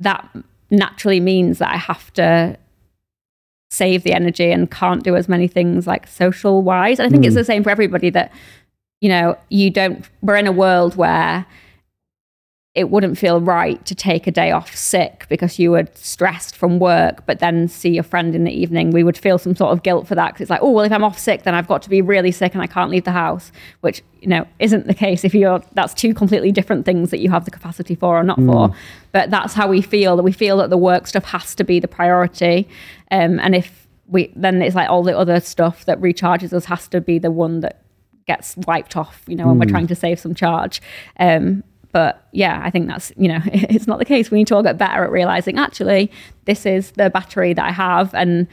that 0.00 0.28
naturally 0.70 1.20
means 1.20 1.58
that 1.58 1.72
I 1.72 1.76
have 1.76 2.12
to 2.14 2.58
save 3.70 4.02
the 4.02 4.12
energy 4.12 4.50
and 4.50 4.70
can't 4.70 5.02
do 5.02 5.16
as 5.16 5.28
many 5.28 5.48
things 5.48 5.86
like 5.86 6.06
social 6.06 6.62
wise. 6.62 6.98
And 6.98 7.06
I 7.06 7.10
think 7.10 7.24
mm. 7.24 7.26
it's 7.26 7.34
hmm. 7.34 7.40
the 7.40 7.44
same 7.44 7.62
for 7.62 7.70
everybody 7.70 8.10
that, 8.10 8.32
you 9.00 9.08
know, 9.08 9.36
you 9.50 9.70
don't, 9.70 10.08
we're 10.22 10.36
in 10.36 10.46
a 10.46 10.52
world 10.52 10.96
where 10.96 11.46
it 12.78 12.90
wouldn't 12.90 13.18
feel 13.18 13.40
right 13.40 13.84
to 13.86 13.92
take 13.92 14.28
a 14.28 14.30
day 14.30 14.52
off 14.52 14.72
sick 14.76 15.26
because 15.28 15.58
you 15.58 15.72
were 15.72 15.84
stressed 15.94 16.54
from 16.54 16.78
work, 16.78 17.26
but 17.26 17.40
then 17.40 17.66
see 17.66 17.88
your 17.88 18.04
friend 18.04 18.36
in 18.36 18.44
the 18.44 18.52
evening. 18.52 18.92
We 18.92 19.02
would 19.02 19.18
feel 19.18 19.36
some 19.36 19.56
sort 19.56 19.72
of 19.72 19.82
guilt 19.82 20.06
for 20.06 20.14
that 20.14 20.28
because 20.28 20.42
it's 20.42 20.50
like, 20.50 20.62
oh, 20.62 20.70
well, 20.70 20.84
if 20.84 20.92
I'm 20.92 21.02
off 21.02 21.18
sick, 21.18 21.42
then 21.42 21.56
I've 21.56 21.66
got 21.66 21.82
to 21.82 21.90
be 21.90 22.00
really 22.00 22.30
sick 22.30 22.54
and 22.54 22.62
I 22.62 22.68
can't 22.68 22.88
leave 22.88 23.02
the 23.02 23.10
house, 23.10 23.50
which, 23.80 24.00
you 24.20 24.28
know, 24.28 24.46
isn't 24.60 24.86
the 24.86 24.94
case 24.94 25.24
if 25.24 25.34
you're, 25.34 25.60
that's 25.72 25.92
two 25.92 26.14
completely 26.14 26.52
different 26.52 26.84
things 26.84 27.10
that 27.10 27.18
you 27.18 27.30
have 27.30 27.44
the 27.44 27.50
capacity 27.50 27.96
for 27.96 28.16
or 28.16 28.22
not 28.22 28.38
mm. 28.38 28.46
for. 28.46 28.76
But 29.10 29.28
that's 29.30 29.54
how 29.54 29.66
we 29.66 29.82
feel 29.82 30.14
that 30.14 30.22
we 30.22 30.30
feel 30.30 30.58
that 30.58 30.70
the 30.70 30.78
work 30.78 31.08
stuff 31.08 31.24
has 31.24 31.56
to 31.56 31.64
be 31.64 31.80
the 31.80 31.88
priority. 31.88 32.68
Um, 33.10 33.40
and 33.40 33.56
if 33.56 33.88
we, 34.06 34.32
then 34.36 34.62
it's 34.62 34.76
like 34.76 34.88
all 34.88 35.02
the 35.02 35.18
other 35.18 35.40
stuff 35.40 35.84
that 35.86 36.00
recharges 36.00 36.52
us 36.52 36.66
has 36.66 36.86
to 36.88 37.00
be 37.00 37.18
the 37.18 37.32
one 37.32 37.58
that 37.60 37.82
gets 38.28 38.56
wiped 38.68 38.96
off, 38.96 39.24
you 39.26 39.34
know, 39.34 39.48
when 39.48 39.58
we're 39.58 39.64
mm. 39.64 39.70
trying 39.70 39.88
to 39.88 39.96
save 39.96 40.20
some 40.20 40.34
charge. 40.34 40.80
Um, 41.18 41.64
but 41.92 42.28
yeah, 42.32 42.60
I 42.62 42.70
think 42.70 42.88
that's, 42.88 43.12
you 43.16 43.28
know, 43.28 43.40
it's 43.46 43.86
not 43.86 43.98
the 43.98 44.04
case. 44.04 44.30
We 44.30 44.38
need 44.38 44.46
to 44.48 44.56
all 44.56 44.62
get 44.62 44.78
better 44.78 45.04
at 45.04 45.10
realizing 45.10 45.58
actually, 45.58 46.10
this 46.44 46.66
is 46.66 46.92
the 46.92 47.10
battery 47.10 47.54
that 47.54 47.64
I 47.64 47.72
have. 47.72 48.14
And 48.14 48.46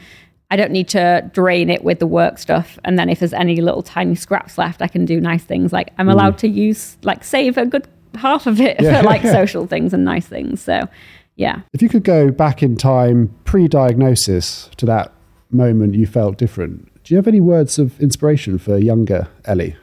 I 0.50 0.56
don't 0.56 0.70
need 0.70 0.88
to 0.88 1.28
drain 1.32 1.70
it 1.70 1.82
with 1.82 1.98
the 1.98 2.06
work 2.06 2.38
stuff. 2.38 2.78
And 2.84 2.98
then 2.98 3.08
if 3.08 3.18
there's 3.18 3.32
any 3.32 3.60
little 3.60 3.82
tiny 3.82 4.14
scraps 4.14 4.58
left, 4.58 4.80
I 4.80 4.88
can 4.88 5.04
do 5.04 5.20
nice 5.20 5.44
things. 5.44 5.72
Like 5.72 5.92
I'm 5.98 6.08
allowed 6.08 6.34
mm. 6.34 6.38
to 6.38 6.48
use, 6.48 6.96
like, 7.02 7.24
save 7.24 7.58
a 7.58 7.66
good 7.66 7.88
half 8.14 8.46
of 8.46 8.60
it 8.60 8.76
yeah. 8.80 9.00
for 9.00 9.06
like 9.06 9.22
social 9.22 9.66
things 9.66 9.92
and 9.92 10.04
nice 10.04 10.26
things. 10.26 10.62
So, 10.62 10.88
yeah. 11.34 11.60
If 11.72 11.82
you 11.82 11.88
could 11.88 12.04
go 12.04 12.30
back 12.30 12.62
in 12.62 12.76
time 12.76 13.34
pre 13.44 13.68
diagnosis 13.68 14.70
to 14.76 14.86
that 14.86 15.12
moment 15.50 15.94
you 15.94 16.06
felt 16.06 16.38
different, 16.38 16.92
do 17.02 17.14
you 17.14 17.16
have 17.16 17.28
any 17.28 17.40
words 17.40 17.78
of 17.78 18.00
inspiration 18.00 18.58
for 18.58 18.78
younger 18.78 19.28
Ellie? 19.44 19.76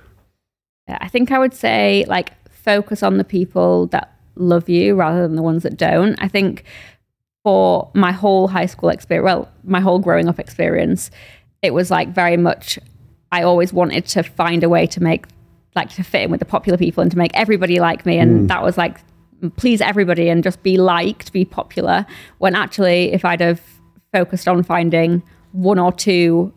I 0.88 1.08
think 1.08 1.32
I 1.32 1.40
would 1.40 1.54
say, 1.54 2.04
like, 2.10 2.32
focus 2.64 3.04
on 3.04 3.18
the 3.18 3.24
people 3.24 3.88
that 3.88 4.14
love 4.36 4.70
you 4.70 4.96
rather 4.96 5.22
than 5.22 5.36
the 5.36 5.42
ones 5.42 5.64
that 5.64 5.78
don't. 5.78 6.16
I 6.22 6.28
think 6.28 6.64
for 7.44 7.92
my 7.94 8.12
whole 8.12 8.48
high 8.48 8.66
school 8.66 8.90
experience, 8.90 9.26
well, 9.26 9.52
my 9.64 9.80
whole 9.80 10.00
growing 10.00 10.28
up 10.28 10.40
experience, 10.40 11.12
it 11.62 11.74
was 11.74 11.92
like 11.92 12.10
very 12.10 12.38
much, 12.38 12.80
I 13.32 13.44
always 13.44 13.74
wanted 13.74 14.06
to 14.08 14.24
find 14.24 14.64
a 14.64 14.70
way 14.70 14.88
to 14.88 15.04
make, 15.04 15.26
like, 15.76 15.90
to 15.96 16.04
fit 16.04 16.24
in 16.24 16.32
with 16.32 16.40
the 16.40 16.46
popular 16.46 16.78
people 16.78 17.02
and 17.02 17.12
to 17.12 17.18
make 17.18 17.32
everybody 17.34 17.80
like 17.80 18.06
me. 18.06 18.18
And 18.18 18.42
mm. 18.42 18.48
that 18.48 18.64
was 18.64 18.78
like, 18.78 19.00
please 19.58 19.82
everybody 19.82 20.30
and 20.30 20.44
just 20.44 20.64
be 20.64 20.78
liked, 20.78 21.34
be 21.34 21.44
popular. 21.44 22.06
When 22.38 22.56
actually, 22.56 23.12
if 23.12 23.26
I'd 23.26 23.42
have 23.42 23.62
focused 24.14 24.48
on 24.48 24.64
finding 24.64 25.22
one 25.52 25.80
or 25.80 25.92
two 25.92 26.54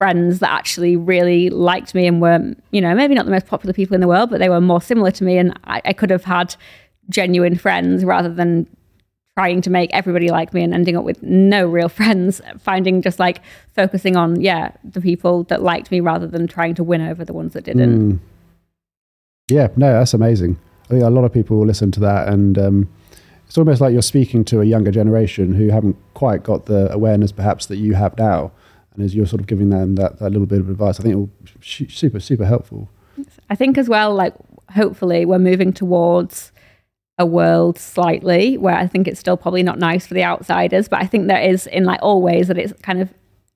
friends 0.00 0.38
that 0.38 0.50
actually 0.50 0.96
really 0.96 1.50
liked 1.50 1.94
me 1.94 2.06
and 2.06 2.22
were, 2.22 2.54
you 2.70 2.80
know, 2.80 2.94
maybe 2.94 3.14
not 3.14 3.26
the 3.26 3.30
most 3.30 3.46
popular 3.46 3.74
people 3.74 3.94
in 3.94 4.00
the 4.00 4.08
world, 4.08 4.30
but 4.30 4.38
they 4.38 4.48
were 4.48 4.60
more 4.60 4.80
similar 4.80 5.10
to 5.10 5.24
me. 5.24 5.36
And 5.36 5.52
I, 5.64 5.82
I 5.84 5.92
could 5.92 6.08
have 6.08 6.24
had 6.24 6.56
genuine 7.10 7.54
friends 7.54 8.02
rather 8.02 8.32
than 8.32 8.66
trying 9.36 9.60
to 9.60 9.68
make 9.68 9.90
everybody 9.92 10.30
like 10.30 10.54
me 10.54 10.62
and 10.62 10.72
ending 10.72 10.96
up 10.96 11.04
with 11.04 11.22
no 11.22 11.66
real 11.66 11.88
friends, 12.00 12.40
finding 12.60 13.02
just 13.02 13.18
like 13.18 13.42
focusing 13.74 14.16
on, 14.16 14.40
yeah, 14.40 14.72
the 14.84 15.02
people 15.02 15.42
that 15.44 15.62
liked 15.62 15.90
me 15.90 16.00
rather 16.00 16.26
than 16.26 16.46
trying 16.46 16.74
to 16.76 16.82
win 16.82 17.02
over 17.02 17.22
the 17.22 17.34
ones 17.34 17.52
that 17.52 17.64
didn't. 17.64 18.12
Mm. 18.12 18.18
Yeah, 19.50 19.68
no, 19.76 19.92
that's 19.92 20.14
amazing. 20.14 20.58
I 20.84 20.88
think 20.94 21.02
a 21.02 21.10
lot 21.10 21.24
of 21.24 21.32
people 21.32 21.58
will 21.58 21.66
listen 21.66 21.90
to 21.92 22.00
that 22.00 22.26
and 22.26 22.58
um, 22.58 22.88
it's 23.46 23.58
almost 23.58 23.82
like 23.82 23.92
you're 23.92 24.00
speaking 24.00 24.46
to 24.46 24.62
a 24.62 24.64
younger 24.64 24.92
generation 24.92 25.54
who 25.54 25.68
haven't 25.68 25.96
quite 26.14 26.42
got 26.42 26.64
the 26.64 26.90
awareness 26.90 27.32
perhaps 27.32 27.66
that 27.66 27.76
you 27.76 27.92
have 27.92 28.16
now 28.16 28.50
and 29.00 29.06
as 29.06 29.14
you're 29.14 29.26
sort 29.26 29.40
of 29.40 29.46
giving 29.46 29.70
them 29.70 29.94
that, 29.94 30.18
that 30.18 30.30
little 30.30 30.46
bit 30.46 30.60
of 30.60 30.68
advice, 30.68 31.00
I 31.00 31.04
think 31.04 31.14
it 31.14 31.16
will 31.16 31.30
be 31.42 31.88
super, 31.88 32.20
super 32.20 32.44
helpful. 32.44 32.90
I 33.48 33.54
think 33.54 33.78
as 33.78 33.88
well, 33.88 34.14
like 34.14 34.34
hopefully 34.74 35.24
we're 35.24 35.38
moving 35.38 35.72
towards 35.72 36.52
a 37.16 37.24
world 37.24 37.78
slightly 37.78 38.58
where 38.58 38.76
I 38.76 38.86
think 38.86 39.08
it's 39.08 39.18
still 39.18 39.38
probably 39.38 39.62
not 39.62 39.78
nice 39.78 40.06
for 40.06 40.12
the 40.12 40.22
outsiders, 40.22 40.86
but 40.86 41.00
I 41.00 41.06
think 41.06 41.28
there 41.28 41.40
is 41.40 41.66
in 41.66 41.84
like 41.84 42.00
all 42.02 42.20
ways 42.20 42.48
that 42.48 42.58
it's 42.58 42.74
kind 42.82 43.00
of 43.00 43.08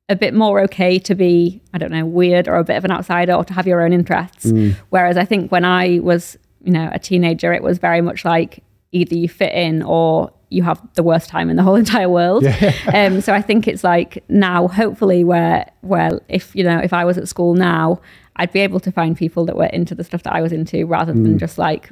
a 0.09 0.17
bit 0.17 0.33
more 0.33 0.61
okay 0.61 0.99
to 1.01 1.15
be, 1.15 1.61
I 1.75 1.79
don't 1.79 1.93
know, 1.93 2.07
weird 2.07 2.49
or 2.49 2.57
a 2.57 2.65
bit 2.65 2.77
of 2.77 2.85
an 2.87 2.91
outsider 2.91 3.35
or 3.35 3.45
to 3.45 3.53
have 3.53 3.67
your 3.67 3.83
own 3.83 3.93
interests. 3.93 4.47
Mm. 4.47 4.77
Whereas 4.89 5.19
I 5.19 5.27
think 5.27 5.53
when 5.53 5.67
I 5.67 5.99
was, 5.99 6.39
you 6.63 6.73
know, 6.73 6.89
a 6.91 6.99
teenager, 6.99 7.53
it 7.53 7.63
was 7.63 7.77
very 7.77 8.01
much 8.01 8.25
like 8.25 8.65
either 8.93 9.15
you 9.15 9.29
fit 9.29 9.53
in 9.53 9.83
or 9.83 10.33
you 10.51 10.63
have 10.63 10.81
the 10.95 11.03
worst 11.03 11.29
time 11.29 11.51
in 11.51 11.57
the 11.57 11.63
whole 11.63 11.75
entire 11.85 12.09
world. 12.09 12.43
Yeah. 12.43 12.73
um, 12.93 13.21
so 13.21 13.33
I 13.33 13.43
think 13.43 13.69
it's 13.69 13.85
like 13.85 14.23
now, 14.29 14.69
hopefully, 14.69 15.25
where 15.25 15.71
where 15.83 16.21
if 16.29 16.55
you 16.55 16.65
know 16.65 16.79
if 16.79 16.93
I 16.93 17.05
was 17.05 17.19
at 17.19 17.29
school 17.29 17.55
now, 17.55 18.01
I'd 18.37 18.53
be 18.53 18.61
able 18.61 18.81
to 18.81 18.93
find 18.93 19.17
people 19.17 19.45
that 19.47 19.57
were 19.57 19.67
into 19.67 19.95
the 19.95 20.05
stuff 20.05 20.23
that 20.25 20.35
I 20.35 20.41
was 20.41 20.53
into, 20.53 20.87
rather 20.87 21.13
mm. 21.13 21.25
than 21.25 21.39
just 21.39 21.59
like, 21.59 21.91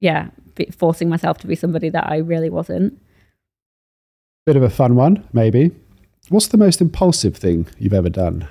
yeah, 0.00 0.28
forcing 0.76 1.08
myself 1.08 1.38
to 1.38 1.46
be 1.46 1.54
somebody 1.54 1.88
that 1.90 2.10
I 2.10 2.18
really 2.18 2.50
wasn't. 2.50 3.00
Bit 4.46 4.56
of 4.56 4.62
a 4.62 4.70
fun 4.70 4.94
one, 4.96 5.26
maybe. 5.32 5.70
What's 6.28 6.48
the 6.48 6.56
most 6.56 6.80
impulsive 6.80 7.36
thing 7.36 7.66
you've 7.78 7.92
ever 7.92 8.08
done? 8.08 8.48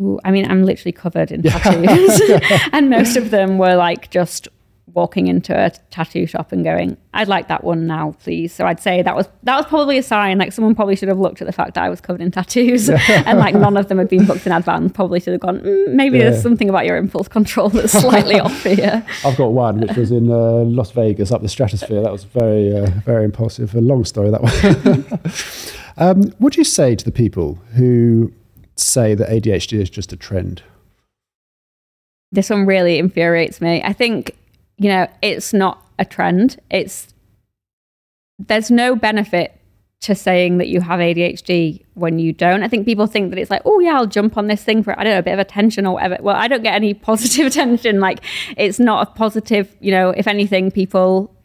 Ooh, 0.00 0.18
I 0.24 0.30
mean, 0.30 0.50
I'm 0.50 0.64
literally 0.64 0.92
covered 0.92 1.30
in 1.30 1.42
tattoos, 1.42 2.20
and 2.72 2.88
most 2.88 3.16
of 3.16 3.30
them 3.30 3.58
were 3.58 3.74
like 3.74 4.10
just 4.10 4.48
walking 4.94 5.26
into 5.26 5.54
a 5.54 5.70
tattoo 5.90 6.26
shop 6.26 6.52
and 6.52 6.64
going, 6.64 6.96
I'd 7.12 7.28
like 7.28 7.48
that 7.48 7.64
one 7.64 7.86
now, 7.86 8.14
please. 8.22 8.52
So 8.52 8.66
I'd 8.66 8.80
say 8.80 9.02
that 9.02 9.16
was 9.16 9.28
that 9.42 9.56
was 9.56 9.66
probably 9.66 9.98
a 9.98 10.02
sign. 10.02 10.38
Like 10.38 10.52
someone 10.52 10.74
probably 10.74 10.96
should 10.96 11.08
have 11.08 11.18
looked 11.18 11.40
at 11.40 11.46
the 11.46 11.52
fact 11.52 11.74
that 11.74 11.84
I 11.84 11.88
was 11.88 12.00
covered 12.00 12.20
in 12.20 12.30
tattoos 12.30 12.88
and 13.08 13.38
like 13.38 13.54
none 13.54 13.76
of 13.76 13.88
them 13.88 13.98
had 13.98 14.08
been 14.08 14.26
booked 14.26 14.46
in 14.46 14.52
advance. 14.52 14.92
Probably 14.92 15.20
should 15.20 15.32
have 15.32 15.40
gone, 15.40 15.60
mm, 15.60 15.94
maybe 15.94 16.18
yeah. 16.18 16.30
there's 16.30 16.42
something 16.42 16.68
about 16.68 16.86
your 16.86 16.96
impulse 16.96 17.28
control 17.28 17.68
that's 17.68 17.92
slightly 17.92 18.38
off 18.40 18.62
here. 18.62 19.04
I've 19.24 19.36
got 19.36 19.48
one 19.48 19.80
which 19.80 19.96
was 19.96 20.10
in 20.12 20.30
uh, 20.30 20.64
Las 20.64 20.90
Vegas 20.92 21.32
up 21.32 21.42
the 21.42 21.48
stratosphere. 21.48 22.02
That 22.02 22.12
was 22.12 22.24
very 22.24 22.76
uh, 22.76 22.90
very 23.04 23.24
impulsive. 23.24 23.74
A 23.74 23.80
long 23.80 24.04
story 24.04 24.30
that 24.30 24.42
one. 24.42 25.20
um, 25.96 26.32
what 26.38 26.52
do 26.52 26.60
you 26.60 26.64
say 26.64 26.94
to 26.94 27.04
the 27.04 27.12
people 27.12 27.58
who 27.74 28.32
say 28.76 29.14
that 29.14 29.28
ADHD 29.28 29.80
is 29.80 29.90
just 29.90 30.12
a 30.12 30.16
trend? 30.16 30.62
This 32.32 32.50
one 32.50 32.66
really 32.66 32.98
infuriates 32.98 33.60
me. 33.60 33.82
I 33.82 33.92
think 33.92 34.36
you 34.80 34.88
know, 34.88 35.06
it's 35.20 35.52
not 35.52 35.86
a 35.98 36.06
trend. 36.06 36.58
It's 36.70 37.12
there's 38.38 38.70
no 38.70 38.96
benefit 38.96 39.60
to 40.00 40.14
saying 40.14 40.56
that 40.56 40.68
you 40.68 40.80
have 40.80 40.98
ADHD 40.98 41.84
when 41.92 42.18
you 42.18 42.32
don't. 42.32 42.62
I 42.62 42.68
think 42.68 42.86
people 42.86 43.06
think 43.06 43.28
that 43.28 43.38
it's 43.38 43.50
like, 43.50 43.60
oh 43.66 43.78
yeah, 43.80 43.96
I'll 43.96 44.06
jump 44.06 44.38
on 44.38 44.46
this 44.46 44.64
thing 44.64 44.82
for 44.82 44.98
I 44.98 45.04
don't 45.04 45.12
know 45.12 45.18
a 45.18 45.22
bit 45.22 45.34
of 45.34 45.38
attention 45.38 45.86
or 45.86 45.94
whatever. 45.94 46.16
Well, 46.22 46.34
I 46.34 46.48
don't 46.48 46.62
get 46.62 46.74
any 46.74 46.94
positive 47.10 47.46
attention. 47.46 48.00
Like 48.00 48.24
it's 48.56 48.80
not 48.80 49.06
a 49.06 49.10
positive. 49.10 49.76
You 49.80 49.90
know, 49.90 50.10
if 50.10 50.26
anything, 50.26 50.70
people 50.70 51.36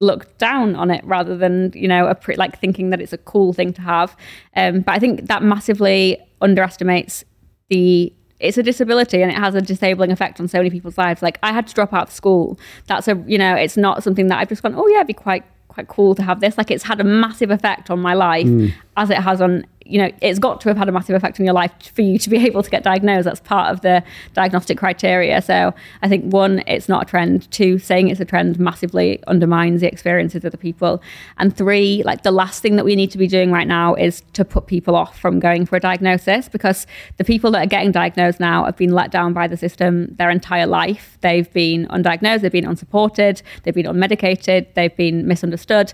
look 0.00 0.36
down 0.38 0.74
on 0.74 0.90
it 0.90 1.04
rather 1.04 1.36
than 1.36 1.70
you 1.74 1.86
know 1.86 2.06
a 2.06 2.14
pre- 2.14 2.36
like 2.36 2.58
thinking 2.58 2.88
that 2.90 3.00
it's 3.02 3.12
a 3.12 3.18
cool 3.18 3.52
thing 3.52 3.74
to 3.74 3.82
have. 3.82 4.16
Um, 4.56 4.80
but 4.80 4.92
I 4.92 4.98
think 4.98 5.26
that 5.26 5.42
massively 5.42 6.18
underestimates 6.40 7.26
the 7.68 8.10
it's 8.44 8.58
a 8.58 8.62
disability 8.62 9.22
and 9.22 9.30
it 9.30 9.38
has 9.38 9.54
a 9.54 9.62
disabling 9.62 10.12
effect 10.12 10.38
on 10.38 10.48
so 10.48 10.58
many 10.58 10.70
people's 10.70 10.98
lives. 10.98 11.22
Like 11.22 11.38
I 11.42 11.52
had 11.52 11.66
to 11.66 11.74
drop 11.74 11.92
out 11.92 12.08
of 12.08 12.12
school. 12.12 12.58
That's 12.86 13.08
a 13.08 13.22
you 13.26 13.38
know, 13.38 13.54
it's 13.54 13.76
not 13.76 14.02
something 14.02 14.26
that 14.28 14.38
I've 14.38 14.48
just 14.48 14.62
gone, 14.62 14.74
oh 14.74 14.86
yeah, 14.88 14.98
it'd 14.98 15.06
be 15.06 15.14
quite 15.14 15.44
quite 15.68 15.88
cool 15.88 16.14
to 16.14 16.22
have 16.22 16.40
this. 16.40 16.56
Like 16.56 16.70
it's 16.70 16.84
had 16.84 17.00
a 17.00 17.04
massive 17.04 17.50
effect 17.50 17.90
on 17.90 17.98
my 18.00 18.14
life 18.14 18.46
mm. 18.46 18.72
as 18.96 19.10
it 19.10 19.16
has 19.18 19.40
on 19.40 19.66
you 19.84 19.98
know, 19.98 20.10
it's 20.20 20.38
got 20.38 20.60
to 20.62 20.68
have 20.68 20.76
had 20.76 20.88
a 20.88 20.92
massive 20.92 21.14
effect 21.14 21.38
on 21.38 21.44
your 21.44 21.54
life 21.54 21.72
for 21.94 22.02
you 22.02 22.18
to 22.18 22.30
be 22.30 22.36
able 22.46 22.62
to 22.62 22.70
get 22.70 22.82
diagnosed. 22.82 23.24
That's 23.24 23.40
part 23.40 23.72
of 23.72 23.82
the 23.82 24.02
diagnostic 24.32 24.78
criteria. 24.78 25.42
So 25.42 25.74
I 26.02 26.08
think 26.08 26.32
one, 26.32 26.62
it's 26.66 26.88
not 26.88 27.02
a 27.02 27.06
trend. 27.06 27.50
Two, 27.50 27.78
saying 27.78 28.08
it's 28.08 28.20
a 28.20 28.24
trend 28.24 28.58
massively 28.58 29.22
undermines 29.26 29.82
the 29.82 29.88
experiences 29.88 30.44
of 30.44 30.52
the 30.52 30.58
people. 30.58 31.02
And 31.38 31.54
three, 31.54 32.02
like 32.04 32.22
the 32.22 32.30
last 32.30 32.62
thing 32.62 32.76
that 32.76 32.84
we 32.84 32.96
need 32.96 33.10
to 33.10 33.18
be 33.18 33.26
doing 33.26 33.52
right 33.52 33.68
now 33.68 33.94
is 33.94 34.22
to 34.32 34.44
put 34.44 34.66
people 34.66 34.94
off 34.96 35.18
from 35.18 35.38
going 35.38 35.66
for 35.66 35.76
a 35.76 35.80
diagnosis 35.80 36.48
because 36.48 36.86
the 37.18 37.24
people 37.24 37.50
that 37.52 37.62
are 37.64 37.68
getting 37.68 37.92
diagnosed 37.92 38.40
now 38.40 38.64
have 38.64 38.76
been 38.76 38.92
let 38.92 39.10
down 39.10 39.32
by 39.32 39.46
the 39.46 39.56
system 39.56 40.14
their 40.16 40.30
entire 40.30 40.66
life. 40.66 41.18
They've 41.20 41.50
been 41.52 41.86
undiagnosed, 41.88 42.40
they've 42.40 42.52
been 42.52 42.66
unsupported, 42.66 43.42
they've 43.62 43.74
been 43.74 43.86
unmedicated, 43.86 44.74
they've 44.74 44.96
been 44.96 45.26
misunderstood 45.26 45.92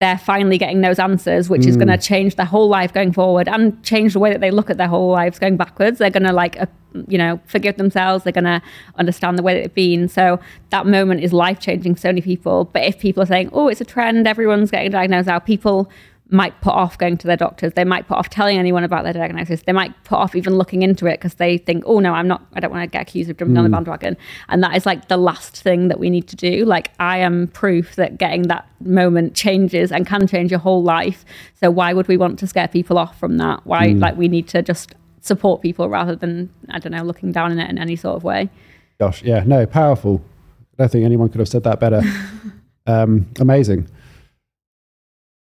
they're 0.00 0.18
finally 0.18 0.58
getting 0.58 0.82
those 0.82 0.98
answers, 0.98 1.48
which 1.48 1.62
mm. 1.62 1.68
is 1.68 1.76
going 1.76 1.88
to 1.88 1.96
change 1.96 2.36
their 2.36 2.44
whole 2.44 2.68
life 2.68 2.92
going 2.92 3.12
forward 3.12 3.48
and 3.48 3.82
change 3.82 4.12
the 4.12 4.18
way 4.18 4.30
that 4.30 4.40
they 4.40 4.50
look 4.50 4.68
at 4.68 4.76
their 4.76 4.88
whole 4.88 5.10
lives 5.10 5.38
going 5.38 5.56
backwards. 5.56 5.98
They're 5.98 6.10
going 6.10 6.24
to 6.24 6.34
like, 6.34 6.60
uh, 6.60 6.66
you 7.08 7.16
know, 7.16 7.40
forgive 7.46 7.78
themselves. 7.78 8.24
They're 8.24 8.32
going 8.32 8.44
to 8.44 8.60
understand 8.96 9.38
the 9.38 9.42
way 9.42 9.54
that 9.54 9.62
they've 9.62 9.74
been. 9.74 10.08
So 10.08 10.38
that 10.68 10.86
moment 10.86 11.22
is 11.22 11.32
life 11.32 11.60
changing 11.60 11.94
for 11.94 12.00
so 12.02 12.08
many 12.08 12.20
people. 12.20 12.66
But 12.66 12.82
if 12.82 12.98
people 12.98 13.22
are 13.22 13.26
saying, 13.26 13.48
oh, 13.54 13.68
it's 13.68 13.80
a 13.80 13.86
trend, 13.86 14.26
everyone's 14.26 14.70
getting 14.70 14.90
diagnosed 14.90 15.28
now, 15.28 15.38
people 15.38 15.90
might 16.30 16.60
put 16.60 16.72
off 16.72 16.98
going 16.98 17.16
to 17.16 17.26
their 17.26 17.36
doctors. 17.36 17.72
They 17.74 17.84
might 17.84 18.08
put 18.08 18.16
off 18.16 18.28
telling 18.28 18.58
anyone 18.58 18.82
about 18.82 19.04
their 19.04 19.12
diagnosis. 19.12 19.62
They 19.62 19.72
might 19.72 19.92
put 20.04 20.16
off 20.16 20.34
even 20.34 20.56
looking 20.56 20.82
into 20.82 21.06
it 21.06 21.18
because 21.18 21.34
they 21.34 21.56
think, 21.56 21.84
oh 21.86 22.00
no, 22.00 22.14
I'm 22.14 22.26
not, 22.26 22.44
I 22.54 22.60
don't 22.60 22.72
want 22.72 22.82
to 22.82 22.88
get 22.88 23.02
accused 23.02 23.30
of 23.30 23.36
jumping 23.36 23.54
mm. 23.54 23.58
on 23.58 23.64
the 23.64 23.68
hmm. 23.68 23.74
bandwagon. 23.74 24.16
And 24.48 24.62
that 24.64 24.76
is 24.76 24.84
like 24.84 25.06
the 25.06 25.16
last 25.16 25.62
thing 25.62 25.86
that 25.88 26.00
we 26.00 26.10
need 26.10 26.26
to 26.28 26.36
do. 26.36 26.64
Like 26.64 26.90
I 26.98 27.18
am 27.18 27.46
proof 27.48 27.94
that 27.94 28.18
getting 28.18 28.42
that 28.48 28.68
moment 28.80 29.34
changes 29.34 29.92
and 29.92 30.04
can 30.04 30.26
change 30.26 30.50
your 30.50 30.60
whole 30.60 30.82
life. 30.82 31.24
So 31.60 31.70
why 31.70 31.92
would 31.92 32.08
we 32.08 32.16
want 32.16 32.40
to 32.40 32.46
scare 32.48 32.68
people 32.68 32.98
off 32.98 33.18
from 33.18 33.36
that? 33.36 33.64
Why, 33.64 33.88
mm. 33.88 34.00
like 34.00 34.16
we 34.16 34.26
need 34.26 34.48
to 34.48 34.62
just 34.62 34.94
support 35.20 35.62
people 35.62 35.88
rather 35.88 36.16
than, 36.16 36.50
I 36.70 36.80
don't 36.80 36.92
know, 36.92 37.04
looking 37.04 37.30
down 37.30 37.52
on 37.52 37.60
it 37.60 37.70
in 37.70 37.78
any 37.78 37.94
sort 37.94 38.16
of 38.16 38.24
way. 38.24 38.50
Gosh, 38.98 39.22
yeah, 39.22 39.44
no, 39.46 39.64
powerful. 39.64 40.24
I 40.76 40.82
don't 40.82 40.92
think 40.92 41.04
anyone 41.04 41.28
could 41.28 41.38
have 41.38 41.48
said 41.48 41.62
that 41.64 41.78
better. 41.78 42.02
um, 42.86 43.26
amazing. 43.38 43.88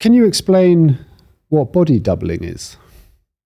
Can 0.03 0.11
you 0.11 0.25
explain 0.25 0.99
what 1.47 1.71
body 1.71 1.97
doubling 1.97 2.43
is? 2.43 2.75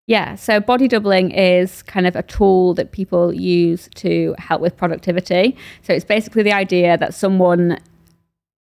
Yeah, 0.07 0.33
so 0.33 0.59
body 0.59 0.87
doubling 0.87 1.29
is 1.29 1.83
kind 1.83 2.07
of 2.07 2.15
a 2.15 2.23
tool 2.23 2.73
that 2.73 2.91
people 2.91 3.31
use 3.31 3.87
to 3.93 4.33
help 4.39 4.59
with 4.59 4.75
productivity. 4.75 5.55
So 5.83 5.93
it's 5.93 6.03
basically 6.03 6.41
the 6.41 6.53
idea 6.53 6.97
that 6.97 7.13
someone, 7.13 7.77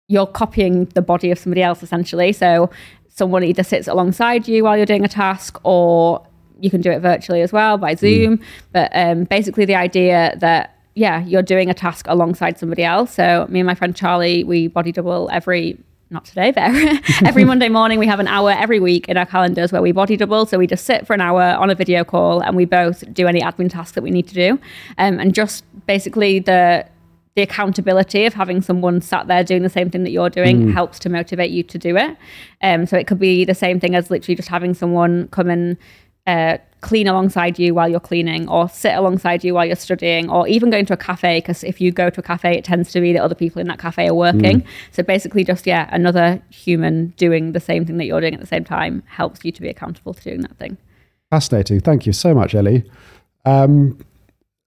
you're 0.06 0.26
copying 0.26 0.84
the 0.92 1.00
body 1.00 1.30
of 1.30 1.38
somebody 1.38 1.62
else 1.62 1.82
essentially. 1.82 2.34
So 2.34 2.68
someone 3.08 3.42
either 3.42 3.62
sits 3.62 3.88
alongside 3.88 4.46
you 4.46 4.64
while 4.64 4.76
you're 4.76 4.84
doing 4.84 5.06
a 5.06 5.08
task 5.08 5.58
or 5.62 6.26
you 6.60 6.68
can 6.68 6.82
do 6.82 6.90
it 6.90 6.98
virtually 6.98 7.40
as 7.40 7.54
well 7.54 7.78
by 7.78 7.94
Zoom. 7.94 8.36
Mm. 8.36 8.42
But 8.72 8.90
um, 8.92 9.24
basically, 9.24 9.64
the 9.64 9.76
idea 9.76 10.36
that 10.40 10.78
yeah, 10.94 11.24
you're 11.24 11.40
doing 11.40 11.70
a 11.70 11.74
task 11.74 12.04
alongside 12.06 12.58
somebody 12.58 12.84
else. 12.84 13.14
So 13.14 13.46
me 13.48 13.60
and 13.60 13.66
my 13.66 13.74
friend 13.74 13.96
Charlie, 13.96 14.44
we 14.44 14.66
body 14.66 14.92
double 14.92 15.30
every 15.32 15.78
not 16.10 16.24
today, 16.24 16.50
but 16.50 16.62
every, 17.26 17.44
Monday 17.48 17.68
morning 17.68 17.98
we 17.98 18.06
have 18.06 18.20
an 18.20 18.28
hour 18.28 18.50
every 18.50 18.80
week 18.80 19.08
in 19.08 19.16
our 19.16 19.26
calendars 19.26 19.72
where 19.72 19.82
we 19.82 19.92
body 19.92 20.16
double. 20.16 20.46
So 20.46 20.58
we 20.58 20.66
just 20.66 20.84
sit 20.84 21.06
for 21.06 21.12
an 21.12 21.20
hour 21.20 21.42
on 21.42 21.70
a 21.70 21.74
video 21.74 22.04
call 22.04 22.40
and 22.40 22.56
we 22.56 22.64
both 22.64 23.04
do 23.12 23.26
any 23.26 23.40
admin 23.40 23.70
tasks 23.70 23.92
that 23.94 24.02
we 24.02 24.10
need 24.10 24.26
to 24.28 24.34
do. 24.34 24.60
Um, 24.96 25.18
and 25.18 25.34
just 25.34 25.64
basically 25.86 26.38
the 26.38 26.86
the 27.34 27.42
accountability 27.42 28.26
of 28.26 28.34
having 28.34 28.60
someone 28.60 29.00
sat 29.00 29.28
there 29.28 29.44
doing 29.44 29.62
the 29.62 29.68
same 29.68 29.88
thing 29.88 30.02
that 30.02 30.10
you're 30.10 30.28
doing 30.28 30.72
helps 30.72 30.98
to 30.98 31.08
motivate 31.08 31.52
you 31.52 31.62
to 31.62 31.78
do 31.78 31.96
it. 31.96 32.16
Um, 32.62 32.84
so 32.84 32.96
it 32.96 33.06
could 33.06 33.20
be 33.20 33.44
the 33.44 33.54
same 33.54 33.78
thing 33.78 33.94
as 33.94 34.10
literally 34.10 34.34
just 34.34 34.48
having 34.48 34.74
someone 34.74 35.28
come 35.28 35.48
and 35.48 35.76
uh, 36.26 36.58
clean 36.80 37.08
alongside 37.08 37.58
you 37.58 37.74
while 37.74 37.88
you're 37.88 38.00
cleaning, 38.00 38.48
or 38.48 38.68
sit 38.68 38.94
alongside 38.94 39.42
you 39.44 39.54
while 39.54 39.66
you're 39.66 39.76
studying, 39.76 40.30
or 40.30 40.46
even 40.46 40.70
going 40.70 40.86
to 40.86 40.92
a 40.92 40.96
cafe. 40.96 41.38
Because 41.38 41.64
if 41.64 41.80
you 41.80 41.90
go 41.90 42.10
to 42.10 42.20
a 42.20 42.22
cafe, 42.22 42.56
it 42.56 42.64
tends 42.64 42.92
to 42.92 43.00
be 43.00 43.12
that 43.12 43.22
other 43.22 43.34
people 43.34 43.60
in 43.60 43.66
that 43.68 43.78
cafe 43.78 44.08
are 44.08 44.14
working. 44.14 44.64
So 44.92 45.02
basically, 45.02 45.44
just 45.44 45.66
yeah, 45.66 45.88
another 45.92 46.40
human 46.50 47.08
doing 47.16 47.52
the 47.52 47.60
same 47.60 47.84
thing 47.84 47.96
that 47.98 48.06
you're 48.06 48.20
doing 48.20 48.34
at 48.34 48.40
the 48.40 48.46
same 48.46 48.64
time 48.64 49.02
helps 49.06 49.44
you 49.44 49.52
to 49.52 49.60
be 49.60 49.68
accountable 49.68 50.14
to 50.14 50.22
doing 50.22 50.42
that 50.42 50.56
thing. 50.56 50.76
Fascinating. 51.30 51.80
Thank 51.80 52.06
you 52.06 52.12
so 52.12 52.34
much, 52.34 52.54
Ellie. 52.54 52.88
Um, 53.44 53.98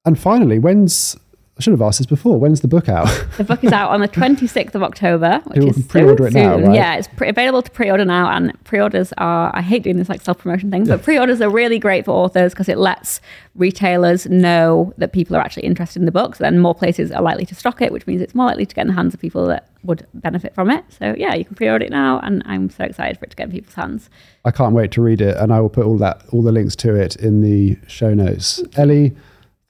and 0.05 0.19
finally, 0.19 0.59
when's 0.59 1.15
I 1.57 1.61
should 1.61 1.71
have 1.73 1.81
asked 1.81 1.99
this 1.99 2.07
before. 2.07 2.39
When's 2.39 2.61
the 2.61 2.67
book 2.67 2.87
out? 2.89 3.07
The 3.37 3.43
book 3.43 3.63
is 3.63 3.71
out 3.71 3.91
on 3.91 4.01
the 4.01 4.07
26th 4.07 4.73
of 4.75 4.83
October, 4.83 5.41
which 5.45 5.55
People 5.55 5.69
is 5.69 5.75
can 5.75 5.83
pre-order 5.85 6.23
so 6.23 6.27
it 6.27 6.33
now, 6.33 6.55
soon. 6.57 6.65
right? 6.67 6.75
Yeah, 6.75 6.95
it's 6.95 7.07
pre- 7.09 7.29
available 7.29 7.61
to 7.61 7.69
pre-order 7.71 8.05
now, 8.05 8.29
and 8.31 8.51
pre-orders 8.63 9.13
are. 9.17 9.51
I 9.55 9.61
hate 9.61 9.83
doing 9.83 9.97
this 9.97 10.09
like 10.09 10.21
self-promotion 10.21 10.71
thing, 10.71 10.85
but 10.85 11.03
pre-orders 11.03 11.41
are 11.41 11.49
really 11.49 11.77
great 11.79 12.05
for 12.05 12.11
authors 12.11 12.53
because 12.53 12.69
it 12.69 12.77
lets 12.77 13.19
retailers 13.55 14.25
know 14.27 14.93
that 14.97 15.11
people 15.13 15.35
are 15.35 15.39
actually 15.41 15.63
interested 15.63 15.99
in 16.01 16.05
the 16.05 16.11
book. 16.11 16.35
So 16.35 16.43
then 16.43 16.59
more 16.59 16.73
places 16.75 17.11
are 17.11 17.21
likely 17.21 17.45
to 17.47 17.55
stock 17.55 17.81
it, 17.81 17.91
which 17.91 18.07
means 18.07 18.21
it's 18.21 18.33
more 18.35 18.45
likely 18.45 18.65
to 18.65 18.73
get 18.75 18.81
in 18.81 18.87
the 18.87 18.93
hands 18.93 19.13
of 19.13 19.19
people 19.19 19.45
that 19.47 19.69
would 19.83 20.05
benefit 20.13 20.53
from 20.55 20.69
it. 20.69 20.83
So 20.89 21.15
yeah, 21.17 21.33
you 21.35 21.43
can 21.45 21.55
pre-order 21.55 21.85
it 21.85 21.91
now, 21.91 22.19
and 22.21 22.41
I'm 22.45 22.69
so 22.69 22.83
excited 22.85 23.17
for 23.19 23.25
it 23.25 23.31
to 23.31 23.35
get 23.35 23.45
in 23.47 23.51
people's 23.51 23.75
hands. 23.75 24.09
I 24.45 24.51
can't 24.51 24.73
wait 24.73 24.91
to 24.91 25.01
read 25.01 25.21
it, 25.21 25.35
and 25.37 25.51
I 25.53 25.59
will 25.59 25.69
put 25.69 25.85
all 25.85 25.97
that 25.97 26.23
all 26.31 26.41
the 26.41 26.51
links 26.51 26.75
to 26.77 26.95
it 26.95 27.15
in 27.17 27.41
the 27.41 27.77
show 27.87 28.13
notes. 28.13 28.63
Ellie, 28.77 29.15